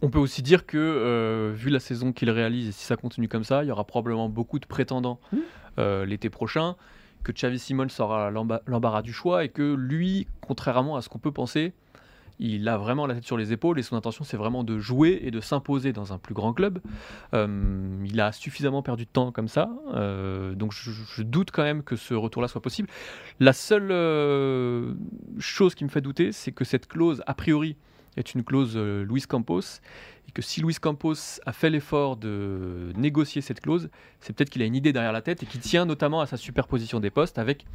On 0.03 0.11
peut 0.11 0.19
aussi 0.19 0.43
dire 0.43 0.67
que, 0.67 0.77
euh, 0.77 1.53
vu 1.57 1.71
la 1.71 1.81
saison 1.81 2.13
qu'il 2.13 2.29
réalise, 2.29 2.69
et 2.69 2.73
si 2.73 2.85
ça 2.85 2.97
continue 2.97 3.29
comme 3.29 3.45
ça, 3.45 3.65
il 3.65 3.69
y 3.69 3.71
aura 3.71 3.85
probablement 3.85 4.29
beaucoup 4.29 4.59
de 4.59 4.67
prétendants 4.67 5.19
Mhm. 5.33 5.41
euh, 5.79 6.05
l'été 6.05 6.29
prochain, 6.29 6.77
que 7.23 7.33
Xavi 7.33 7.59
Simons 7.59 7.87
aura 8.01 8.31
l'emba- 8.31 8.61
l'embarras 8.67 9.01
du 9.01 9.15
choix 9.15 9.43
et 9.45 9.49
que 9.49 9.75
lui, 9.75 10.27
contrairement 10.43 10.97
à 10.97 11.01
ce 11.03 11.09
qu'on 11.09 11.19
peut 11.19 11.33
penser, 11.33 11.73
il 12.39 12.69
a 12.69 12.77
vraiment 12.77 13.07
la 13.07 13.15
tête 13.15 13.25
sur 13.25 13.37
les 13.37 13.53
épaules 13.53 13.79
et 13.79 13.83
son 13.83 13.97
intention 13.97 14.25
c'est 14.25 14.37
vraiment 14.37 14.65
de 14.65 14.79
jouer 14.79 15.21
et 15.23 15.31
de 15.31 15.41
s'imposer 15.41 15.93
dans 15.93 16.13
un 16.13 16.19
plus 16.19 16.35
grand 16.35 16.53
club. 16.53 16.81
Euh, 17.33 18.05
il 18.05 18.21
a 18.21 18.33
suffisamment 18.33 18.83
perdu 18.83 19.05
de 19.05 19.11
temps 19.11 19.33
comme 19.33 19.49
ça, 19.49 19.71
euh, 19.95 20.55
donc 20.55 20.73
je, 20.73 21.23
doute 21.23 21.51
quand 21.51 21.63
même 21.63 21.83
que 21.83 21.97
ce 21.97 22.15
retour-là 22.15 22.49
soit 22.49 22.61
possible. 22.61 22.89
La 23.41 23.53
seule 23.53 23.91
euh, 23.91 24.95
chose 25.39 25.75
qui 25.75 25.85
me 25.85 25.89
fait 25.89 26.01
douter, 26.01 26.33
c'est 26.33 26.53
que 26.53 26.65
cette 26.65 26.87
clause, 26.87 27.23
a 27.27 27.35
priori, 27.35 27.77
est 28.17 28.35
une 28.35 28.45
clause 28.45 28.77
Luis 28.77 29.23
Campos, 29.23 29.81
et 30.29 30.33
que 30.33 30.43
si 30.43 30.61
Luis 30.61 30.77
Campos 30.81 31.41
a 31.47 31.53
fait 31.53 31.71
l'effort 31.71 32.17
de 32.17 32.93
négocier 32.97 33.43
cette 33.43 33.61
clause, 33.61 33.91
c'est 34.21 34.35
peut-être 34.35 34.51
qu'il 34.51 34.63
a 34.63 34.67
une 34.67 34.77
idée 34.77 34.93
derrière 34.93 35.13
la 35.13 35.23
tête 35.23 35.43
et 35.43 35.47
qui 35.47 35.59
tient 35.59 35.85
notamment 35.85 36.21
à 36.21 36.27
sa 36.27 36.37
superposition 36.37 37.01
des 37.01 37.11
postes 37.11 37.39
avec 37.39 37.67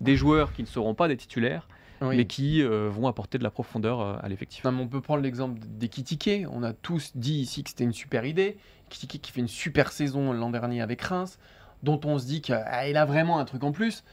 des 0.00 0.16
joueurs 0.16 0.52
qui 0.52 0.62
ne 0.62 0.66
seront 0.66 0.94
pas 0.94 1.08
des 1.08 1.16
titulaires, 1.16 1.66
mais 2.00 2.26
qui 2.26 2.62
euh, 2.62 2.88
vont 2.90 3.06
apporter 3.06 3.38
de 3.38 3.42
la 3.42 3.50
profondeur 3.50 4.00
euh, 4.00 4.16
à 4.22 4.28
l'effectif. 4.28 4.64
On 4.64 4.88
peut 4.88 5.00
prendre 5.00 5.22
l'exemple 5.22 5.60
d'Ekitike. 5.60 6.46
On 6.50 6.62
a 6.62 6.72
tous 6.72 7.12
dit 7.14 7.40
ici 7.40 7.62
que 7.62 7.70
c'était 7.70 7.84
une 7.84 7.92
super 7.92 8.24
idée. 8.24 8.56
Ekitike 8.86 9.22
qui 9.22 9.32
fait 9.32 9.40
une 9.40 9.48
super 9.48 9.92
saison 9.92 10.32
l'an 10.32 10.50
dernier 10.50 10.80
avec 10.80 11.00
Reims, 11.02 11.38
dont 11.82 12.00
on 12.04 12.18
se 12.18 12.26
dit 12.26 12.40
qu'il 12.40 12.54
a 12.54 13.04
vraiment 13.04 13.38
un 13.38 13.44
truc 13.44 13.62
en 13.64 13.72
plus. 13.72 14.04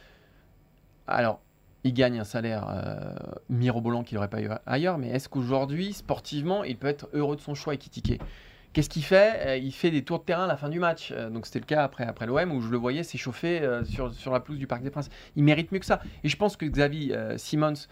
Alors, 1.07 1.39
il 1.83 1.93
gagne 1.93 2.19
un 2.19 2.25
salaire 2.25 2.65
euh, 2.69 3.13
mirobolant 3.49 4.03
qu'il 4.03 4.15
n'aurait 4.15 4.29
pas 4.29 4.41
eu 4.41 4.49
ailleurs, 4.65 4.97
mais 4.97 5.09
est-ce 5.09 5.29
qu'aujourd'hui, 5.29 5.93
sportivement, 5.93 6.63
il 6.63 6.77
peut 6.77 6.87
être 6.87 7.07
heureux 7.13 7.35
de 7.35 7.41
son 7.41 7.55
choix, 7.55 7.73
Ekitike 7.73 8.19
Qu'est-ce 8.73 8.89
qu'il 8.89 9.03
fait? 9.03 9.47
Euh, 9.47 9.57
Il 9.57 9.71
fait 9.71 9.91
des 9.91 10.03
tours 10.03 10.19
de 10.19 10.25
terrain 10.25 10.43
à 10.43 10.47
la 10.47 10.57
fin 10.57 10.69
du 10.69 10.79
match. 10.79 11.11
Euh, 11.11 11.29
donc 11.29 11.45
c'était 11.45 11.59
le 11.59 11.65
cas 11.65 11.83
après, 11.83 12.05
après 12.05 12.25
l'OM 12.25 12.51
où 12.51 12.61
je 12.61 12.69
le 12.69 12.77
voyais 12.77 13.03
s'échauffer 13.03 13.61
euh, 13.61 13.83
sur, 13.83 14.13
sur 14.13 14.31
la 14.31 14.39
pelouse 14.39 14.59
du 14.59 14.67
Parc 14.67 14.83
des 14.83 14.89
Princes. 14.89 15.09
Il 15.35 15.43
mérite 15.43 15.71
mieux 15.71 15.79
que 15.79 15.85
ça. 15.85 16.01
Et 16.23 16.29
je 16.29 16.37
pense 16.37 16.57
que 16.57 16.65
Xavi 16.65 17.11
Simons, 17.37 17.87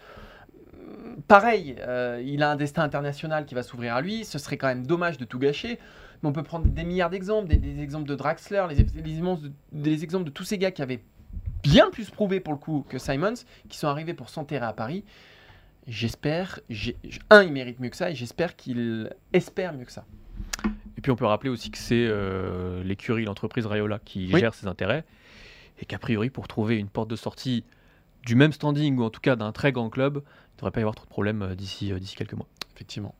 pareil, 1.26 1.76
il 2.24 2.42
a 2.42 2.50
un 2.50 2.56
destin 2.56 2.82
international 2.82 3.46
qui 3.46 3.54
va 3.54 3.62
s'ouvrir 3.62 3.94
à 3.94 4.00
lui. 4.00 4.24
Ce 4.24 4.38
serait 4.38 4.56
quand 4.56 4.68
même 4.68 4.86
dommage 4.86 5.18
de 5.18 5.24
tout 5.24 5.38
gâcher. 5.38 5.78
Mais 6.22 6.28
on 6.28 6.32
peut 6.32 6.42
prendre 6.42 6.66
des 6.66 6.84
milliards 6.84 7.10
d'exemples, 7.10 7.48
des, 7.48 7.82
exemples 7.82 8.08
de 8.08 8.14
Draxler, 8.14 8.66
les, 8.70 10.02
exemples 10.02 10.24
de 10.24 10.30
tous 10.30 10.44
ces 10.44 10.56
gars 10.56 10.70
qui 10.70 10.82
avaient 10.82 11.02
bien 11.62 11.90
plus 11.90 12.10
prouvé 12.10 12.40
pour 12.40 12.54
le 12.54 12.58
coup 12.58 12.86
que 12.88 12.98
Simons, 12.98 13.34
qui 13.68 13.76
sont 13.76 13.88
arrivés 13.88 14.14
pour 14.14 14.30
s'enterrer 14.30 14.66
à 14.66 14.72
Paris. 14.72 15.04
J'espère, 15.86 16.60
un, 17.30 17.42
il 17.42 17.52
mérite 17.52 17.80
mieux 17.80 17.90
que 17.90 17.96
ça, 17.96 18.10
et 18.10 18.14
j'espère 18.14 18.56
qu'il 18.56 19.10
espère 19.32 19.72
mieux 19.72 19.84
que 19.84 19.92
ça. 19.92 20.04
Et 20.96 21.00
puis 21.00 21.10
on 21.12 21.16
peut 21.16 21.26
rappeler 21.26 21.50
aussi 21.50 21.70
que 21.70 21.78
c'est 21.78 22.06
euh, 22.08 22.82
l'écurie, 22.82 23.24
l'entreprise 23.24 23.66
Rayola 23.66 23.98
qui 24.04 24.30
Oui. 24.32 24.40
gère 24.40 24.54
ses 24.54 24.66
intérêts, 24.66 25.04
et 25.80 25.84
qu'a 25.84 25.98
priori 25.98 26.30
pour 26.30 26.48
trouver 26.48 26.78
une 26.78 26.88
porte 26.88 27.08
de 27.10 27.16
sortie 27.16 27.64
du 28.24 28.34
même 28.34 28.52
standing, 28.52 28.96
ou 28.98 29.04
en 29.04 29.10
tout 29.10 29.20
cas 29.20 29.36
d'un 29.36 29.52
très 29.52 29.72
grand 29.72 29.90
club, 29.90 30.16
il 30.16 30.52
ne 30.54 30.56
devrait 30.58 30.70
pas 30.70 30.80
y 30.80 30.82
avoir 30.82 30.94
trop 30.94 31.04
de 31.04 31.10
problèmes 31.10 31.42
euh, 31.42 31.54
d'ici 31.54 31.92
euh, 31.92 31.98
d'ici 31.98 32.16
quelques 32.16 32.32
mois. 32.32 32.48
Effectivement. 32.74 33.14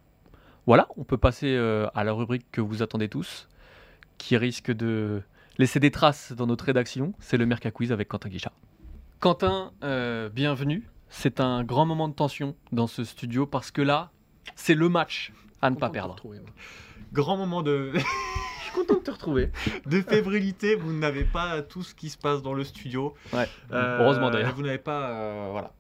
Voilà, 0.67 0.89
on 0.97 1.05
peut 1.05 1.19
passer 1.19 1.55
euh, 1.55 1.87
à 1.95 2.03
la 2.03 2.13
rubrique 2.13 2.47
que 2.51 2.61
vous 2.61 2.83
attendez 2.83 3.09
tous, 3.09 3.47
qui 4.19 4.37
risque 4.37 4.73
de 4.73 5.23
laisser 5.59 5.79
des 5.79 5.91
traces 5.93 6.33
dans 6.33 6.47
notre 6.47 6.65
rédaction. 6.65 7.13
C'est 7.21 7.37
le 7.37 7.47
Merca 7.47 7.71
Quiz 7.71 7.93
avec 7.93 8.09
Quentin 8.09 8.29
Guichard. 8.31 8.53
Quentin, 9.21 9.73
euh, 9.85 10.29
bienvenue. 10.29 10.89
C'est 11.09 11.39
un 11.41 11.63
grand 11.63 11.87
moment 11.87 12.09
de 12.09 12.15
tension 12.15 12.57
dans 12.73 12.87
ce 12.89 13.05
studio 13.05 13.47
parce 13.47 13.71
que 13.71 13.81
là, 13.81 14.11
c'est 14.57 14.75
le 14.75 14.89
match 14.89 15.33
à 15.63 15.71
ne 15.71 15.77
pas 15.77 15.91
perdre. 15.91 16.17
Grand 17.13 17.37
moment 17.37 17.63
de, 17.63 17.93
Je 17.95 18.01
suis 18.65 18.73
content 18.73 18.95
de 18.95 19.05
te 19.05 19.11
retrouver. 19.11 19.51
de 19.87 20.01
fébrilité, 20.03 20.75
vous 20.75 20.93
n'avez 20.93 21.25
pas 21.25 21.63
tout 21.63 21.83
ce 21.83 21.95
qui 21.95 22.11
se 22.11 22.19
passe 22.19 22.43
dans 22.43 22.53
le 22.53 22.65
studio. 22.65 23.15
Ouais. 23.33 23.49
Euh, 23.73 23.99
Heureusement 24.01 24.31
d'ailleurs. 24.31 24.55
Vous 24.55 24.63
n'avez 24.63 24.79
pas 24.79 25.11
euh, 25.11 25.49
voilà, 25.53 25.73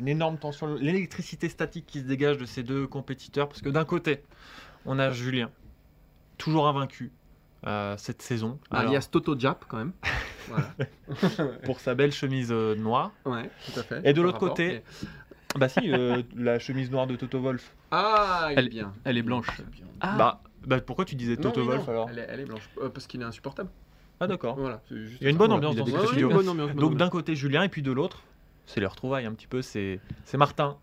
l'énorme 0.00 0.36
tension, 0.38 0.74
l'électricité 0.74 1.48
statique 1.48 1.86
qui 1.86 2.00
se 2.00 2.04
dégage 2.04 2.38
de 2.38 2.44
ces 2.44 2.62
deux 2.62 2.86
compétiteurs. 2.86 3.48
Parce 3.48 3.62
que 3.62 3.68
d'un 3.70 3.84
côté, 3.84 4.22
on 4.84 4.98
a 4.98 5.10
Julien, 5.10 5.50
toujours 6.36 6.66
invaincu 6.66 7.12
euh, 7.66 7.94
cette 7.96 8.20
saison. 8.20 8.58
Alors, 8.70 8.88
Alias 8.90 9.08
Toto 9.10 9.38
Jap, 9.38 9.64
quand 9.68 9.78
même. 9.78 9.92
Voilà. 10.46 10.74
pour 11.64 11.80
sa 11.80 11.94
belle 11.94 12.12
chemise 12.12 12.52
noire. 12.52 13.12
Ouais, 13.24 13.48
tout 13.64 13.80
à 13.80 13.82
fait. 13.82 14.02
Et 14.04 14.12
de 14.12 14.20
l'autre 14.20 14.38
côté, 14.38 14.68
mais- 14.68 14.82
bah 15.58 15.70
si, 15.70 15.90
euh, 15.90 16.22
la 16.36 16.58
chemise 16.58 16.90
noire 16.90 17.06
de 17.06 17.16
Toto 17.16 17.40
Wolf. 17.40 17.74
Ah, 17.96 18.48
il 18.52 18.58
Elle- 18.58 18.66
est 18.66 18.70
bien. 18.70 18.92
elle 19.04 19.18
est 19.18 19.22
blanche. 19.22 19.46
Ah, 20.00 20.16
Bah, 20.16 20.42
bah, 20.66 20.80
pourquoi 20.80 21.04
tu 21.04 21.14
disais 21.14 21.36
Toto 21.36 21.62
Wolf 21.64 21.86
non, 21.86 21.90
alors 21.92 22.10
elle 22.10 22.18
est, 22.18 22.26
elle 22.28 22.40
est 22.40 22.44
blanche. 22.44 22.68
Euh, 22.82 22.88
parce 22.88 23.06
qu'il 23.06 23.20
est 23.20 23.24
insupportable. 23.24 23.70
Ah 24.20 24.26
d'accord. 24.26 24.56
Voilà. 24.56 24.80
Il 24.90 25.16
y 25.22 25.26
a 25.26 25.30
une 25.30 25.36
bonne 25.36 25.52
ambiance 25.52 25.76
dans 25.76 25.84
des 25.84 25.92
ce 25.92 25.96
Ouais, 25.96 26.06
studio. 26.06 26.30
une 26.30 26.36
bonne 26.36 26.48
ambiance, 26.48 26.70
bonne 26.70 26.80
Donc 26.80 26.96
d'un 26.96 27.08
côté 27.08 27.34
Julien 27.36 27.62
et 27.62 27.68
puis 27.68 27.82
de 27.82 27.92
l'autre, 27.92 28.22
c'est 28.66 28.80
les 28.80 28.86
retrouvailles 28.86 29.26
un 29.26 29.32
petit 29.32 29.46
peu, 29.46 29.62
c'est 29.62 30.00
c'est 30.24 30.36
Martin, 30.36 30.76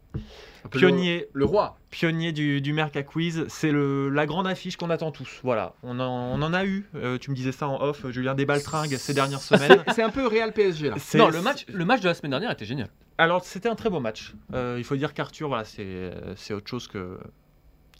pionnier, 0.69 1.27
Le, 1.33 1.39
le 1.39 1.45
roi. 1.45 1.77
pionnier 1.89 2.31
du, 2.31 2.61
du 2.61 2.73
Merca 2.73 3.03
Quiz, 3.03 3.45
c'est 3.47 3.71
le- 3.71 4.09
la 4.09 4.25
grande 4.25 4.47
affiche 4.47 4.77
qu'on 4.77 4.89
attend 4.89 5.11
tous. 5.11 5.39
Voilà, 5.43 5.73
on 5.83 5.99
en, 5.99 6.05
on 6.39 6.41
en 6.41 6.53
a 6.53 6.65
eu, 6.65 6.87
euh, 6.95 7.17
tu 7.17 7.31
me 7.31 7.35
disais 7.35 7.51
ça 7.51 7.67
en 7.67 7.81
off, 7.81 8.05
Julien, 8.09 8.35
des 8.35 8.45
baltringues 8.45 8.95
ces 8.97 9.13
dernières 9.13 9.41
semaines. 9.41 9.83
C'est 9.93 10.03
un 10.03 10.09
peu 10.09 10.27
Real 10.27 10.53
PSG 10.53 10.89
là. 10.89 10.95
Non, 11.15 11.29
le 11.29 11.41
match, 11.41 11.65
le 11.67 11.85
match 11.85 12.01
de 12.01 12.07
la 12.07 12.13
semaine 12.13 12.31
dernière 12.31 12.51
était 12.51 12.65
génial. 12.65 12.89
Alors 13.17 13.43
c'était 13.43 13.69
un 13.69 13.75
très 13.75 13.89
beau 13.89 13.99
match. 13.99 14.33
Euh, 14.53 14.75
il 14.77 14.83
faut 14.83 14.95
dire 14.95 15.13
qu'Arthur, 15.13 15.47
voilà, 15.47 15.63
c'est 15.65 16.11
c'est 16.35 16.53
autre 16.53 16.67
chose 16.69 16.87
que 16.87 17.17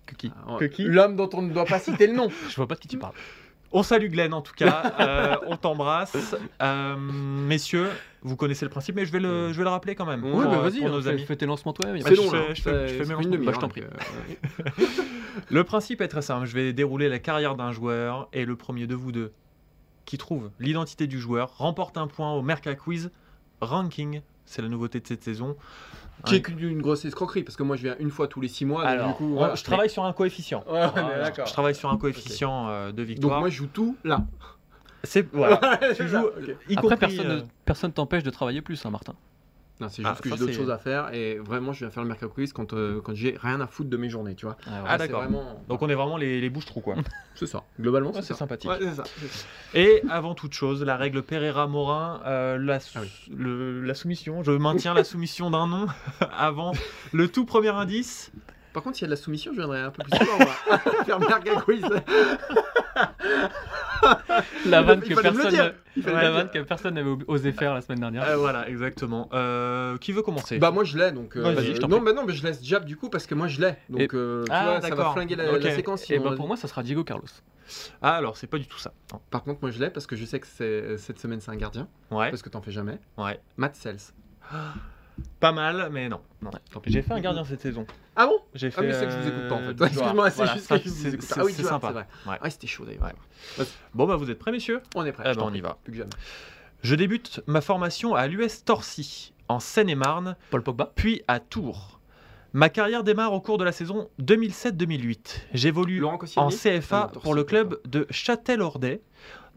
Que 0.05 0.15
qui 0.15 0.31
Ah, 0.47 0.57
Que 0.59 0.65
qui 0.65 0.83
L'homme 0.83 1.15
dont 1.15 1.29
on 1.33 1.41
ne 1.41 1.51
doit 1.53 1.65
pas 1.65 1.79
citer 1.79 2.07
le 2.07 2.13
nom. 2.13 2.29
Je 2.49 2.55
vois 2.55 2.67
pas 2.67 2.75
de 2.75 2.79
qui 2.79 2.87
tu 2.87 2.97
parles. 2.97 3.13
On 3.73 3.83
salue 3.83 4.07
Glenn 4.09 4.33
en 4.33 4.41
tout 4.41 4.53
cas, 4.53 4.93
euh, 4.99 5.35
on 5.47 5.55
t'embrasse. 5.55 6.15
Euh, 6.61 6.95
messieurs, 6.97 7.87
vous 8.21 8.35
connaissez 8.35 8.65
le 8.65 8.69
principe, 8.69 8.95
mais 8.95 9.05
je 9.05 9.11
vais 9.13 9.19
le, 9.19 9.53
je 9.53 9.57
vais 9.57 9.63
le 9.63 9.69
rappeler 9.69 9.95
quand 9.95 10.05
même. 10.05 10.23
Oui, 10.25 10.43
bah 10.45 10.51
euh, 10.55 10.61
vas-y, 10.61 10.79
pour 10.79 10.89
nos 10.89 11.01
fais, 11.01 11.09
amis. 11.09 11.25
fais 11.25 11.35
tes 11.37 11.45
lancements 11.45 11.71
toi-même. 11.73 11.97
Bah, 11.97 12.03
pas 12.03 12.09
je 12.09 12.15
fais- 12.21 12.27
souci. 12.27 12.37
je 12.55 12.61
fais- 12.61 12.87
je 12.89 12.93
fais 12.95 13.05
mes 13.05 13.13
lancements. 13.13 13.45
Bah, 13.45 13.51
je 13.55 13.59
t'en 13.59 13.69
prie. 13.69 13.83
Le 15.49 15.63
principe 15.63 16.01
est 16.01 16.07
très 16.09 16.21
simple. 16.21 16.45
Je 16.45 16.53
vais 16.53 16.73
dérouler 16.73 17.07
la 17.09 17.19
carrière 17.19 17.55
d'un 17.55 17.71
joueur 17.71 18.27
et 18.33 18.43
le 18.45 18.55
premier 18.55 18.87
de 18.87 18.95
vous 18.95 19.11
deux 19.11 19.31
qui 20.05 20.17
trouve 20.17 20.49
l'identité 20.59 21.07
du 21.07 21.19
joueur 21.19 21.57
remporte 21.57 21.97
un 21.97 22.07
point 22.07 22.33
au 22.33 22.41
Merca 22.41 22.75
Quiz 22.75 23.11
Ranking. 23.61 24.21
C'est 24.51 24.61
la 24.61 24.67
nouveauté 24.67 24.99
de 24.99 25.07
cette 25.07 25.23
saison. 25.23 25.55
Qui 26.25 26.35
est 26.35 26.47
une 26.47 26.81
grosse 26.81 27.03
escroquerie 27.05 27.43
parce 27.43 27.55
que 27.55 27.63
moi 27.63 27.75
je 27.77 27.83
viens 27.83 27.95
une 27.99 28.11
fois 28.11 28.27
tous 28.27 28.41
les 28.41 28.47
six 28.47 28.65
mois. 28.65 28.81
donc 28.83 28.91
Alors, 28.91 29.07
du 29.07 29.13
coup, 29.15 29.33
voilà. 29.33 29.55
je 29.55 29.63
travaille 29.63 29.89
sur 29.89 30.03
un 30.05 30.13
coefficient. 30.13 30.63
Ouais, 30.69 30.81
ouais. 30.81 31.33
Je 31.35 31.51
travaille 31.51 31.73
sur 31.73 31.89
un 31.89 31.97
coefficient 31.97 32.67
euh, 32.69 32.91
de 32.91 32.97
Donc 32.97 33.05
victoire. 33.07 33.39
moi 33.39 33.49
je 33.49 33.55
joue 33.55 33.67
tout 33.67 33.95
là. 34.03 34.23
C'est 35.03 35.27
voilà. 35.33 35.59
Tu 35.95 36.07
joues, 36.07 36.17
Après, 36.27 36.75
compris, 36.75 36.97
personne 36.97 37.27
euh, 37.31 37.35
ne 37.37 37.41
personne 37.65 37.91
t'empêche 37.91 38.23
de 38.23 38.29
travailler 38.29 38.61
plus, 38.61 38.85
hein, 38.85 38.91
Martin. 38.91 39.15
Non, 39.81 39.87
c'est 39.89 40.03
Ah, 40.05 40.09
juste 40.11 40.21
que 40.21 40.29
j'ai 40.29 40.37
d'autres 40.37 40.53
choses 40.53 40.69
à 40.69 40.77
faire 40.77 41.11
et 41.11 41.39
vraiment 41.39 41.73
je 41.73 41.79
viens 41.79 41.89
faire 41.89 42.03
le 42.03 42.07
Mercado 42.09 42.31
Quiz 42.31 42.53
quand, 42.53 42.71
euh, 42.73 43.01
quand 43.01 43.15
j'ai 43.15 43.35
rien 43.41 43.59
à 43.61 43.65
foutre 43.67 43.89
de 43.89 43.97
mes 43.97 44.09
journées, 44.09 44.35
tu 44.35 44.45
vois. 44.45 44.55
Ah, 44.67 44.83
Ah, 44.85 44.97
d'accord. 44.99 45.21
vraiment- 45.21 45.63
Donc 45.67 45.81
on 45.81 45.89
est 45.89 45.95
vraiment 45.95 46.17
les, 46.17 46.39
les 46.39 46.49
bouches-trous 46.51 46.81
quoi. 46.81 46.95
C'est 47.35 47.47
ça. 47.47 47.63
Globalement, 47.79 48.11
Ouais, 48.11 48.21
c'est 48.21 48.35
sympathique. 48.35 48.69
Ouais, 48.69 48.77
c'est 48.79 48.93
ça. 48.93 49.03
Et 49.73 50.03
avant 50.09 50.35
toute 50.35 50.53
chose, 50.53 50.83
la 50.83 50.97
règle 50.97 51.23
Pereira-Morin, 51.23 52.21
euh, 52.27 52.57
la, 52.59 52.79
sou- 52.79 52.99
Ah 52.99 53.01
oui. 53.01 53.33
le- 53.35 53.81
la 53.81 53.93
soumission. 53.95 54.43
Je 54.43 54.51
maintiens 54.51 54.93
la 54.93 55.03
soumission 55.03 55.49
d'un 55.49 55.65
nom 55.65 55.87
avant 56.37 56.73
le 57.13 57.27
tout 57.27 57.45
premier 57.45 57.69
indice. 57.69 58.31
Par 58.73 58.83
contre, 58.83 58.97
s'il 58.97 59.03
y 59.03 59.05
a 59.05 59.07
de 59.09 59.11
la 59.11 59.21
soumission, 59.21 59.51
je 59.53 59.57
viendrai 59.57 59.81
un 59.81 59.91
peu 59.91 60.03
plus 60.03 60.17
souvent 60.17 60.37
moi. 60.39 60.77
faire 61.05 61.19
Mercado 61.19 61.59
Quiz. 61.61 61.83
La 64.65 64.81
vanne 64.81 65.01
que 65.01 65.13
personne, 65.13 65.73
la 65.95 66.31
vanne 66.31 66.49
que 66.49 66.89
n'avait 66.89 67.23
osé 67.27 67.51
faire 67.51 67.73
la 67.73 67.81
semaine 67.81 67.99
dernière. 67.99 68.27
Euh, 68.27 68.37
voilà, 68.37 68.67
exactement. 68.69 69.29
Euh, 69.33 69.97
qui 69.97 70.11
veut 70.11 70.21
commencer? 70.21 70.57
Bah 70.57 70.71
moi 70.71 70.83
je 70.83 70.97
l'ai 70.97 71.11
donc. 71.11 71.35
euh, 71.37 71.53
Vas-y, 71.53 71.75
je 71.75 71.79
t'en 71.81 71.87
non 71.87 72.01
mais 72.01 72.13
non 72.13 72.23
mais 72.25 72.33
je 72.33 72.43
laisse 72.43 72.63
Jab 72.63 72.85
du 72.85 72.97
coup 72.97 73.09
parce 73.09 73.27
que 73.27 73.35
moi 73.35 73.47
je 73.47 73.61
l'ai. 73.61 73.75
Donc 73.89 74.01
Et- 74.01 74.09
euh, 74.13 74.43
tu 74.45 74.51
Ah, 74.51 74.63
vois, 74.63 74.81
ça 74.81 74.89
va 74.89 74.95
d'accord. 74.95 75.13
flinguer 75.13 75.35
la, 75.35 75.75
séquence. 75.75 76.09
Et 76.09 76.19
bah 76.19 76.33
pour 76.35 76.47
moi, 76.47 76.57
ça 76.57 76.67
sera 76.67 76.83
Diego 76.83 77.03
Carlos. 77.03 77.23
Ah, 78.01 78.15
alors 78.15 78.37
c'est 78.37 78.47
pas 78.47 78.57
du 78.57 78.67
tout 78.67 78.79
ça. 78.79 78.91
Non. 79.13 79.21
Par 79.29 79.43
contre 79.43 79.59
moi 79.61 79.71
je 79.71 79.79
l'ai 79.79 79.89
parce 79.89 80.07
que 80.07 80.15
je 80.15 80.25
sais 80.25 80.39
que 80.39 80.47
c'est 80.47 80.97
cette 80.97 81.19
semaine 81.19 81.39
c'est 81.39 81.51
un 81.51 81.55
gardien 81.55 81.87
Ouais, 82.09 82.29
parce 82.29 82.41
que 82.41 82.49
t'en 82.49 82.61
fais 82.61 82.71
jamais. 82.71 82.99
ouais. 83.17 83.39
Matt 83.57 83.75
Sells. 83.75 84.13
Pas 85.39 85.51
mal, 85.51 85.89
mais 85.91 86.09
non. 86.09 86.21
non. 86.41 86.51
J'ai 86.85 87.01
fait 87.01 87.13
un 87.13 87.19
gardien 87.19 87.43
cette 87.45 87.61
saison. 87.61 87.85
Ah 88.15 88.27
bon? 88.27 88.37
J'ai 88.53 88.67
Ah 88.67 88.71
fait. 88.71 88.81
mais 88.87 88.93
c'est 88.93 89.05
que 89.05 89.11
je 89.11 89.17
vous 89.17 89.27
écoute 89.27 89.47
pas 89.49 89.55
en 89.55 89.59
euh, 89.59 89.67
fait. 89.67 89.73
Dubois. 89.73 89.87
Excuse-moi, 89.87 90.29
c'est 90.31 90.47
juste 90.53 90.67
que 90.67 90.77
je 90.77 90.89
vous 90.89 91.07
écoute. 91.15 91.33
Ah 91.37 91.43
oui, 91.45 91.53
c'est 91.55 91.63
sympa. 91.63 91.87
c'est 91.87 91.93
vrai. 91.93 92.07
Ouais. 92.27 92.37
Ah 92.41 92.49
c'était 92.49 92.67
chaud 92.67 92.85
d'ailleurs. 92.85 93.11
Bon 93.93 94.05
bah 94.05 94.15
vous 94.15 94.29
êtes 94.29 94.39
prêts 94.39 94.51
messieurs? 94.51 94.81
On 94.95 95.05
est 95.05 95.11
prêt. 95.11 95.23
Eh 95.31 95.35
ben, 95.35 95.43
on 95.43 95.53
y 95.53 95.61
va. 95.61 95.77
Plus 95.83 95.93
que 95.93 95.97
jamais. 95.99 96.11
Je 96.83 96.95
débute 96.95 97.41
ma 97.47 97.61
formation 97.61 98.15
à 98.15 98.27
l'US 98.27 98.63
Torcy, 98.65 99.33
en 99.47 99.59
Seine-et-Marne, 99.59 100.35
Paul 100.49 100.63
Pogba. 100.63 100.91
puis 100.95 101.21
à 101.27 101.39
Tours. 101.39 101.99
Ma 102.53 102.69
carrière 102.69 103.03
démarre 103.03 103.31
au 103.33 103.39
cours 103.39 103.57
de 103.57 103.63
la 103.63 103.71
saison 103.71 104.09
2007-2008. 104.21 105.43
J'évolue 105.53 106.03
en 106.03 106.17
CFA 106.49 107.09
Ah 107.09 107.11
non, 107.13 107.21
pour 107.21 107.33
le 107.33 107.43
club 107.43 107.79
de 107.85 108.05
Châtel-Ordet, 108.09 109.01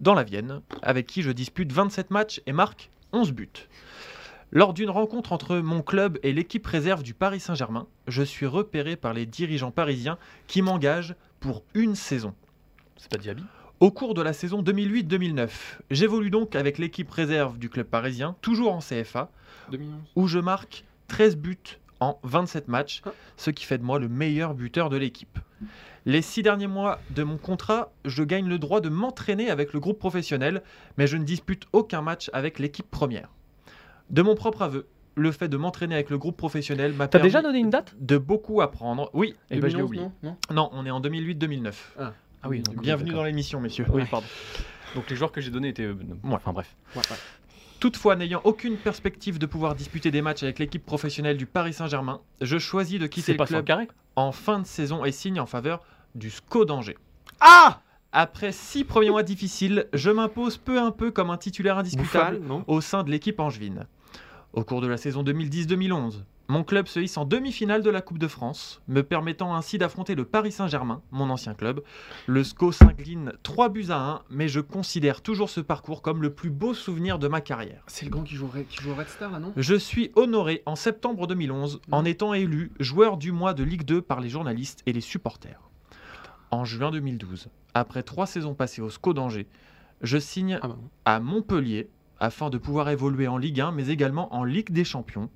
dans 0.01 0.15
la 0.15 0.23
Vienne, 0.23 0.61
avec 0.83 1.07
qui 1.07 1.23
je 1.23 1.31
dispute 1.33 1.73
27 1.73 2.11
matchs 2.11 2.41
et 2.47 2.53
marque 2.53 2.91
11 3.13 3.33
buts. 3.33 3.49
Lors 4.57 4.73
d'une 4.73 4.91
rencontre 4.91 5.33
entre 5.33 5.57
mon 5.57 5.83
club 5.83 6.17
et 6.23 6.33
l'équipe 6.33 6.65
réserve 6.65 7.03
du 7.03 7.13
Paris 7.13 7.41
Saint-Germain, 7.41 7.89
je 8.07 8.23
suis 8.23 8.47
repéré 8.47 8.95
par 8.95 9.13
les 9.13 9.27
dirigeants 9.27 9.73
parisiens 9.73 10.17
qui 10.47 10.63
m'engagent 10.63 11.17
pour 11.41 11.65
une 11.75 11.97
saison. 11.97 12.35
C'est 12.97 13.11
pas 13.11 13.19
Diaby 13.19 13.43
Au 13.81 13.91
cours 13.91 14.15
de 14.15 14.23
la 14.23 14.33
saison 14.33 14.63
2008-2009, 14.63 15.51
j'évolue 15.91 16.31
donc 16.31 16.55
avec 16.55 16.79
l'équipe 16.79 17.11
réserve 17.11 17.59
du 17.59 17.69
club 17.69 17.89
parisien, 17.89 18.37
toujours 18.43 18.73
en 18.73 18.79
CFA, 18.79 19.29
2011. 19.73 19.99
où 20.15 20.29
je 20.29 20.39
marque 20.39 20.85
13 21.09 21.37
buts 21.37 21.59
en 21.99 22.21
27 22.23 22.69
matchs, 22.69 23.03
Ah. 23.07 23.11
ce 23.37 23.51
qui 23.51 23.65
fait 23.65 23.79
de 23.79 23.83
moi 23.83 23.99
le 23.99 24.09
meilleur 24.09 24.55
buteur 24.55 24.89
de 24.89 24.97
l'équipe. 24.97 25.37
Les 26.07 26.23
six 26.23 26.45
derniers 26.45 26.69
mois 26.69 27.01
de 27.11 27.25
mon 27.25 27.39
contrat, 27.39 27.91
je 28.05 28.23
gagne 28.23 28.49
le 28.49 28.59
droit 28.61 28.81
de 28.81 28.89
m'entraîner 28.89 29.51
avec 29.51 29.73
le 29.73 29.81
groupe 29.81 29.99
professionnel, 29.99 30.63
mais 30.97 31.09
je 31.09 31.17
ne 31.17 31.25
dispute 31.25 31.65
aucun 31.73 32.03
match 32.03 32.31
avec 32.33 32.61
l'équipe 32.61 32.89
première. 32.89 33.31
De 34.11 34.23
mon 34.23 34.35
propre 34.35 34.63
aveu, 34.63 34.87
le 35.17 35.33
fait 35.33 35.49
de 35.49 35.57
m'entraîner 35.57 35.95
avec 35.95 36.11
le 36.11 36.19
groupe 36.19 36.37
professionnel 36.37 36.93
m'a 36.93 37.07
T'as 37.09 37.19
permis 37.19 37.29
déjà 37.29 37.43
donné 37.43 37.59
une 37.59 37.71
date 37.71 37.95
de 38.01 38.19
beaucoup 38.19 38.61
apprendre. 38.61 39.11
Oui, 39.15 39.35
Eh 39.51 39.59
ben, 39.61 39.69
je 39.69 39.77
l'ai 39.77 39.83
2011, 39.83 39.87
oublié. 39.89 40.05
non 40.23 40.37
Non 40.51 40.55
non, 40.55 40.71
on 40.73 40.87
est 40.87 40.91
en 40.91 41.01
2008-2009. 41.01 41.73
Ah 41.99 42.13
oui, 42.49 42.61
donc, 42.61 42.81
Bienvenue 42.83 43.09
d'accord. 43.11 43.23
dans 43.23 43.27
l'émission, 43.27 43.61
messieurs. 43.61 43.87
Oui, 43.91 44.03
pardon. 44.11 44.27
Donc 44.95 45.09
les 45.11 45.17
joueurs 45.17 45.33
que 45.33 45.41
j'ai 45.41 45.51
donnés 45.51 45.69
étaient. 45.69 45.85
euh, 45.85 45.95
Ouais. 46.25 46.35
Enfin 46.35 46.53
bref. 46.53 46.77
Ouais, 46.95 47.03
ouais. 47.11 47.17
Toutefois, 47.81 48.17
n'ayant 48.17 48.41
aucune 48.45 48.77
perspective 48.77 49.39
de 49.39 49.47
pouvoir 49.47 49.75
disputer 49.75 50.11
des 50.11 50.23
matchs 50.23 50.43
avec 50.43 50.59
l'équipe 50.59 50.85
professionnelle 50.85 51.37
du 51.37 51.47
Paris 51.47 51.73
Saint-Germain, 51.73 52.21
je 52.41 52.59
choisis 52.59 52.99
de 53.01 53.07
quitter 53.07 53.27
C'est 53.27 53.33
le 53.33 53.39
pas 53.39 53.47
sans 53.47 53.55
club 53.55 53.65
carré. 53.67 53.89
en 54.17 54.33
fin 54.33 54.59
de 54.59 54.67
saison 54.67 55.05
et 55.05 55.13
signe 55.13 55.41
en 55.41 55.47
faveur 55.47 55.81
du 56.15 56.31
SCO 56.31 56.65
d'Angers. 56.65 56.97
Ah 57.41 57.81
Après 58.13 58.53
six 58.53 58.85
premiers 58.85 59.11
mois 59.11 59.23
difficiles, 59.23 59.87
je 59.93 60.11
m'impose 60.11 60.57
peu 60.57 60.81
à 60.81 60.93
peu 60.93 61.11
comme 61.11 61.31
un 61.31 61.37
titulaire 61.37 61.77
indiscutable 61.79 62.37
Bouffal, 62.39 62.49
non 62.49 62.65
au 62.69 62.81
sein 62.81 63.03
de 63.03 63.11
l'équipe 63.11 63.41
angevine. 63.41 63.87
Au 64.55 64.63
cours 64.63 64.81
de 64.81 64.87
la 64.87 64.97
saison 64.97 65.25
2010-2011, 65.25 66.23
mon 66.47 66.63
club 66.63 66.87
se 66.87 67.01
hisse 67.01 67.17
en 67.17 67.25
demi-finale 67.25 67.83
de 67.83 67.91
la 67.91 68.01
Coupe 68.03 68.19
de 68.19 68.29
France, 68.29 68.81
me 68.87 69.03
permettant 69.03 69.53
ainsi 69.57 69.79
d'affronter 69.79 70.15
le 70.15 70.25
Paris 70.25 70.53
Saint-Germain, 70.53 71.03
mon 71.11 71.29
ancien 71.31 71.55
club. 71.55 71.81
Le 72.27 72.45
SCO 72.45 72.71
s'incline 72.71 73.33
3 73.43 73.69
buts 73.71 73.87
à 73.89 73.99
1, 73.99 74.23
mais 74.31 74.47
je 74.47 74.61
considère 74.61 75.23
toujours 75.23 75.51
ce 75.51 75.61
parcours 75.61 76.03
comme 76.03 76.23
le 76.23 76.33
plus 76.33 76.51
beau 76.51 76.73
souvenir 76.73 77.19
de 77.19 77.27
ma 77.27 77.41
carrière. 77.41 77.83
C'est 77.89 78.05
le 78.05 78.13
grand 78.13 78.23
qui 78.23 78.37
joue, 78.37 78.45
au 78.47 78.51
Red- 78.51 78.69
qui 78.69 78.81
joue 78.81 78.95
Red 78.95 79.09
Star 79.09 79.33
là, 79.33 79.41
non? 79.41 79.53
Je 79.57 79.75
suis 79.75 80.13
honoré 80.15 80.63
en 80.67 80.77
septembre 80.77 81.27
2011 81.27 81.81
en 81.91 82.05
étant 82.05 82.33
élu 82.33 82.71
joueur 82.79 83.17
du 83.17 83.33
mois 83.33 83.55
de 83.55 83.65
Ligue 83.65 83.85
2 83.85 84.03
par 84.03 84.21
les 84.21 84.29
journalistes 84.29 84.83
et 84.87 84.93
les 84.93 85.01
supporters. 85.01 85.69
En 86.53 86.65
juin 86.65 86.93
2012, 86.93 87.49
après 87.73 88.05
trois 88.05 88.27
saisons 88.27 88.55
passées 88.55 88.83
au 88.83 88.91
SCO 88.91 89.15
d'Angers, 89.15 89.49
je 90.03 90.19
signe 90.19 90.59
Ah 90.63 90.69
bah 90.69 90.77
à 91.07 91.19
Montpellier 91.19 91.89
afin 92.21 92.51
de 92.51 92.59
pouvoir 92.59 92.89
évoluer 92.91 93.29
en 93.29 93.39
Ligue 93.39 93.61
1 93.61 93.73
mais 93.73 93.89
également 93.89 94.35
en 94.35 94.45
Ligue 94.45 94.71
des 94.71 94.85
Champions. 94.85 95.29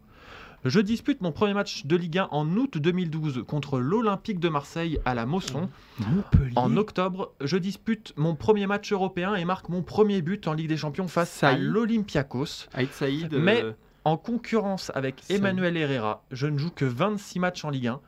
Je 0.64 0.81
dispute 0.81 1.21
mon 1.21 1.31
premier 1.31 1.55
match 1.55 1.87
de 1.87 1.95
Ligue 1.97 2.19
1 2.19 2.29
en 2.33 2.49
août 2.57 2.79
2012 2.79 3.45
contre 3.47 3.79
l'Olympique 3.79 4.41
de 4.41 4.49
Marseille 4.49 4.99
à 5.05 5.14
la 5.14 5.25
Mosson. 5.25 5.69
Montpellier. 6.01 6.53
En 6.57 6.77
octobre, 6.77 7.33
je 7.41 7.57
dispute 7.57 8.12
mon 8.17 8.35
premier 8.35 8.67
match 8.67 8.93
européen 8.93 9.37
et 9.37 9.45
marque 9.45 9.69
mon 9.69 9.83
premier 9.83 10.21
but 10.21 10.49
en 10.49 10.55
Ligue 10.55 10.69
des 10.69 10.77
Champions 10.77 11.07
face 11.07 11.43
à 11.45 11.57
l'Olympiakos. 11.57 12.67
Saïd. 12.93 13.33
Mais- 13.35 13.62
euh, 13.62 13.73
En 14.05 14.17
concurrence 14.17 14.91
avec. 14.95 15.23
Emmanuel 15.29 15.77
Herrera, 15.77 16.25
je 16.33 16.47
ne 16.47 16.59
joue 16.59 16.71
que 16.71 16.85
26 16.87 17.38
matchs 17.41 17.64
en 17.64 17.71
Ligue 17.71 17.88
1. 17.88 18.01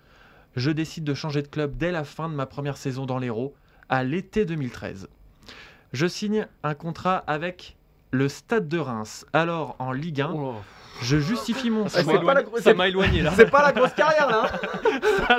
Je 0.57 0.71
décide 0.73 1.05
de 1.05 1.15
changer 1.15 1.43
de 1.43 1.49
club 1.49 1.77
dès 1.77 1.93
la 1.93 2.03
fin 2.05 2.29
de 2.29 2.35
ma 2.35 2.47
première 2.47 2.77
saison 2.79 3.07
dans 3.07 3.19
l'Hérault, 3.19 3.55
à 3.89 4.03
l'été 4.03 4.45
2013. 4.45 5.09
Je 5.93 6.07
signe 6.07 6.47
un 6.65 6.75
contrat 6.75 7.19
avec 7.27 7.77
le 8.11 8.29
Stade 8.29 8.69
de 8.69 8.79
Reims. 8.79 9.25
Alors, 9.33 9.77
en 9.79 9.93
Ligue 9.93 10.21
1, 10.21 10.33
Oh. 10.35 10.55
je 11.03 11.19
justifie 11.19 11.71
mon 11.71 11.89
c'est 11.89 12.03
choix, 12.03 12.21
pas 12.21 12.35
la 12.35 12.43
grosse- 12.43 12.61
Ça 12.63 12.75
m'a 12.75 12.89
éloigné 12.89 13.23
là. 13.23 13.33
C'est 13.37 13.51
pas 13.51 13.63
la 13.63 13.73
grosse 13.73 13.93
carrière 13.95 14.29
là 14.29 14.51
hein 14.53 15.39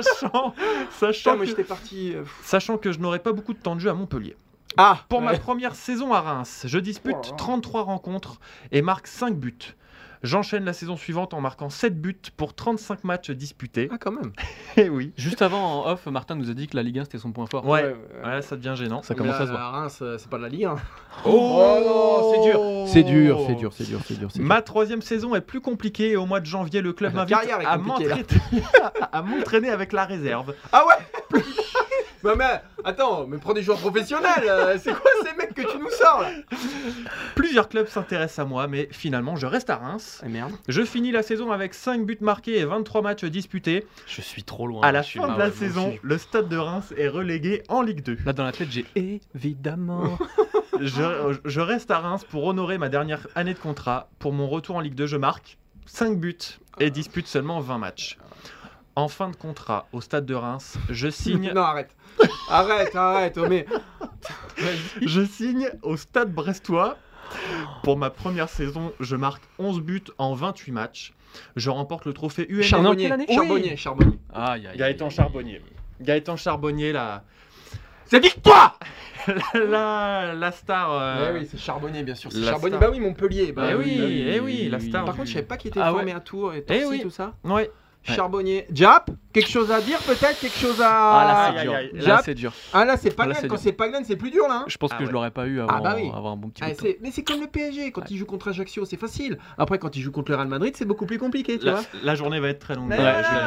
sachant, 0.98 1.36
Putain, 1.38 1.54
que, 1.54 1.62
parti. 1.62 2.12
euh, 2.14 2.24
sachant 2.42 2.78
que 2.78 2.92
je 2.92 2.98
n'aurai 2.98 3.18
pas 3.18 3.32
beaucoup 3.32 3.52
de 3.52 3.58
temps 3.58 3.74
de 3.74 3.80
jeu 3.80 3.90
à 3.90 3.94
Montpellier. 3.94 4.36
Ah 4.78 5.00
Pour 5.10 5.20
ma 5.20 5.36
première 5.38 5.74
saison 5.74 6.14
à 6.14 6.20
Reims, 6.22 6.62
je 6.66 6.78
dispute 6.78 7.14
Oh 7.18 7.22
là 7.24 7.30
là. 7.30 7.36
33 7.36 7.82
rencontres 7.82 8.40
et 8.70 8.80
marque 8.80 9.06
5 9.06 9.36
buts. 9.36 9.58
J'enchaîne 10.22 10.64
la 10.64 10.72
saison 10.72 10.96
suivante 10.96 11.34
en 11.34 11.40
marquant 11.40 11.68
7 11.68 12.00
buts 12.00 12.16
pour 12.36 12.54
35 12.54 13.02
matchs 13.04 13.30
disputés. 13.32 13.88
Ah, 13.92 13.98
quand 13.98 14.12
même. 14.12 14.32
Eh 14.78 14.88
oui. 14.88 15.12
Juste 15.18 15.42
avant, 15.42 15.82
en 15.82 15.90
off, 15.90 16.06
Martin 16.06 16.34
nous 16.34 16.48
a 16.48 16.54
dit 16.54 16.66
que 16.66 16.76
la 16.76 16.82
Ligue 16.82 16.98
1 17.00 17.04
c'était 17.04 17.18
son 17.18 17.30
point 17.30 17.44
fort. 17.46 17.66
Ouais, 17.66 17.82
ouais, 17.82 17.96
ouais, 18.24 18.40
ça 18.40 18.56
devient 18.56 18.72
gênant. 18.74 19.02
Ça 19.02 19.14
commence 19.14 19.34
à 19.34 19.46
se 19.46 19.50
voir. 19.50 19.72
Reims, 19.72 19.98
euh, 20.00 20.16
c'est 20.16 20.30
pas 20.30 20.38
de 20.38 20.44
la 20.44 20.48
Ligue 20.48 20.64
1. 20.64 20.76
Oh, 21.26 21.78
non, 21.84 22.32
c'est 22.32 22.50
dur. 22.50 22.60
C'est 22.86 23.02
dur, 23.02 23.44
c'est 23.46 23.54
dur, 23.54 23.72
c'est 23.72 23.84
dur, 23.84 24.00
c'est 24.02 24.18
dur. 24.18 24.28
Ma 24.38 24.62
troisième 24.62 25.02
saison 25.02 25.34
est 25.34 25.42
plus 25.42 25.60
compliquée 25.60 26.12
et 26.12 26.16
au 26.16 26.24
mois 26.24 26.40
de 26.40 26.46
janvier, 26.46 26.80
le 26.80 26.94
club 26.94 27.14
La 27.14 27.26
m'invite 27.26 27.50
à 29.12 29.22
m'entraîner 29.22 29.68
avec 29.68 29.92
la 29.92 30.06
réserve. 30.06 30.54
Ah 30.72 30.84
ouais 30.86 31.40
Bah 32.24 32.34
mais 32.36 32.60
attends, 32.84 33.26
mais 33.26 33.38
prends 33.38 33.52
des 33.52 33.62
joueurs 33.62 33.78
professionnels. 33.78 34.44
euh, 34.48 34.78
c'est 34.82 34.92
quoi 34.92 35.10
ces 35.24 35.36
mecs 35.36 35.54
que 35.54 35.62
tu 35.62 35.78
nous 35.78 35.90
sors 35.90 36.22
là? 36.22 36.30
Plusieurs 37.34 37.68
clubs 37.68 37.88
s'intéressent 37.88 38.38
à 38.40 38.44
moi, 38.48 38.66
mais 38.68 38.88
finalement, 38.92 39.34
je 39.36 39.46
reste 39.46 39.70
à 39.70 39.76
Reims. 39.76 40.20
Ah 40.24 40.28
merde. 40.28 40.52
Je 40.68 40.82
finis 40.84 41.10
la 41.10 41.22
saison 41.22 41.50
avec 41.52 41.74
5 41.74 42.04
buts 42.06 42.18
marqués 42.20 42.58
et 42.58 42.64
23 42.64 43.02
matchs 43.02 43.24
disputés. 43.24 43.86
Je 44.06 44.20
suis 44.20 44.44
trop 44.44 44.66
loin. 44.66 44.82
À 44.86 44.92
la 44.92 45.02
Je 45.02 45.08
suis- 45.08 45.18
fin 45.20 45.26
Ah 45.30 45.34
de 45.34 45.38
la 45.38 45.44
ouais, 45.46 45.50
moi 45.50 45.58
saison, 45.58 45.88
aussi. 45.88 45.98
le 46.02 46.18
stade 46.18 46.48
de 46.48 46.56
Reims 46.56 46.94
est 46.96 47.08
relégué 47.08 47.62
en 47.68 47.82
Ligue 47.82 48.02
2. 48.02 48.18
Là 48.24 48.32
dans 48.32 48.44
la 48.44 48.52
tête, 48.52 48.68
j'ai 48.70 48.86
évidemment. 48.94 50.18
Je, 50.80 51.38
je 51.44 51.60
reste 51.60 51.90
à 51.90 51.98
Reims 51.98 52.24
pour 52.28 52.44
honorer 52.44 52.76
ma 52.78 52.88
dernière 52.88 53.26
année 53.34 53.52
de 53.54 53.58
contrat. 53.58 54.08
Pour 54.18 54.32
mon 54.32 54.48
retour 54.48 54.76
en 54.76 54.80
Ligue 54.80 54.94
2, 54.94 55.06
je 55.06 55.16
marque 55.16 55.58
5 55.86 56.18
buts 56.18 56.38
et 56.80 56.90
dispute 56.90 57.26
seulement 57.28 57.60
20 57.60 57.78
matchs. 57.78 58.16
En 58.94 59.08
fin 59.08 59.30
de 59.30 59.36
contrat 59.36 59.86
au 59.92 60.00
stade 60.02 60.26
de 60.26 60.34
Reims, 60.34 60.76
je 60.90 61.08
signe, 61.08 61.50
Non, 61.54 61.62
arrête. 61.62 61.94
arrête, 62.50 62.94
arrête. 62.94 63.38
oh, 63.38 63.46
Mais 63.48 63.66
je 65.02 65.24
signe 65.24 65.70
au 65.82 65.96
stade 65.96 66.32
brestois. 66.32 66.96
Pour 67.82 67.96
ma 67.96 68.10
première 68.10 68.50
saison, 68.50 68.92
je 69.00 69.16
marque 69.16 69.42
11 69.58 69.80
buts 69.80 70.04
en 70.18 70.34
28 70.34 70.72
matchs. 70.72 71.14
Je 71.56 71.70
remporte 71.70 72.04
le 72.04 72.12
trophée 72.12 72.46
UNL. 72.50 72.62
Charbonnier, 72.62 73.10
année 73.10 73.26
Charbonnier, 73.26 73.76
Charbonnier. 73.78 74.18
Aïe, 74.34 74.66
aïe, 74.66 74.76
Gaëtan 74.76 75.06
aïe. 75.06 75.10
Charbonnier. 75.10 75.62
Gaëtan 76.02 76.36
Charbonnier, 76.36 76.92
la, 76.92 77.24
C'est 78.04 78.20
victoire 78.20 78.78
la, 79.54 80.34
la 80.34 80.52
star. 80.52 80.92
euh, 80.92 81.30
Eh 81.34 81.38
oui, 81.38 81.48
c'est 81.50 81.58
Charbonnier, 81.58 82.02
bien 82.02 82.14
sûr. 82.14 82.30
C'est 82.30 82.44
Charbonnier. 82.44 82.76
star. 82.76 82.80
Bah 82.90 82.94
oui, 82.94 83.00
Montpellier. 83.00 83.52
Bah 83.52 83.68
Eh 83.70 83.74
oui, 83.76 83.84
oui, 83.86 84.00
oui. 84.04 84.24
eh 84.26 84.40
oui, 84.40 84.68
la 84.68 84.78
star. 84.80 85.04
Par 85.06 85.14
du- 85.14 85.20
contre, 85.20 85.28
je 85.30 85.34
savais 85.34 85.46
pas 85.46 85.56
qu'il 85.56 85.68
était 85.70 85.80
Ah 85.80 85.90
formé 85.90 86.12
ouais. 86.12 86.12
à 86.12 86.20
Tours 86.20 86.52
et 86.52 86.62
Torcy, 86.62 86.82
Eh 86.84 86.86
oui. 86.86 87.00
tout 87.00 87.08
ça. 87.10 87.32
Ouais. 87.44 87.70
Ouais. 88.08 88.14
Charbonnier. 88.16 88.66
Jap, 88.72 89.10
quelque 89.32 89.48
chose 89.48 89.70
à 89.70 89.80
dire 89.80 89.98
peut-être 90.00 90.40
Quelque 90.40 90.58
chose 90.58 90.80
à. 90.80 90.88
Ah 90.90 91.24
là, 91.26 91.54
c'est 91.56 91.62
dur. 91.62 91.74
aïe. 91.74 91.90
Là, 91.94 92.00
Jap. 92.04 92.20
c'est 92.24 92.34
dur. 92.34 92.52
Ah 92.72 92.84
là, 92.84 92.96
c'est 92.96 93.14
pas 93.14 93.22
Ah, 93.22 93.26
là, 93.26 93.32
Glenn. 93.34 93.42
c'est 93.42 93.48
Quand 93.48 93.56
c'est 93.58 93.72
pas 93.72 93.88
Glenn, 93.88 94.04
c'est 94.04 94.16
plus 94.16 94.30
dur 94.30 94.48
là. 94.48 94.62
hein. 94.62 94.64
Je 94.66 94.76
pense 94.76 94.90
Ah 94.92 94.98
que 94.98 95.06
je 95.06 95.10
l'aurais 95.12 95.30
pas 95.30 95.46
eu 95.46 95.60
avant 95.60 95.70
Ah 95.72 95.80
bah 95.80 95.94
oui. 95.96 96.08
avoir 96.12 96.32
un 96.32 96.36
bon 96.36 96.48
petit 96.48 96.62
Ah, 96.64 96.68
bout 96.68 96.72
de 96.72 96.76
temps. 96.78 96.82
c'est- 96.84 96.98
mais 97.00 97.10
c'est 97.12 97.22
comme 97.22 97.40
le 97.40 97.46
PSG, 97.46 97.92
quand 97.92 98.10
il 98.10 98.16
joue 98.16 98.26
contre 98.26 98.48
Ajaccio, 98.48 98.84
c'est 98.84 98.96
facile. 98.96 99.38
Après, 99.56 99.78
quand 99.78 99.94
il 99.96 100.02
joue 100.02 100.10
contre 100.10 100.30
le 100.32 100.36
Real 100.36 100.48
Madrid, 100.48 100.74
c'est 100.76 100.84
beaucoup 100.84 101.06
plus 101.06 101.18
compliqué, 101.18 101.58
tu 101.58 101.66
La, 101.66 101.72
vois. 101.74 101.82
la 102.02 102.14
journée 102.16 102.40
va 102.40 102.48
être 102.48 102.58
très 102.58 102.74
longue. 102.74 102.86
Voilà, 102.88 103.04
la 103.04 103.22
journée 103.22 103.38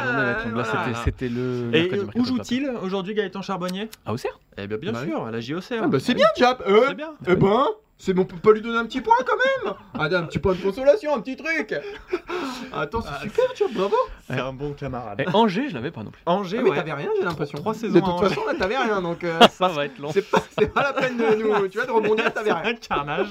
donc 0.54 0.56
Là, 0.56 0.62
voilà. 0.72 0.94
c'était- 1.04 1.28
le. 1.28 1.70
Et 1.74 1.90
euh, 1.92 2.06
où 2.14 2.24
joue-t-il 2.24 2.70
aujourd'hui 2.82 3.14
Gaëtan 3.14 3.42
Charbonnier? 3.42 3.88
À 4.06 4.12
Auxerre 4.14 4.38
Eh 4.56 4.66
bien, 4.66 4.78
bien 4.78 4.92
Bah 4.92 5.04
sûr, 5.04 5.26
à 5.26 5.30
la 5.30 5.40
JOCR. 5.40 5.80
Ah 5.82 5.86
bah 5.88 5.98
c'est 6.00 6.14
bien, 6.14 6.26
Jap. 6.38 6.62
Euh, 6.66 6.84
C'est 6.88 6.94
bien. 6.94 7.10
Eh 7.28 7.36
ben, 7.36 7.66
c'est 7.98 8.12
bon, 8.12 8.22
on 8.22 8.24
peut 8.26 8.36
pas 8.36 8.52
lui 8.52 8.60
donner 8.60 8.76
un 8.78 8.84
petit 8.84 9.00
point 9.00 9.16
quand 9.26 9.36
même. 9.64 9.74
Ah, 9.94 10.04
un 10.04 10.24
petit 10.24 10.38
point 10.38 10.54
de 10.54 10.60
consolation, 10.60 11.14
un 11.14 11.20
petit 11.20 11.36
truc. 11.36 11.74
Attends, 12.72 13.00
c'est 13.00 13.08
Ah, 13.10 13.20
super, 13.22 13.44
Jap, 13.56 13.72
bravo. 13.72 13.94
C'est 14.26 14.38
un 14.38 14.52
bon 14.52 14.72
camarade. 14.74 15.20
Et 15.20 15.26
Angers, 15.34 15.68
je 15.70 15.74
l'avais 15.74 15.90
pas 15.90 16.02
non 16.02 16.10
plus. 16.10 16.22
Angers, 16.26 16.58
Ah, 16.58 16.62
mais 16.62 16.70
ouais. 16.70 16.76
t'avais 16.76 16.92
rien, 16.92 17.08
j'ai 17.18 17.24
l'impression. 17.24 17.58
Trois 17.58 17.74
saisons 17.74 17.94
De 17.94 18.00
toute 18.00 18.20
façon, 18.28 18.44
là, 18.46 18.54
t'avais 18.54 18.76
rien, 18.76 19.00
donc 19.00 19.24
euh, 19.24 19.38
Ça 19.50 19.68
va 19.68 19.86
être 19.86 19.98
long. 19.98 20.10
c'est 20.12 20.28
pas, 20.30 20.42
c'est 20.58 20.72
pas 20.72 20.82
la 20.82 20.92
peine 20.92 21.16
de 21.16 21.34
nous, 21.42 21.68
tu 21.68 21.78
vois, 21.78 21.86
de 21.86 21.90
rebondir, 21.92 22.32
t'avais 22.34 22.52
rien. 22.52 22.70
un 22.72 22.74
carnage. 22.74 23.28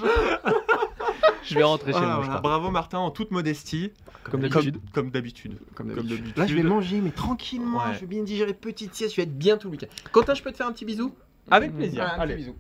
Je 1.44 1.56
vais 1.56 1.64
rentrer 1.64 1.92
chez 1.94 2.00
Ah, 2.00 2.06
moi, 2.06 2.10
je 2.22 2.26
voilà. 2.26 2.40
crois. 2.40 2.42
Bravo 2.42 2.72
Martin, 2.72 2.98
en 2.98 3.12
toute 3.12 3.30
modestie. 3.32 3.92
Comme 4.24 4.42
d'habitude. 4.42 4.78
Comme 4.94 5.12
d'habitude. 5.12 5.58
Comme 5.76 5.88
Comme 5.94 5.96
d'habitude. 5.98 6.18
d'habitude. 6.18 6.38
Là, 6.40 6.48
je 6.48 6.56
vais 6.56 6.64
manger, 6.64 7.02
mais 7.02 7.12
tranquillement. 7.12 7.78
Ouais. 7.78 7.94
Je 7.94 8.00
vais 8.00 8.08
bien 8.08 8.24
digérer 8.24 8.54
petite 8.56 8.96
sieste. 8.96 9.12
Je 9.12 9.18
vais 9.18 9.24
être 9.28 9.38
bien 9.38 9.58
tout 9.58 9.68
le 9.68 9.74
week-end. 9.74 9.88
Quentin, 10.12 10.34
je 10.34 10.42
peux 10.42 10.52
te 10.52 10.58
faire 10.58 10.66
un 10.68 10.72
petit 10.72 10.86
bisou? 10.86 11.14
Avec 11.52 11.76
plaisir. 11.76 12.02
Ah, 12.04 12.06
un 12.06 12.16
petit 12.16 12.22
Allez. 12.24 12.36
bisou. 12.38 12.56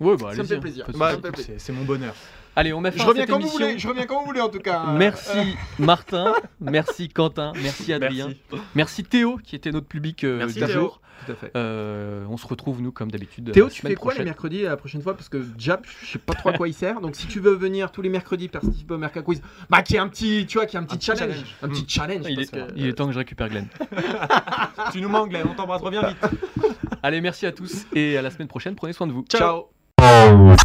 Ouais, 0.00 0.16
bah, 0.16 0.34
Ça 0.34 0.42
me 0.42 0.46
fait 0.48 0.56
hein. 0.56 0.60
plaisir. 0.60 0.86
Bah, 0.96 1.12
c'est 1.58 1.72
mon 1.72 1.84
bonheur. 1.84 2.14
Allez, 2.56 2.72
on 2.72 2.80
met 2.80 2.92
fin 2.92 2.98
Je 2.98 3.02
à 3.02 3.06
reviens 3.06 3.22
cette 3.22 3.30
quand 3.30 3.40
vous 3.40 3.48
voulez. 3.48 3.78
Je 3.78 3.88
reviens 3.88 4.06
quand 4.06 4.20
vous 4.20 4.26
voulez, 4.26 4.40
en 4.40 4.48
tout 4.48 4.60
cas. 4.60 4.84
Merci 4.96 5.56
Martin, 5.80 6.34
merci 6.60 7.08
Quentin, 7.08 7.52
merci 7.60 7.92
Adrien, 7.92 8.28
Merci. 8.28 8.64
merci 8.76 9.02
Théo 9.04 9.38
qui 9.42 9.56
était 9.56 9.72
notre 9.72 9.88
public 9.88 10.22
euh, 10.22 10.38
Merci, 10.38 10.54
du 10.60 10.66
Théo. 10.66 10.68
jour. 10.68 11.00
Tout 11.26 11.32
à 11.32 11.34
fait. 11.34 11.50
Euh, 11.56 12.24
on 12.28 12.36
se 12.36 12.46
retrouve 12.46 12.80
nous 12.80 12.92
comme 12.92 13.10
d'habitude. 13.10 13.50
Théo, 13.50 13.68
tu 13.68 13.80
fais 13.82 13.94
quoi 13.96 14.12
les 14.12 14.16
prochaine. 14.18 14.24
mercredis 14.26 14.62
la 14.62 14.76
prochaine 14.76 15.02
fois? 15.02 15.14
Parce 15.16 15.28
que 15.28 15.42
Jap, 15.58 15.84
je 16.02 16.12
sais 16.12 16.18
pas 16.20 16.34
trop 16.34 16.50
à 16.50 16.52
quoi 16.52 16.68
il 16.68 16.74
sert. 16.74 17.00
Donc 17.00 17.16
si 17.16 17.26
tu 17.26 17.40
veux 17.40 17.54
venir 17.54 17.90
tous 17.90 18.02
les 18.02 18.08
mercredis 18.08 18.46
participer 18.48 18.94
au 18.94 18.98
Merca 18.98 19.22
Quiz, 19.22 19.42
bah 19.68 19.82
qu'il 19.82 19.94
y 19.94 19.96
ait 19.96 20.02
un 20.02 20.08
petit, 20.08 20.46
tu 20.46 20.58
vois, 20.58 20.66
qu'il 20.66 20.78
y 20.78 20.82
ait 20.82 20.84
un 20.84 20.86
petit 20.86 21.10
Un 21.10 21.14
challenge. 21.16 21.34
challenge. 21.34 21.56
Un 21.62 21.68
petit 21.70 21.84
challenge. 21.88 22.26
Il 22.28 22.36
parce 22.36 22.48
est, 22.48 22.50
que- 22.72 22.72
il 22.76 22.86
est 22.86 22.92
temps 22.92 23.06
que 23.06 23.12
je 23.12 23.18
récupère 23.18 23.48
Glenn. 23.48 23.66
tu 24.92 25.00
nous 25.00 25.08
manques, 25.08 25.30
Glenn, 25.30 25.46
on 25.50 25.54
t'embrasse, 25.54 25.82
reviens 25.82 26.06
vite. 26.06 26.18
Allez, 27.02 27.20
merci 27.20 27.46
à 27.46 27.52
tous 27.52 27.84
et 27.94 28.16
à 28.16 28.22
la 28.22 28.30
semaine 28.30 28.48
prochaine. 28.48 28.76
Prenez 28.76 28.92
soin 28.92 29.08
de 29.08 29.12
vous. 29.12 29.24
Ciao. 29.28 29.73
Oh. 30.00 30.56